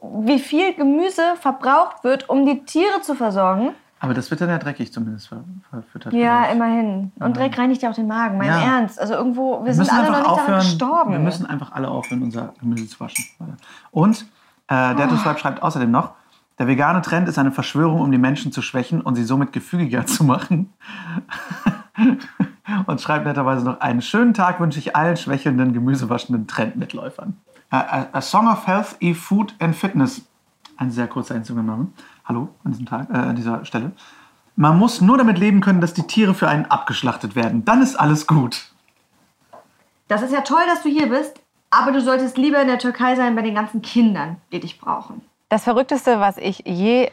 wie 0.02 0.38
viel 0.40 0.74
Gemüse 0.74 1.22
verbraucht 1.40 2.04
wird, 2.04 2.28
um 2.30 2.46
die 2.46 2.66
Tiere 2.66 3.00
zu 3.02 3.16
versorgen. 3.16 3.70
Aber 4.02 4.14
das 4.14 4.30
wird 4.30 4.42
dann 4.42 4.50
ja 4.50 4.58
dreckig 4.58 4.92
zumindest 4.92 5.30
ver 5.30 5.46
verfüttert. 5.70 6.12
Ja, 6.12 6.44
immerhin. 6.48 7.14
Und 7.22 7.38
Dreck 7.38 7.58
reinigt 7.58 7.82
ja 7.84 7.90
auch 7.90 7.94
den 7.96 8.08
Magen. 8.08 8.38
Mein 8.38 8.48
Ja. 8.50 8.60
Ernst. 8.80 9.00
Also 9.00 9.14
irgendwo, 9.14 9.60
wir, 9.62 9.68
Wir 9.68 9.74
sind 9.76 9.94
alle 9.94 10.12
noch 10.12 10.18
nicht 10.18 10.26
daran 10.26 10.40
aufhören. 10.42 10.60
gestorben. 10.60 11.12
Wir 11.14 11.20
müssen 11.20 11.46
einfach 11.46 11.72
alle 11.72 11.88
aufhören, 11.88 12.22
unser 12.24 12.54
Gemüse 12.60 12.86
zu 12.90 13.00
waschen. 13.00 13.24
Und 13.92 14.26
äh, 14.74 14.96
der 14.96 15.08
Oh. 15.12 15.14
oh. 15.14 15.38
schreibt 15.38 15.62
außerdem 15.62 15.92
noch, 15.92 16.14
der 16.60 16.68
vegane 16.68 17.02
Trend 17.02 17.28
ist 17.28 17.38
eine 17.38 17.52
Verschwörung, 17.52 18.02
um 18.02 18.12
die 18.12 18.18
Menschen 18.18 18.52
zu 18.52 18.62
schwächen 18.62 19.02
und 19.02 19.16
sie 19.16 19.24
somit 19.24 19.54
gefügiger 19.54 20.06
zu 20.08 20.24
machen. 20.24 20.74
und 22.88 23.02
schreibt 23.02 23.26
netterweise 23.26 23.66
noch, 23.66 23.80
einen 23.82 24.02
schönen 24.02 24.34
Tag 24.34 24.60
wünsche 24.60 24.80
ich 24.80 24.96
allen 24.96 25.18
schwächelnden, 25.18 25.74
gemüsewaschenden 25.74 26.48
Trendmitläufern. 26.48 27.38
A, 27.70 27.80
a, 27.80 28.08
a 28.14 28.22
Song 28.22 28.48
of 28.48 28.68
Health, 28.68 28.96
E-Food 29.00 29.56
and 29.60 29.76
Fitness. 29.76 30.22
Ein 30.78 30.92
sehr 30.92 31.08
kurzer 31.08 31.36
Instagram-Name. 31.36 31.88
Hallo 32.26 32.50
an, 32.64 32.72
diesem 32.72 32.86
Tag, 32.86 33.10
äh, 33.10 33.14
an 33.14 33.36
dieser 33.36 33.66
Stelle. 33.66 33.92
Man 34.56 34.78
muss 34.78 35.02
nur 35.02 35.18
damit 35.18 35.40
leben 35.40 35.62
können, 35.62 35.82
dass 35.82 35.94
die 35.94 36.06
Tiere 36.06 36.34
für 36.34 36.48
einen 36.48 36.66
abgeschlachtet 36.66 37.36
werden. 37.36 37.66
Dann 37.66 37.82
ist 37.82 37.96
alles 37.96 38.28
gut. 38.28 38.72
Das 40.08 40.22
ist 40.22 40.32
ja 40.32 40.42
toll, 40.42 40.62
dass 40.68 40.84
du 40.84 40.90
hier 40.90 41.10
bist, 41.10 41.43
aber 41.74 41.92
du 41.92 42.02
solltest 42.02 42.38
lieber 42.38 42.62
in 42.62 42.68
der 42.68 42.80
Türkei 42.80 43.16
sein 43.16 43.36
bei 43.36 43.42
den 43.42 43.56
ganzen 43.56 43.82
Kindern, 43.82 44.38
die 44.52 44.60
dich 44.60 44.80
brauchen. 44.80 45.22
Das 45.50 45.64
Verrückteste, 45.64 46.20
was 46.20 46.38
ich 46.38 46.64
je 46.66 47.10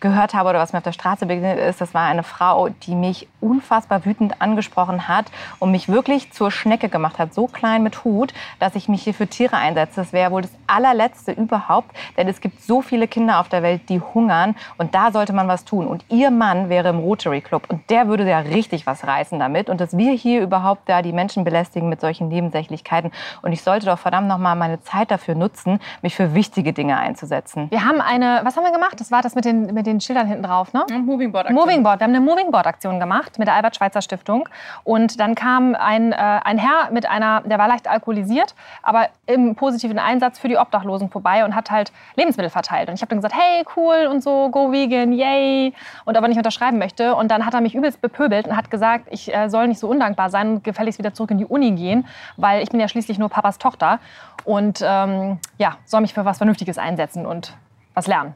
gehört 0.00 0.34
habe 0.34 0.50
oder 0.50 0.58
was 0.58 0.72
mir 0.72 0.78
auf 0.78 0.84
der 0.84 0.92
Straße 0.92 1.24
begegnet 1.24 1.58
ist, 1.58 1.80
das 1.80 1.94
war 1.94 2.02
eine 2.06 2.22
Frau, 2.22 2.68
die 2.68 2.94
mich 2.94 3.26
unfassbar 3.40 4.04
wütend 4.04 4.42
angesprochen 4.42 5.08
hat 5.08 5.26
und 5.60 5.70
mich 5.70 5.88
wirklich 5.88 6.30
zur 6.30 6.50
Schnecke 6.50 6.90
gemacht 6.90 7.18
hat, 7.18 7.32
so 7.32 7.46
klein 7.46 7.82
mit 7.82 8.04
Hut, 8.04 8.34
dass 8.58 8.74
ich 8.74 8.88
mich 8.88 9.02
hier 9.02 9.14
für 9.14 9.26
Tiere 9.26 9.56
einsetze. 9.56 9.96
Das 9.96 10.12
wäre 10.12 10.30
wohl 10.30 10.42
das 10.42 10.50
allerletzte 10.66 11.32
überhaupt, 11.32 11.90
denn 12.18 12.28
es 12.28 12.42
gibt 12.42 12.60
so 12.60 12.82
viele 12.82 13.08
Kinder 13.08 13.40
auf 13.40 13.48
der 13.48 13.62
Welt, 13.62 13.88
die 13.88 13.98
hungern 14.00 14.56
und 14.76 14.94
da 14.94 15.10
sollte 15.10 15.32
man 15.32 15.48
was 15.48 15.64
tun. 15.64 15.86
Und 15.86 16.04
ihr 16.10 16.30
Mann 16.30 16.68
wäre 16.68 16.90
im 16.90 16.98
Rotary 16.98 17.40
Club 17.40 17.64
und 17.68 17.88
der 17.88 18.06
würde 18.06 18.28
ja 18.28 18.40
richtig 18.40 18.86
was 18.86 19.06
reißen 19.06 19.38
damit 19.38 19.70
und 19.70 19.80
dass 19.80 19.96
wir 19.96 20.12
hier 20.12 20.42
überhaupt 20.42 20.86
da 20.88 21.00
die 21.00 21.12
Menschen 21.12 21.44
belästigen 21.44 21.88
mit 21.88 22.02
solchen 22.02 22.28
Nebensächlichkeiten 22.28 23.10
und 23.40 23.52
ich 23.52 23.62
sollte 23.62 23.86
doch 23.86 23.98
verdammt 23.98 24.28
noch 24.28 24.38
meine 24.38 24.82
Zeit 24.82 25.10
dafür 25.10 25.34
nutzen, 25.34 25.80
mich 26.02 26.14
für 26.14 26.34
wichtige 26.34 26.74
Dinge 26.74 26.98
einzusetzen. 26.98 27.70
Wir 27.70 27.84
haben 27.84 28.02
eine, 28.02 28.40
was 28.44 28.56
haben 28.56 28.64
wir 28.64 28.72
gemacht? 28.72 29.00
Das 29.00 29.10
war 29.10 29.22
das 29.22 29.34
mit 29.34 29.44
den, 29.44 29.63
mit 29.72 29.86
den 29.86 30.00
Schildern 30.00 30.26
hinten 30.26 30.42
drauf, 30.42 30.72
ne? 30.72 30.84
Moving 31.04 31.32
Board 31.32 31.50
Moving 31.50 31.82
Board. 31.82 32.00
Wir 32.00 32.04
haben 32.04 32.14
eine 32.14 32.20
Moving 32.20 32.50
Board 32.50 32.66
Aktion 32.66 33.00
gemacht 33.00 33.38
mit 33.38 33.48
der 33.48 33.54
Albert 33.54 33.76
Schweitzer 33.76 34.02
Stiftung. 34.02 34.48
Und 34.82 35.20
dann 35.20 35.34
kam 35.34 35.74
ein, 35.74 36.12
äh, 36.12 36.16
ein 36.16 36.58
Herr 36.58 36.90
mit 36.90 37.06
einer, 37.06 37.42
der 37.42 37.58
war 37.58 37.68
leicht 37.68 37.88
alkoholisiert, 37.88 38.54
aber 38.82 39.08
im 39.26 39.54
positiven 39.54 39.98
Einsatz 39.98 40.38
für 40.38 40.48
die 40.48 40.56
Obdachlosen 40.56 41.10
vorbei 41.10 41.44
und 41.44 41.54
hat 41.54 41.70
halt 41.70 41.92
Lebensmittel 42.16 42.50
verteilt. 42.50 42.88
Und 42.88 42.96
ich 42.96 43.02
habe 43.02 43.10
dann 43.10 43.18
gesagt, 43.18 43.34
hey, 43.34 43.64
cool 43.76 44.08
und 44.10 44.22
so, 44.22 44.48
go 44.50 44.72
vegan, 44.72 45.12
yay. 45.12 45.72
Und 46.04 46.16
aber 46.16 46.28
nicht 46.28 46.38
unterschreiben 46.38 46.78
möchte. 46.78 47.14
Und 47.14 47.30
dann 47.30 47.46
hat 47.46 47.54
er 47.54 47.60
mich 47.60 47.74
übelst 47.74 48.00
bepöbelt 48.00 48.46
und 48.46 48.56
hat 48.56 48.70
gesagt, 48.70 49.06
ich 49.10 49.34
äh, 49.34 49.48
soll 49.48 49.68
nicht 49.68 49.78
so 49.78 49.88
undankbar 49.88 50.30
sein 50.30 50.54
und 50.54 50.64
gefälligst 50.64 50.98
wieder 50.98 51.14
zurück 51.14 51.30
in 51.30 51.38
die 51.38 51.46
Uni 51.46 51.72
gehen, 51.72 52.06
weil 52.36 52.62
ich 52.62 52.70
bin 52.70 52.80
ja 52.80 52.88
schließlich 52.88 53.18
nur 53.18 53.28
Papas 53.28 53.58
Tochter. 53.58 53.98
Und 54.44 54.80
ähm, 54.84 55.38
ja, 55.58 55.76
soll 55.84 56.00
mich 56.00 56.14
für 56.14 56.24
was 56.24 56.38
Vernünftiges 56.38 56.78
einsetzen 56.78 57.26
und 57.26 57.54
was 57.94 58.06
lernen. 58.06 58.34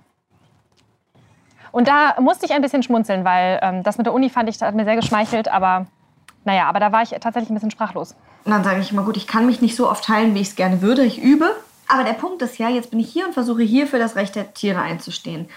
Und 1.73 1.89
da 1.89 2.15
musste 2.21 2.47
ich 2.47 2.53
ein 2.53 2.63
bisschen 2.63 2.83
schmunzeln, 2.83 3.25
weil 3.25 3.59
ähm, 3.63 3.83
das 3.83 3.99
mit 3.99 4.07
der 4.07 4.15
Uni 4.15 4.31
fand 4.31 4.49
ich, 4.49 4.59
das 4.59 4.69
hat 4.69 4.75
mir 4.75 4.85
sehr 4.85 4.97
geschmeichelt, 4.97 5.49
aber 5.49 5.87
naja, 6.45 6.69
aber 6.69 6.81
da 6.81 6.93
war 6.93 7.03
ich 7.03 7.11
tatsächlich 7.11 7.51
ein 7.51 7.55
bisschen 7.55 7.71
sprachlos. 7.71 8.15
Und 8.45 8.53
dann 8.53 8.65
sage 8.65 8.81
ich 8.81 8.91
immer, 8.91 9.03
gut, 9.03 9.17
ich 9.17 9.27
kann 9.27 9.47
mich 9.47 9.61
nicht 9.61 9.77
so 9.77 9.91
oft 9.91 10.05
teilen, 10.05 10.35
wie 10.35 10.41
ich 10.41 10.49
es 10.49 10.57
gerne 10.57 10.81
würde. 10.81 11.05
Ich 11.05 11.23
übe. 11.23 11.55
Aber 11.89 12.05
der 12.05 12.15
Punkt 12.15 12.41
ist 12.43 12.59
ja, 12.59 12.69
jetzt 12.69 12.91
bin 12.91 13.01
ich 13.01 13.11
hier 13.11 13.27
und 13.27 13.35
versuche 13.35 13.63
hier 13.63 13.87
für 13.87 13.99
das 13.99 14.17
Recht 14.17 14.37
der 14.37 14.55
Tiere 14.55 14.81
einzustehen. 14.81 15.49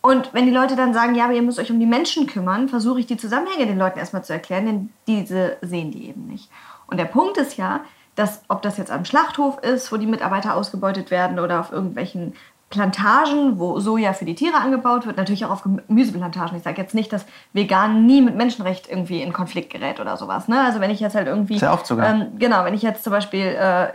Und 0.00 0.34
wenn 0.34 0.44
die 0.44 0.52
Leute 0.52 0.76
dann 0.76 0.92
sagen, 0.92 1.14
ja, 1.14 1.24
aber 1.24 1.32
ihr 1.32 1.42
müsst 1.42 1.58
euch 1.58 1.70
um 1.70 1.80
die 1.80 1.86
Menschen 1.86 2.26
kümmern, 2.26 2.68
versuche 2.68 3.00
ich 3.00 3.06
die 3.06 3.16
Zusammenhänge 3.16 3.66
den 3.66 3.78
Leuten 3.78 3.98
erstmal 3.98 4.24
zu 4.24 4.32
erklären, 4.32 4.66
denn 4.66 4.90
diese 5.06 5.56
sehen 5.62 5.92
die 5.92 6.08
eben 6.08 6.26
nicht. 6.26 6.50
Und 6.86 6.98
der 6.98 7.06
Punkt 7.06 7.38
ist 7.38 7.56
ja, 7.56 7.80
dass 8.14 8.42
ob 8.48 8.62
das 8.62 8.76
jetzt 8.76 8.90
am 8.90 9.04
Schlachthof 9.04 9.58
ist, 9.62 9.90
wo 9.90 9.96
die 9.96 10.06
Mitarbeiter 10.06 10.54
ausgebeutet 10.54 11.10
werden 11.10 11.38
oder 11.38 11.58
auf 11.60 11.72
irgendwelchen 11.72 12.34
Plantagen, 12.74 13.60
wo 13.60 13.78
Soja 13.78 14.12
für 14.12 14.24
die 14.24 14.34
Tiere 14.34 14.56
angebaut 14.56 15.06
wird, 15.06 15.16
natürlich 15.16 15.44
auch 15.44 15.50
auf 15.50 15.62
Gemüseplantagen. 15.62 16.56
Ich 16.56 16.64
sage 16.64 16.82
jetzt 16.82 16.92
nicht, 16.92 17.12
dass 17.12 17.24
vegan 17.52 18.04
nie 18.04 18.20
mit 18.20 18.34
Menschenrecht 18.34 18.88
irgendwie 18.88 19.22
in 19.22 19.32
Konflikt 19.32 19.72
gerät 19.72 20.00
oder 20.00 20.16
sowas. 20.16 20.48
Ne? 20.48 20.60
Also 20.60 20.80
wenn 20.80 20.90
ich 20.90 20.98
jetzt 20.98 21.14
halt 21.14 21.28
irgendwie... 21.28 21.58
Sehr 21.58 21.72
oft 21.72 21.86
sogar. 21.86 22.10
Ähm, 22.10 22.32
genau, 22.36 22.64
wenn 22.64 22.74
ich 22.74 22.82
jetzt 22.82 23.04
zum 23.04 23.12
Beispiel 23.12 23.46
äh, 23.46 23.92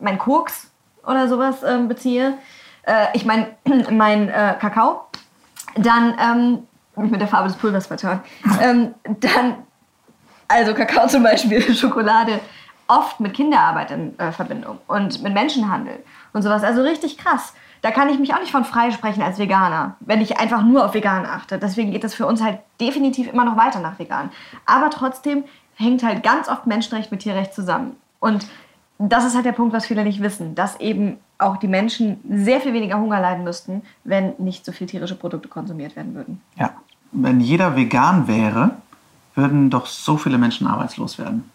mein 0.00 0.18
Koks 0.18 0.70
oder 1.06 1.28
sowas 1.28 1.62
ähm, 1.62 1.88
beziehe, 1.88 2.34
äh, 2.84 3.08
ich 3.12 3.26
meine 3.26 3.48
mein 3.90 4.30
äh, 4.30 4.54
Kakao, 4.58 5.02
dann 5.76 6.14
ähm, 6.18 7.10
mit 7.10 7.20
der 7.20 7.28
Farbe 7.28 7.48
des 7.48 7.58
Pulvers 7.58 7.88
vertan, 7.88 8.20
ähm, 8.62 8.94
dann 9.20 9.56
also 10.48 10.72
Kakao 10.72 11.06
zum 11.08 11.22
Beispiel, 11.22 11.74
Schokolade, 11.74 12.40
oft 12.88 13.20
mit 13.20 13.34
Kinderarbeit 13.34 13.90
in 13.90 14.18
äh, 14.18 14.32
Verbindung 14.32 14.78
und 14.86 15.22
mit 15.22 15.34
Menschenhandel 15.34 16.02
und 16.32 16.42
sowas. 16.42 16.62
Also 16.62 16.82
richtig 16.82 17.18
krass. 17.18 17.52
Da 17.82 17.90
kann 17.90 18.08
ich 18.08 18.18
mich 18.18 18.32
auch 18.32 18.40
nicht 18.40 18.52
von 18.52 18.64
freisprechen 18.64 19.22
als 19.22 19.38
Veganer, 19.38 19.96
wenn 20.00 20.20
ich 20.20 20.38
einfach 20.38 20.62
nur 20.62 20.84
auf 20.84 20.94
vegan 20.94 21.26
achte. 21.26 21.58
Deswegen 21.58 21.90
geht 21.90 22.04
das 22.04 22.14
für 22.14 22.26
uns 22.26 22.40
halt 22.40 22.60
definitiv 22.80 23.30
immer 23.30 23.44
noch 23.44 23.56
weiter 23.56 23.80
nach 23.80 23.98
vegan. 23.98 24.30
Aber 24.66 24.88
trotzdem 24.90 25.44
hängt 25.74 26.04
halt 26.04 26.22
ganz 26.22 26.48
oft 26.48 26.66
Menschenrecht 26.66 27.10
mit 27.10 27.20
Tierrecht 27.20 27.52
zusammen. 27.52 27.96
Und 28.20 28.46
das 28.98 29.24
ist 29.24 29.34
halt 29.34 29.44
der 29.44 29.52
Punkt, 29.52 29.74
was 29.74 29.86
viele 29.86 30.04
nicht 30.04 30.22
wissen, 30.22 30.54
dass 30.54 30.78
eben 30.78 31.18
auch 31.38 31.56
die 31.56 31.66
Menschen 31.66 32.20
sehr 32.30 32.60
viel 32.60 32.72
weniger 32.72 32.98
Hunger 32.98 33.20
leiden 33.20 33.42
müssten, 33.42 33.82
wenn 34.04 34.34
nicht 34.38 34.64
so 34.64 34.70
viel 34.70 34.86
tierische 34.86 35.16
Produkte 35.16 35.48
konsumiert 35.48 35.96
werden 35.96 36.14
würden. 36.14 36.40
Ja, 36.56 36.70
wenn 37.10 37.40
jeder 37.40 37.74
vegan 37.74 38.28
wäre, 38.28 38.76
würden 39.34 39.70
doch 39.70 39.86
so 39.86 40.16
viele 40.16 40.38
Menschen 40.38 40.68
arbeitslos 40.68 41.18
werden. 41.18 41.50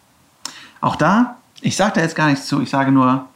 Auch 0.82 0.96
da, 0.96 1.36
ich 1.62 1.76
sage 1.76 1.92
da 1.94 2.00
jetzt 2.02 2.16
gar 2.16 2.28
nichts 2.28 2.46
zu, 2.46 2.60
ich 2.60 2.68
sage 2.68 2.92
nur, 2.92 3.26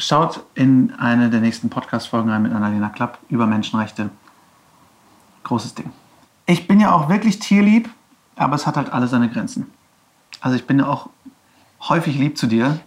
schaut 0.00 0.40
in 0.54 0.92
eine 0.98 1.30
der 1.30 1.40
nächsten 1.40 1.68
Podcast-Folgen 1.70 2.30
rein 2.30 2.42
mit 2.42 2.52
Annalena 2.52 2.88
Klapp 2.88 3.18
über 3.28 3.46
Menschenrechte. 3.46 4.10
Großes 5.44 5.74
Ding. 5.74 5.90
Ich 6.46 6.66
bin 6.66 6.80
ja 6.80 6.92
auch 6.92 7.08
wirklich 7.08 7.38
tierlieb, 7.38 7.88
aber 8.36 8.54
es 8.56 8.66
hat 8.66 8.76
halt 8.76 8.92
alle 8.92 9.06
seine 9.06 9.28
Grenzen. 9.28 9.66
Also 10.40 10.56
ich 10.56 10.66
bin 10.66 10.78
ja 10.78 10.86
auch 10.86 11.10
häufig 11.88 12.16
lieb 12.16 12.38
zu 12.38 12.46
dir, 12.46 12.80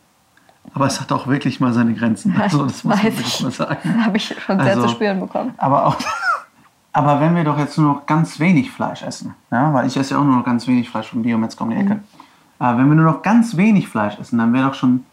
aber 0.74 0.86
es 0.88 1.00
hat 1.00 1.12
auch 1.12 1.28
wirklich 1.28 1.60
mal 1.60 1.72
seine 1.74 1.94
Grenzen. 1.94 2.36
Also 2.40 2.64
das 2.66 2.84
muss 2.84 2.96
Weiß 2.98 3.14
man 3.16 3.24
ich. 3.24 3.42
mal 3.42 3.52
sagen. 3.52 4.06
Habe 4.06 4.18
ich 4.18 4.26
schon 4.28 4.60
sehr 4.60 4.72
Also- 4.72 4.84
zu 4.84 4.90
spüren 4.90 5.20
bekommen. 5.20 5.54
Aber 5.58 5.86
auch, 5.86 5.98
aber 6.94 7.20
wenn 7.22 7.36
wir 7.36 7.44
doch 7.44 7.58
jetzt 7.58 7.78
nur 7.78 7.94
noch 7.94 8.06
ganz 8.06 8.40
wenig 8.40 8.72
Fleisch 8.72 9.04
essen, 9.04 9.36
ja, 9.52 9.74
weil 9.74 9.86
ich 9.88 9.96
esse 9.98 10.16
ja 10.16 10.20
auch 10.20 10.24
nur 10.26 10.38
noch 10.38 10.46
ganz 10.46 10.68
wenig 10.68 10.90
Fleisch 10.90 11.10
vom 11.10 11.22
Biometzger 11.22 11.64
um 11.64 11.70
die 11.70 11.78
Ecke. 11.78 12.00
Aber 12.60 12.78
wenn 12.80 12.88
wir 12.90 12.96
nur 12.96 13.06
noch 13.06 13.22
ganz 13.22 13.56
wenig 13.58 13.88
Fleisch 13.88 14.18
essen, 14.20 14.38
dann 14.40 14.54
wäre 14.54 14.68
doch 14.68 14.74
schon 14.74 15.06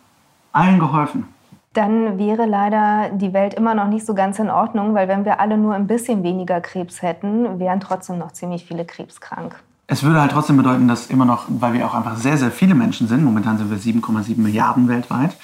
allen 0.53 0.79
geholfen. 0.79 1.27
Dann 1.73 2.19
wäre 2.19 2.47
leider 2.47 3.11
die 3.11 3.33
Welt 3.33 3.55
immer 3.55 3.77
noch 3.77 3.87
nicht 3.87 4.05
so 4.05 4.13
ganz 4.13 4.41
in 4.41 4.51
Ordnung, 4.51 4.95
weil 4.95 5.07
wenn 5.07 5.25
wir 5.25 5.39
alle 5.39 5.57
nur 5.57 5.75
ein 5.75 5.87
bisschen 5.87 6.25
weniger 6.25 6.61
Krebs 6.61 7.01
hätten, 7.01 7.61
wären 7.61 7.79
trotzdem 7.79 8.19
noch 8.19 8.33
ziemlich 8.33 8.65
viele 8.65 8.85
krebskrank. 8.85 9.55
Es 9.87 10.03
würde 10.03 10.21
halt 10.21 10.33
trotzdem 10.33 10.57
bedeuten, 10.57 10.89
dass 10.89 11.07
immer 11.07 11.25
noch, 11.25 11.45
weil 11.49 11.73
wir 11.75 11.87
auch 11.87 11.95
einfach 11.95 12.17
sehr, 12.17 12.37
sehr 12.37 12.51
viele 12.51 12.75
Menschen 12.75 13.07
sind, 13.07 13.25
momentan 13.25 13.59
sind 13.59 13.71
wir 13.71 13.79
7,7 13.79 14.41
Milliarden 14.41 14.89
weltweit, 14.89 15.37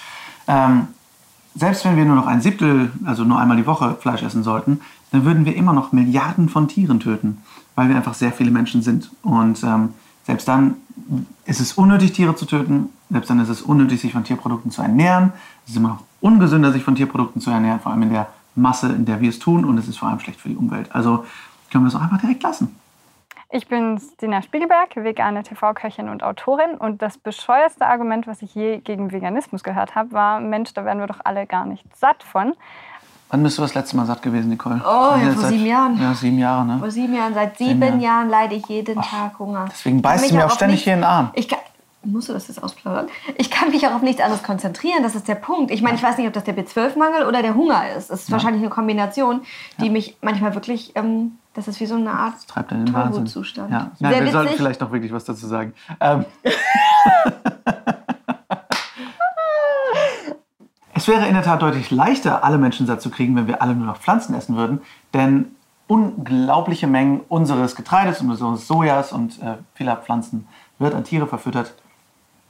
ähm, 0.49 0.89
selbst 1.55 1.85
wenn 1.85 1.97
wir 1.97 2.05
nur 2.05 2.16
noch 2.16 2.27
ein 2.27 2.41
Siebtel, 2.41 2.91
also 3.05 3.24
nur 3.24 3.39
einmal 3.39 3.57
die 3.57 3.66
Woche 3.66 3.97
Fleisch 3.99 4.22
essen 4.22 4.43
sollten, 4.43 4.81
dann 5.11 5.24
würden 5.24 5.47
wir 5.47 5.57
immer 5.57 5.72
noch 5.72 5.93
Milliarden 5.93 6.49
von 6.49 6.68
Tieren 6.68 7.01
töten, 7.01 7.39
weil 7.74 7.89
wir 7.89 7.97
einfach 7.97 8.14
sehr 8.14 8.33
viele 8.33 8.51
Menschen 8.51 8.83
sind. 8.83 9.11
Und 9.22 9.62
ähm, 9.62 9.95
selbst 10.27 10.49
dann 10.49 10.77
ist 11.45 11.61
es 11.61 11.74
unnötig, 11.74 12.12
Tiere 12.12 12.35
zu 12.35 12.47
töten. 12.47 12.91
Selbst 13.11 13.31
dann 13.31 13.39
ist 13.39 13.49
es 13.49 13.62
unnötig, 13.62 14.01
sich 14.01 14.12
von 14.12 14.24
Tierprodukten 14.24 14.72
zu 14.72 14.83
ernähren. 14.83 15.33
Es 15.64 15.70
ist 15.70 15.77
immer 15.77 15.91
noch 15.91 16.03
ungesünder, 16.20 16.72
sich 16.72 16.83
von 16.83 16.97
Tierprodukten 16.97 17.41
zu 17.41 17.51
ernähren, 17.51 17.79
vor 17.79 17.93
allem 17.93 18.03
in 18.03 18.11
der 18.11 18.27
Masse, 18.57 18.89
in 18.89 19.05
der 19.05 19.20
wir 19.20 19.29
es 19.29 19.39
tun. 19.39 19.64
Und 19.64 19.79
es 19.79 19.87
ist 19.87 19.99
vor 19.99 20.09
allem 20.09 20.18
schlecht 20.18 20.41
für 20.41 20.49
die 20.49 20.57
Umwelt. 20.57 20.93
Also 20.93 21.24
können 21.70 21.85
wir 21.85 21.89
es 21.89 21.95
auch 21.95 22.03
einfach 22.03 22.20
direkt 22.20 22.43
lassen. 22.43 22.77
Ich 23.51 23.68
bin 23.68 24.01
Stina 24.01 24.43
Spiegelberg, 24.43 24.97
vegane 24.97 25.45
TV-Köchin 25.45 26.09
und 26.09 26.24
Autorin. 26.24 26.74
Und 26.77 27.01
das 27.01 27.16
bescheuerste 27.16 27.87
Argument, 27.87 28.27
was 28.27 28.43
ich 28.43 28.53
je 28.57 28.79
gegen 28.79 29.12
Veganismus 29.12 29.62
gehört 29.62 29.95
habe, 29.95 30.11
war: 30.11 30.41
Mensch, 30.41 30.74
da 30.74 30.85
werden 30.85 30.99
wir 30.99 31.07
doch 31.07 31.20
alle 31.22 31.47
gar 31.47 31.64
nicht 31.64 31.85
satt 31.97 32.24
von. 32.24 32.55
Wann 33.29 33.43
bist 33.43 33.59
du 33.59 33.62
das 33.62 33.74
letzte 33.74 33.97
Mal 33.97 34.07
satt 34.07 34.22
gewesen, 34.22 34.51
Nicole? 34.51 34.81
Oh, 34.85 35.16
ja, 35.16 35.33
vor 35.33 35.43
seit- 35.43 35.51
sieben 35.53 35.66
Jahren. 35.66 36.01
Ja, 36.01 36.14
sieben 36.14 36.39
Jahre, 36.39 36.64
ne? 36.64 36.79
Vor 36.79 36.91
sieben 36.91 37.14
Jahren, 37.14 37.35
seit 37.35 37.59
Sieben 37.59 37.70
sieben 37.70 37.83
Jahren. 37.83 38.01
Jahren 38.01 38.29
leide 38.31 38.55
ich 38.55 38.66
jeden 38.68 39.03
Tag 39.03 39.39
Hunger. 39.39 39.64
Deswegen 39.70 40.01
beißt 40.01 40.31
du 40.31 40.35
mir 40.37 40.47
auch 40.47 40.51
ständig 40.53 40.77
nichts- 40.77 40.85
hier 40.85 40.95
in 40.95 41.01
den 41.01 41.05
Arm. 41.05 41.31
Ich 41.35 41.49
kann, 41.49 41.59
musst 42.05 42.29
du 42.29 42.33
das 42.33 42.47
jetzt 42.47 42.62
ausplaudern? 42.62 43.09
Ich 43.37 43.51
kann 43.51 43.70
mich 43.70 43.85
auch 43.87 43.95
auf 43.95 44.03
nichts 44.03 44.20
anderes 44.22 44.45
konzentrieren, 44.45 45.03
das 45.03 45.16
ist 45.16 45.27
der 45.27 45.35
Punkt. 45.35 45.72
Ich 45.72 45.83
meine, 45.83 45.97
ich 45.97 46.03
weiß 46.05 46.18
nicht, 46.18 46.27
ob 46.29 46.35
das 46.35 46.45
der 46.45 46.57
B12-Mangel 46.57 47.24
oder 47.27 47.43
der 47.43 47.55
Hunger 47.57 47.83
ist. 47.97 48.11
Es 48.11 48.22
ist 48.22 48.31
wahrscheinlich 48.31 48.62
eine 48.62 48.70
Kombination, 48.70 49.41
die 49.81 49.91
mich 49.91 50.16
manchmal 50.22 50.55
wirklich, 50.55 50.93
ähm, 50.95 51.33
das 51.55 51.66
ist 51.66 51.81
wie 51.81 51.87
so 51.87 51.97
eine 51.97 52.12
Art 52.12 52.35
Treibt 52.47 52.70
einen 52.70 52.83
in 52.83 52.87
den 52.87 52.95
Wahnsinn. 52.95 53.12
Tollwutzustand. 53.12 53.72
Ja. 53.72 53.91
Sehr 53.99 54.11
Nein, 54.11 54.24
wir 54.24 54.31
sollten 54.33 54.45
witzig. 54.47 54.57
vielleicht 54.59 54.81
noch 54.81 54.93
wirklich 54.93 55.12
was 55.12 55.24
dazu 55.24 55.47
sagen. 55.49 55.72
Ähm, 56.01 56.24
es 60.97 61.09
wäre 61.09 61.27
in 61.27 61.35
der 61.35 61.43
Tat 61.43 61.61
deutlich 61.61 61.91
leichter, 61.91 62.43
alle 62.43 62.57
Menschen 62.57 62.87
satt 62.87 63.03
zu 63.03 63.11
kriegen, 63.11 63.37
wenn 63.37 63.47
wir 63.47 63.61
alle 63.61 63.75
nur 63.75 63.87
noch 63.87 63.99
Pflanzen 63.99 64.35
essen 64.35 64.57
würden. 64.57 64.81
Denn 65.13 65.55
unglaubliche 65.87 66.87
Mengen 66.87 67.21
unseres 67.29 67.77
Getreides, 67.77 68.23
unseres 68.23 68.67
Sojas 68.67 69.13
und 69.13 69.41
äh, 69.43 69.57
vieler 69.75 69.97
Pflanzen 69.97 70.49
wird 70.79 70.95
an 70.95 71.05
Tiere 71.05 71.27
verfüttert, 71.27 71.75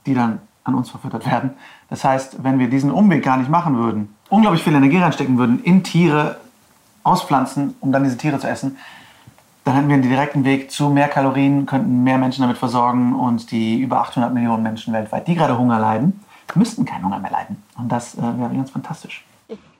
die 0.05 0.13
dann 0.13 0.39
an 0.63 0.75
uns 0.75 0.89
verfüttert 0.89 1.29
werden. 1.29 1.51
Das 1.89 2.05
heißt, 2.05 2.43
wenn 2.43 2.57
wir 2.57 2.69
diesen 2.69 2.89
Umweg 2.89 3.21
gar 3.21 3.37
nicht 3.37 3.49
machen 3.49 3.77
würden, 3.77 4.15
unglaublich 4.29 4.63
viel 4.63 4.73
Energie 4.73 4.97
reinstecken 4.97 5.37
würden 5.37 5.61
in 5.63 5.83
Tiere, 5.83 6.37
aus 7.03 7.23
Pflanzen, 7.23 7.75
um 7.79 7.91
dann 7.91 8.03
diese 8.03 8.17
Tiere 8.17 8.39
zu 8.39 8.47
essen, 8.47 8.77
dann 9.63 9.75
hätten 9.75 9.87
wir 9.87 9.95
einen 9.95 10.03
direkten 10.03 10.45
Weg 10.45 10.71
zu 10.71 10.89
mehr 10.89 11.09
Kalorien, 11.09 11.65
könnten 11.65 12.03
mehr 12.03 12.17
Menschen 12.17 12.41
damit 12.41 12.57
versorgen 12.57 13.13
und 13.13 13.51
die 13.51 13.79
über 13.79 13.99
800 13.99 14.33
Millionen 14.33 14.63
Menschen 14.63 14.93
weltweit, 14.93 15.27
die 15.27 15.35
gerade 15.35 15.57
Hunger 15.57 15.79
leiden, 15.79 16.21
müssten 16.55 16.85
keinen 16.85 17.05
Hunger 17.05 17.19
mehr 17.19 17.31
leiden. 17.31 17.63
Und 17.77 17.89
das 17.89 18.15
äh, 18.15 18.21
wäre 18.21 18.53
ganz 18.53 18.71
fantastisch. 18.71 19.25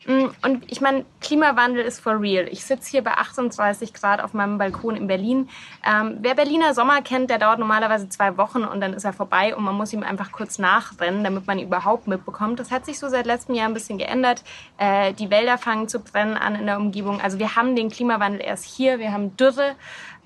Mm, 0.08 0.30
Und 0.42 0.72
ich 0.72 0.80
meine, 0.80 1.06
Klimawandel 1.20 1.84
ist 1.84 2.00
for 2.00 2.20
real. 2.22 2.48
Ich 2.50 2.64
sitze 2.64 2.90
hier 2.90 3.04
bei 3.04 3.12
38 3.12 3.94
Grad 3.94 4.22
auf 4.22 4.34
meinem 4.34 4.58
Balkon 4.58 4.96
in 4.96 5.08
Berlin. 5.08 5.50
Ähm, 5.86 6.20
wer 6.22 6.34
Berliner 6.34 6.74
Sommer 6.74 7.02
kennt, 7.02 7.30
der 7.30 7.40
dauert 7.40 7.60
normalerweise 7.60 8.08
zwei 8.08 8.38
Wochen 8.38 8.64
und 8.64 8.80
dann 8.80 8.94
ist 8.94 9.04
er 9.04 9.12
vorbei 9.12 9.54
und 9.56 9.66
man 9.66 9.76
muss 9.76 9.92
ihm 9.92 10.04
einfach 10.04 10.32
kurz 10.32 10.60
nachrennen, 10.60 11.26
damit 11.26 11.46
man 11.46 11.60
ihn 11.60 11.68
überhaupt 11.68 12.08
mitbekommt. 12.08 12.60
Das 12.60 12.72
hat 12.72 12.86
sich 12.86 13.00
so 13.00 13.10
seit 13.10 13.26
letztem 13.26 13.56
Jahr 13.56 13.68
ein 13.68 13.74
bisschen 13.74 13.98
geändert. 13.98 14.44
Äh, 14.78 15.14
die 15.14 15.30
Wälder 15.30 15.58
fangen 15.58 15.90
zu 15.90 16.00
brennen 16.00 16.38
an 16.38 16.56
in 16.56 16.66
der 16.68 16.78
Umgebung. 16.78 17.20
Also 17.20 17.38
wir 17.38 17.58
haben 17.58 17.76
den 17.76 17.90
Klimawandel 17.90 18.42
erst 18.42 18.64
hier, 18.64 19.00
wir 19.00 19.12
haben 19.12 19.36
Dürre 19.36 19.76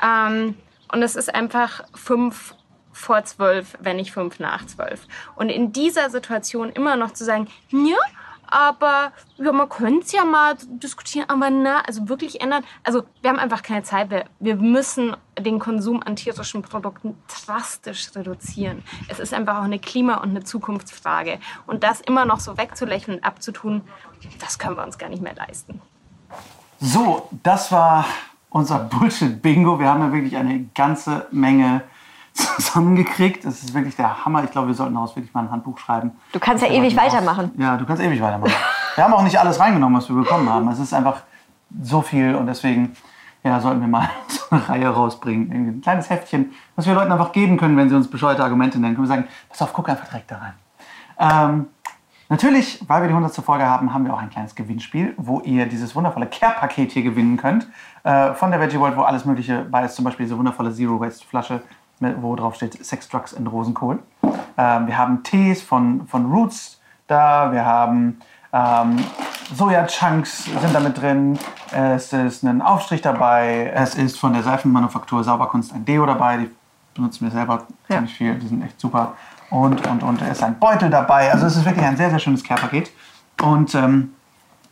ähm, 0.04 0.56
und 0.94 1.02
es 1.02 1.16
ist 1.16 1.34
einfach 1.34 1.84
fünf 1.96 2.54
vor 2.92 3.24
zwölf, 3.24 3.78
wenn 3.80 3.98
nicht 3.98 4.12
fünf 4.12 4.40
nach 4.40 4.66
zwölf. 4.66 5.08
Und 5.36 5.50
in 5.50 5.72
dieser 5.72 6.10
Situation 6.10 6.70
immer 6.72 6.96
noch 6.96 7.12
zu 7.12 7.24
sagen, 7.24 7.48
ja, 7.70 7.98
aber 8.52 9.14
ja, 9.38 9.52
man 9.54 9.70
könnte 9.70 10.06
es 10.06 10.12
ja 10.12 10.26
mal 10.26 10.56
diskutieren, 10.68 11.30
aber 11.30 11.50
na, 11.50 11.80
also 11.88 12.10
wirklich 12.10 12.42
ändern. 12.42 12.66
Also 12.84 13.04
wir 13.22 13.30
haben 13.30 13.40
einfach 13.40 13.64
keine 13.64 13.84
Zeit 13.84 14.10
mehr. 14.10 14.26
Wir 14.40 14.58
müssen 14.58 15.16
den 15.40 15.58
Konsum 15.58 16.04
an 16.04 16.18
tierischen 16.18 16.62
Produkten 16.62 17.16
drastisch 17.28 18.14
reduzieren. 18.14 18.84
Es 19.08 19.20
ist 19.20 19.34
einfach 19.34 19.60
auch 19.60 19.64
eine 19.64 19.80
Klima- 19.80 20.18
und 20.18 20.32
eine 20.32 20.44
Zukunftsfrage. 20.44 21.40
Und 21.66 21.84
das 21.86 22.02
immer 22.02 22.26
noch 22.26 22.42
so 22.42 22.58
wegzulächeln 22.58 23.20
und 23.20 23.24
abzutun, 23.24 23.84
das 24.40 24.60
können 24.60 24.76
wir 24.76 24.84
uns 24.84 24.98
gar 24.98 25.10
nicht 25.10 25.24
mehr 25.24 25.34
leisten. 25.34 25.82
So, 26.82 27.30
das 27.44 27.72
war 27.72 28.06
unser 28.50 28.80
Bullshit-Bingo. 28.80 29.80
Wir 29.80 29.88
haben 29.88 30.02
ja 30.02 30.12
wirklich 30.12 30.36
eine 30.36 30.66
ganze 30.76 31.28
Menge 31.32 31.84
zusammengekriegt. 32.34 33.46
Das 33.46 33.62
ist 33.64 33.74
wirklich 33.74 33.96
der 33.96 34.26
Hammer. 34.26 34.44
Ich 34.44 34.52
glaube, 34.52 34.68
wir 34.68 34.76
sollten 34.76 34.94
daraus 34.94 35.16
wirklich 35.16 35.34
mal 35.34 35.42
ein 35.42 35.52
Handbuch 35.52 35.78
schreiben. 35.78 36.12
Du 36.32 36.40
kannst 36.40 36.64
ja 36.64 36.70
ewig 36.70 36.96
weitermachen. 36.96 37.52
Ja, 37.58 37.78
du 37.78 37.86
kannst 37.86 38.02
ewig 38.02 38.22
weitermachen. 38.22 38.54
wir 38.96 39.04
haben 39.04 39.14
auch 39.14 39.24
nicht 39.24 39.40
alles 39.40 39.60
reingenommen, 39.60 39.98
was 39.98 40.10
wir 40.10 40.16
bekommen 40.16 40.50
haben. 40.50 40.68
Es 40.70 40.80
ist 40.80 40.94
einfach 40.94 41.24
so 41.82 42.02
viel 42.02 42.36
und 42.36 42.48
deswegen 42.48 42.96
ja, 43.44 43.60
sollten 43.60 43.82
wir 43.82 43.88
mal 43.88 44.10
so 44.28 44.42
eine 44.52 44.70
Reihe 44.70 44.90
rausbringen. 44.90 45.52
Irgendwie 45.52 45.72
ein 45.72 45.82
kleines 45.82 46.10
Heftchen, 46.10 46.52
was 46.76 46.86
wir 46.86 46.94
Leuten 46.94 47.12
einfach 47.12 47.32
geben 47.32 47.58
können, 47.58 47.78
wenn 47.78 47.90
sie 47.90 47.96
uns 47.96 48.10
bescheuerte 48.10 48.44
Argumente 48.44 48.80
nennen. 48.80 48.96
Können 48.96 49.08
wir 49.08 49.16
sagen, 49.16 49.28
pass 49.50 49.62
auf, 49.62 49.74
guck 49.74 49.90
einfach 49.90 50.08
direkt 50.08 50.32
da 50.32 50.38
rein. 50.38 50.54
Ähm, 51.20 51.68
natürlich, 52.30 52.84
weil 52.88 53.02
wir 53.02 53.08
die 53.08 53.14
100. 53.14 53.34
Folge 53.44 53.66
haben, 53.66 53.94
haben 53.94 54.06
wir 54.06 54.14
auch 54.14 54.22
ein 54.22 54.30
kleines 54.30 54.56
Gewinnspiel, 54.56 55.14
wo 55.18 55.40
ihr 55.42 55.66
dieses 55.66 55.96
wundervolle 55.96 56.28
Care-Paket 56.28 56.92
hier 56.92 57.04
gewinnen 57.04 57.38
könnt. 57.38 57.68
Äh, 58.04 58.34
von 58.34 58.52
der 58.52 58.60
Veggie 58.60 58.80
World, 58.80 58.98
wo 58.98 59.02
alles 59.02 59.26
Mögliche 59.26 59.66
bei 59.70 59.86
ist. 59.86 59.96
Zum 59.96 60.06
Beispiel 60.06 60.26
diese 60.26 60.38
wundervolle 60.38 60.74
Zero-Waste-Flasche, 60.74 61.62
wo 62.22 62.36
drauf 62.36 62.56
steht 62.56 62.84
Sex, 62.84 63.08
Drugs 63.10 63.34
und 63.34 63.48
Rosenkohl. 63.48 64.00
Ähm, 64.58 64.88
wir 64.88 64.98
haben 64.98 65.24
Tees 65.24 65.62
von, 65.62 66.08
von 66.08 66.32
Roots 66.32 66.80
da. 67.08 67.52
Wir 67.52 67.66
haben 67.66 68.20
ähm, 68.54 68.98
Soja-Chunks 69.56 70.46
sind 70.46 70.74
da 70.74 70.80
mit 70.80 71.02
drin. 71.02 71.38
Es 71.72 72.12
ist 72.14 72.44
ein 72.44 72.62
Aufstrich 72.62 73.02
dabei. 73.02 73.72
Es 73.74 73.96
ist 73.96 74.20
von 74.20 74.34
der 74.34 74.44
Seifenmanufaktur 74.44 75.24
Sauberkunst 75.24 75.74
ein 75.74 75.86
Deo 75.86 76.06
dabei. 76.06 76.38
Die 76.38 76.50
benutzen 76.94 77.26
wir 77.26 77.32
selber 77.32 77.64
ziemlich 77.88 78.14
viel. 78.14 78.36
Die 78.36 78.48
sind 78.48 78.62
echt 78.62 78.80
super. 78.80 79.14
Und, 79.50 79.86
und, 79.88 80.04
und 80.04 80.22
es 80.22 80.38
ist 80.38 80.44
ein 80.44 80.58
Beutel 80.58 80.90
dabei. 80.90 81.32
Also 81.32 81.46
es 81.46 81.58
ist 81.58 81.66
wirklich 81.66 81.86
ein 81.86 81.98
sehr, 81.98 82.10
sehr 82.10 82.20
schönes 82.20 82.44
Care-Paket. 82.44 82.92
Und 83.42 83.76
ähm, 83.76 84.14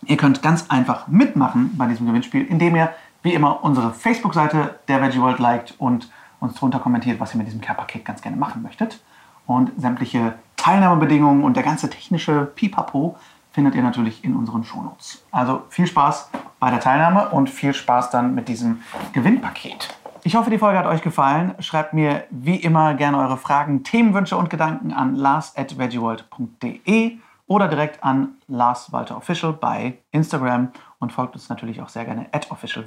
ihr 0.05 0.17
könnt 0.17 0.41
ganz 0.41 0.65
einfach 0.69 1.07
mitmachen 1.07 1.77
bei 1.77 1.87
diesem 1.87 2.05
Gewinnspiel, 2.07 2.45
indem 2.45 2.75
ihr 2.75 2.89
wie 3.21 3.33
immer 3.33 3.63
unsere 3.63 3.91
Facebook-Seite 3.91 4.79
der 4.87 5.01
Veggie 5.01 5.19
World 5.19 5.39
liked 5.39 5.75
und 5.77 6.09
uns 6.39 6.55
drunter 6.55 6.79
kommentiert, 6.79 7.19
was 7.19 7.33
ihr 7.33 7.37
mit 7.37 7.47
diesem 7.47 7.61
Care-Paket 7.61 8.05
ganz 8.05 8.21
gerne 8.21 8.37
machen 8.37 8.61
möchtet. 8.61 9.03
Und 9.45 9.71
sämtliche 9.77 10.35
Teilnahmebedingungen 10.57 11.43
und 11.43 11.55
der 11.55 11.63
ganze 11.63 11.89
technische 11.89 12.45
Pipapo 12.45 13.17
findet 13.51 13.75
ihr 13.75 13.81
natürlich 13.81 14.23
in 14.23 14.35
unseren 14.35 14.63
Shownotes. 14.63 15.23
Also 15.31 15.63
viel 15.69 15.87
Spaß 15.87 16.29
bei 16.59 16.69
der 16.69 16.79
Teilnahme 16.79 17.29
und 17.29 17.49
viel 17.49 17.73
Spaß 17.73 18.11
dann 18.11 18.35
mit 18.35 18.47
diesem 18.47 18.81
Gewinnpaket. 19.13 19.95
Ich 20.23 20.35
hoffe, 20.35 20.49
die 20.49 20.57
Folge 20.57 20.77
hat 20.77 20.85
euch 20.85 21.01
gefallen. 21.01 21.55
Schreibt 21.59 21.93
mir 21.93 22.25
wie 22.29 22.57
immer 22.57 22.93
gerne 22.93 23.17
eure 23.17 23.37
Fragen, 23.37 23.83
Themenwünsche 23.83 24.37
und 24.37 24.49
Gedanken 24.49 24.91
an 24.91 25.15
lars.veggieworld.de 25.15 27.17
oder 27.47 27.67
direkt 27.67 28.03
an 28.03 28.29
Lars 28.47 28.91
Walter 28.91 29.17
Official 29.17 29.53
bei 29.53 29.97
Instagram 30.11 30.71
und 30.99 31.11
folgt 31.11 31.35
uns 31.35 31.49
natürlich 31.49 31.81
auch 31.81 31.89
sehr 31.89 32.05
gerne 32.05 32.27
at 32.31 32.51
Official 32.51 32.85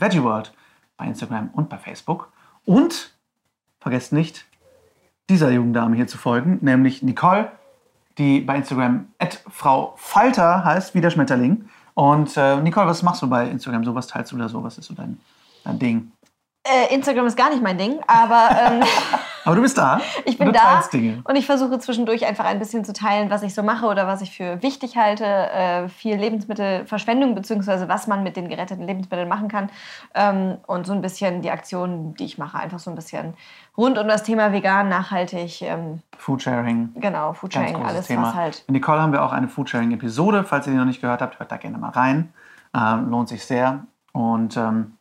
bei 0.96 1.06
Instagram 1.06 1.50
und 1.54 1.68
bei 1.68 1.78
Facebook. 1.78 2.30
Und 2.64 3.14
vergesst 3.82 4.12
nicht, 4.12 4.46
dieser 5.28 5.50
jungen 5.50 5.72
Dame 5.72 5.96
hier 5.96 6.06
zu 6.06 6.16
folgen, 6.16 6.58
nämlich 6.62 7.02
Nicole, 7.02 7.50
die 8.16 8.40
bei 8.40 8.56
Instagram 8.56 9.08
Frau 9.50 9.94
Falter 9.96 10.64
heißt, 10.64 10.94
wie 10.94 11.00
der 11.00 11.10
Schmetterling. 11.10 11.68
Und 11.94 12.36
äh, 12.36 12.60
Nicole, 12.60 12.86
was 12.86 13.02
machst 13.02 13.22
du 13.22 13.28
bei 13.28 13.48
Instagram? 13.48 13.84
So 13.84 13.94
was 13.94 14.06
teilst 14.06 14.32
du 14.32 14.36
da 14.36 14.48
so? 14.48 14.62
Was 14.62 14.78
ist 14.78 14.86
so 14.86 14.94
dein, 14.94 15.18
dein 15.64 15.78
Ding? 15.78 16.12
Äh, 16.64 16.94
Instagram 16.94 17.26
ist 17.26 17.36
gar 17.36 17.50
nicht 17.50 17.62
mein 17.62 17.78
Ding, 17.78 18.00
aber 18.06 18.50
ähm, 18.56 18.82
Aber 19.44 19.56
du 19.56 19.62
bist 19.62 19.76
da. 19.76 20.00
ich 20.24 20.38
bin 20.38 20.52
da 20.52 20.82
und 21.24 21.36
ich 21.36 21.46
versuche 21.46 21.78
zwischendurch 21.78 22.26
einfach 22.26 22.44
ein 22.44 22.58
bisschen 22.58 22.84
zu 22.84 22.92
teilen, 22.92 23.30
was 23.30 23.42
ich 23.42 23.54
so 23.54 23.62
mache 23.62 23.86
oder 23.86 24.06
was 24.06 24.22
ich 24.22 24.36
für 24.36 24.62
wichtig 24.62 24.96
halte. 24.96 25.24
Äh, 25.24 25.88
viel 25.88 26.16
Lebensmittelverschwendung, 26.16 27.34
beziehungsweise 27.34 27.88
was 27.88 28.06
man 28.06 28.22
mit 28.22 28.36
den 28.36 28.48
geretteten 28.48 28.86
Lebensmitteln 28.86 29.28
machen 29.28 29.48
kann. 29.48 29.70
Ähm, 30.14 30.58
und 30.66 30.86
so 30.86 30.92
ein 30.92 31.00
bisschen 31.00 31.42
die 31.42 31.50
Aktionen, 31.50 32.14
die 32.14 32.24
ich 32.24 32.38
mache, 32.38 32.58
einfach 32.58 32.78
so 32.78 32.90
ein 32.90 32.96
bisschen 32.96 33.34
rund 33.76 33.98
um 33.98 34.06
das 34.06 34.22
Thema 34.22 34.52
vegan, 34.52 34.88
nachhaltig. 34.88 35.62
Ähm, 35.62 36.00
Foodsharing. 36.18 36.90
genau, 36.96 37.32
Foodsharing, 37.32 37.76
alles, 37.76 38.06
Thema. 38.06 38.28
was 38.28 38.34
halt. 38.34 38.64
Mit 38.68 38.74
Nicole 38.74 39.00
haben 39.00 39.12
wir 39.12 39.24
auch 39.24 39.32
eine 39.32 39.48
Foodsharing-Episode. 39.48 40.44
Falls 40.44 40.66
ihr 40.66 40.72
die 40.72 40.78
noch 40.78 40.84
nicht 40.84 41.00
gehört 41.00 41.20
habt, 41.20 41.38
hört 41.38 41.50
da 41.50 41.56
gerne 41.56 41.78
mal 41.78 41.90
rein. 41.90 42.32
Ähm, 42.74 43.10
lohnt 43.10 43.28
sich 43.28 43.44
sehr. 43.44 43.86
Und 44.12 44.56
ähm, 44.56 44.98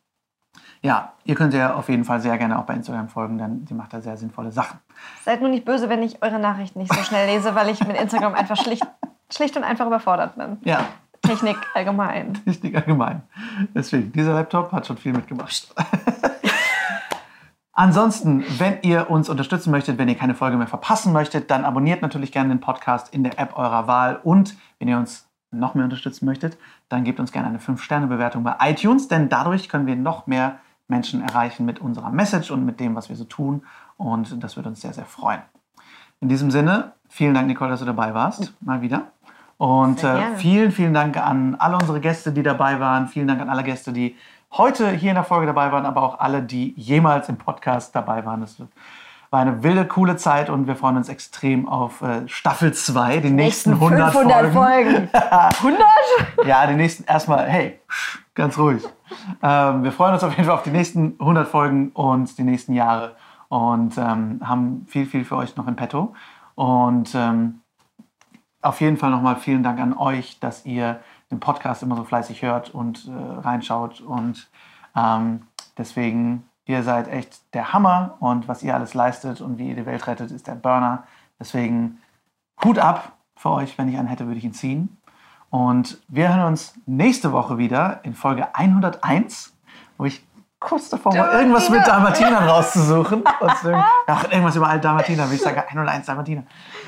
ja, 0.84 1.14
ihr 1.26 1.36
könnt 1.36 1.54
ihr 1.54 1.76
auf 1.76 1.90
jeden 1.90 2.06
Fall 2.06 2.20
sehr 2.22 2.38
gerne 2.38 2.58
auch 2.58 2.64
bei 2.64 2.74
Instagram 2.74 3.08
folgen, 3.08 3.38
denn 3.38 3.66
sie 3.68 3.74
macht 3.74 3.94
da 3.94 4.02
sehr 4.02 4.18
sinnvolle 4.18 4.52
Sachen. 4.52 4.80
Seid 5.24 5.42
nur 5.42 5.50
nicht 5.50 5.64
böse, 5.64 5.90
wenn 5.90 6.02
ich 6.02 6.24
eure 6.24 6.40
Nachrichten 6.40 6.80
nicht 6.80 6.94
so 6.94 7.02
schnell 7.04 7.28
lese, 7.28 7.54
weil 7.54 7.70
ich 7.70 7.86
mit 7.86 8.00
Instagram 8.00 8.34
einfach 8.34 8.58
schlicht, 8.58 8.86
schlicht 9.32 9.56
und 9.56 9.64
einfach 9.64 9.86
überfordert 9.86 10.36
bin. 10.36 10.58
Ja, 10.64 10.86
Technik 11.22 11.58
allgemein. 11.76 12.34
Technik 12.46 12.76
allgemein. 12.76 13.22
Deswegen, 13.76 14.12
dieser 14.12 14.34
Laptop 14.34 14.72
hat 14.72 14.88
schon 14.88 14.98
viel 14.98 15.14
mitgemacht. 15.14 15.74
Ansonsten, 17.74 18.44
wenn 18.58 18.80
ihr 18.82 19.10
uns 19.10 19.30
unterstützen 19.30 19.72
möchtet, 19.72 19.98
wenn 19.98 20.10
ihr 20.10 20.16
keine 20.16 20.36
Folge 20.36 20.58
mehr 20.58 20.68
verpassen 20.68 21.14
möchtet, 21.14 21.50
dann 21.52 21.64
abonniert 21.64 22.02
natürlich 22.02 22.32
gerne 22.32 22.50
den 22.50 22.60
Podcast 22.60 23.14
in 23.14 23.24
der 23.24 23.40
App 23.40 23.58
eurer 23.58 23.88
Wahl. 23.88 24.20
Und 24.24 24.56
wenn 24.80 24.88
ihr 24.88 24.98
uns 24.98 25.30
noch 25.52 25.76
mehr 25.76 25.84
unterstützen 25.84 26.26
möchtet, 26.26 26.58
dann 26.90 27.04
gebt 27.04 27.20
uns 27.20 27.32
gerne 27.32 27.48
eine 27.48 27.60
5-Sterne-Bewertung 27.60 28.44
bei 28.44 28.56
iTunes, 28.60 29.08
denn 29.08 29.30
dadurch 29.30 29.70
können 29.70 29.86
wir 29.86 29.96
noch 29.96 30.28
mehr 30.28 30.60
Menschen 30.92 31.24
erreichen 31.24 31.66
mit 31.66 31.80
unserer 31.80 32.12
Message 32.12 32.52
und 32.52 32.64
mit 32.64 32.80
dem, 32.80 32.94
was 32.96 33.10
wir 33.10 33.16
so 33.16 33.24
tun. 33.24 33.64
Und 33.98 34.44
das 34.44 34.56
würde 34.56 34.70
uns 34.70 34.82
sehr, 34.82 34.94
sehr 34.94 35.06
freuen. 35.06 35.42
In 36.20 36.30
diesem 36.30 36.52
Sinne, 36.52 36.92
vielen 37.10 37.34
Dank, 37.34 37.48
Nicole, 37.48 37.72
dass 37.72 37.80
du 37.80 37.86
dabei 37.88 38.14
warst. 38.14 38.54
Mal 38.62 38.82
wieder. 38.82 39.08
Und 39.58 40.04
äh, 40.04 40.36
vielen, 40.36 40.72
vielen 40.72 40.94
Dank 40.94 41.18
an 41.18 41.56
alle 41.56 41.78
unsere 41.78 42.00
Gäste, 42.00 42.32
die 42.32 42.44
dabei 42.44 42.80
waren. 42.80 43.08
Vielen 43.08 43.28
Dank 43.28 43.42
an 43.42 43.50
alle 43.50 43.64
Gäste, 43.64 43.92
die 43.94 44.16
heute 44.52 44.92
hier 44.92 45.10
in 45.10 45.16
der 45.16 45.24
Folge 45.24 45.48
dabei 45.48 45.72
waren, 45.72 45.86
aber 45.86 46.04
auch 46.04 46.20
alle, 46.20 46.44
die 46.44 46.74
jemals 46.78 47.30
im 47.30 47.38
Podcast 47.38 47.96
dabei 47.96 48.26
waren. 48.26 48.42
Das 48.42 48.62
war 49.32 49.40
eine 49.40 49.64
wilde, 49.64 49.88
coole 49.88 50.18
Zeit 50.18 50.50
und 50.50 50.68
wir 50.68 50.76
freuen 50.76 50.98
uns 50.98 51.08
extrem 51.08 51.68
auf 51.68 52.02
äh, 52.02 52.28
Staffel 52.28 52.74
2, 52.74 53.22
die 53.22 53.30
nächsten 53.30 53.74
100 53.74 54.12
500 54.12 54.52
Folgen. 54.52 55.10
Folgen. 55.10 55.10
100? 55.14 55.82
Ja, 56.46 56.68
die 56.68 56.76
nächsten 56.76 57.06
erstmal, 57.06 57.48
hey, 57.48 57.80
ganz 58.36 58.58
ruhig. 58.58 58.84
Ähm, 59.42 59.84
wir 59.84 59.94
freuen 59.94 60.14
uns 60.14 60.24
auf 60.24 60.34
jeden 60.34 60.46
Fall 60.46 60.56
auf 60.56 60.64
die 60.64 60.72
nächsten 60.72 61.16
100 61.18 61.48
Folgen 61.48 61.92
und 61.92 62.38
die 62.38 62.44
nächsten 62.44 62.74
Jahre 62.74 63.16
und 63.48 63.98
ähm, 63.98 64.42
haben 64.44 64.86
viel, 64.90 65.06
viel 65.06 65.24
für 65.24 65.38
euch 65.38 65.56
noch 65.56 65.68
im 65.68 65.78
Petto. 65.78 66.14
Und 66.56 67.16
ähm, 67.16 67.62
auf 68.62 68.82
jeden 68.82 68.98
Fall 68.98 69.12
nochmal 69.12 69.38
vielen 69.38 69.64
Dank 69.64 69.80
an 69.80 69.98
euch, 69.98 70.40
dass 70.40 70.66
ihr 70.66 71.00
den 71.32 71.40
Podcast 71.40 71.84
immer 71.84 71.96
so 71.96 72.04
fleißig 72.04 72.42
hört 72.42 72.70
und 72.70 73.08
äh, 73.08 73.40
reinschaut. 73.40 74.02
Und 74.02 74.50
ähm, 74.96 75.44
deswegen, 75.78 76.44
ihr 76.66 76.84
seid 76.84 77.08
echt 77.08 77.54
der 77.54 77.74
Hammer 77.74 78.18
und 78.20 78.48
was 78.48 78.64
ihr 78.64 78.74
alles 78.74 78.94
leistet 78.94 79.42
und 79.42 79.58
wie 79.58 79.70
ihr 79.70 79.76
die 79.76 79.86
Welt 79.86 80.08
rettet, 80.08 80.32
ist 80.32 80.48
der 80.48 80.56
Burner. 80.56 81.04
Deswegen 81.40 82.00
Hut 82.64 82.80
ab 82.80 83.14
für 83.36 83.50
euch. 83.50 83.78
Wenn 83.78 83.90
ich 83.90 83.98
einen 83.98 84.08
hätte, 84.08 84.28
würde 84.28 84.38
ich 84.38 84.46
ihn 84.46 84.54
ziehen. 84.54 84.98
Und 85.50 86.02
wir 86.08 86.34
hören 86.34 86.48
uns 86.48 86.76
nächste 86.86 87.32
Woche 87.34 87.58
wieder 87.58 88.00
in 88.04 88.14
Folge 88.14 88.56
101, 88.56 89.54
wo 89.98 90.06
ich 90.06 90.26
kurz 90.62 90.90
davor 90.90 91.14
war, 91.18 91.34
irgendwas 91.34 91.70
mit 91.70 91.86
Dalmatinern 91.86 92.48
rauszusuchen. 92.48 93.24
Ach, 94.08 94.24
irgendwas 94.32 94.56
über 94.56 94.70
alte 94.70 94.84
Dalmatiner. 94.88 95.30
Wie 95.30 95.36
ich 95.36 95.42
sage, 95.42 95.68
101 95.68 96.06
Dalmatiner. 96.06 96.44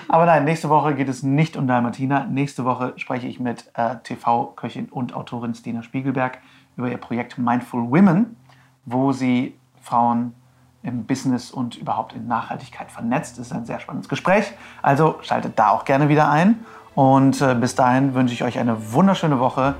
Aber 0.07 0.25
nein, 0.25 0.45
nächste 0.45 0.69
Woche 0.69 0.93
geht 0.93 1.09
es 1.09 1.23
nicht 1.23 1.57
um 1.57 1.67
Dalmatiner. 1.67 2.25
Nächste 2.25 2.63
Woche 2.63 2.93
spreche 2.95 3.27
ich 3.27 3.39
mit 3.39 3.69
äh, 3.73 3.97
TV-Köchin 4.03 4.89
und 4.89 5.13
Autorin 5.13 5.55
Stina 5.55 5.83
Spiegelberg 5.83 6.37
über 6.77 6.89
ihr 6.89 6.97
Projekt 6.97 7.37
Mindful 7.37 7.89
Women, 7.89 8.37
wo 8.85 9.11
sie 9.11 9.57
Frauen 9.83 10.33
im 10.81 11.05
Business 11.05 11.51
und 11.51 11.75
überhaupt 11.77 12.13
in 12.13 12.27
Nachhaltigkeit 12.27 12.91
vernetzt. 12.91 13.37
Das 13.37 13.47
ist 13.47 13.53
ein 13.53 13.65
sehr 13.65 13.79
spannendes 13.79 14.09
Gespräch. 14.09 14.51
Also 14.81 15.15
schaltet 15.21 15.59
da 15.59 15.69
auch 15.69 15.85
gerne 15.85 16.09
wieder 16.09 16.29
ein. 16.29 16.65
Und 16.95 17.41
äh, 17.41 17.55
bis 17.55 17.75
dahin 17.75 18.13
wünsche 18.13 18.33
ich 18.33 18.43
euch 18.43 18.59
eine 18.59 18.93
wunderschöne 18.93 19.39
Woche. 19.39 19.75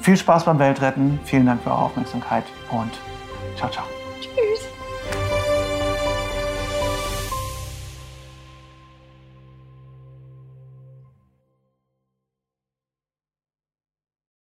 Viel 0.00 0.16
Spaß 0.16 0.44
beim 0.44 0.58
Weltretten. 0.58 1.20
Vielen 1.24 1.46
Dank 1.46 1.62
für 1.62 1.70
eure 1.70 1.80
Aufmerksamkeit 1.80 2.44
und 2.70 2.90
ciao, 3.56 3.70
ciao. 3.70 4.01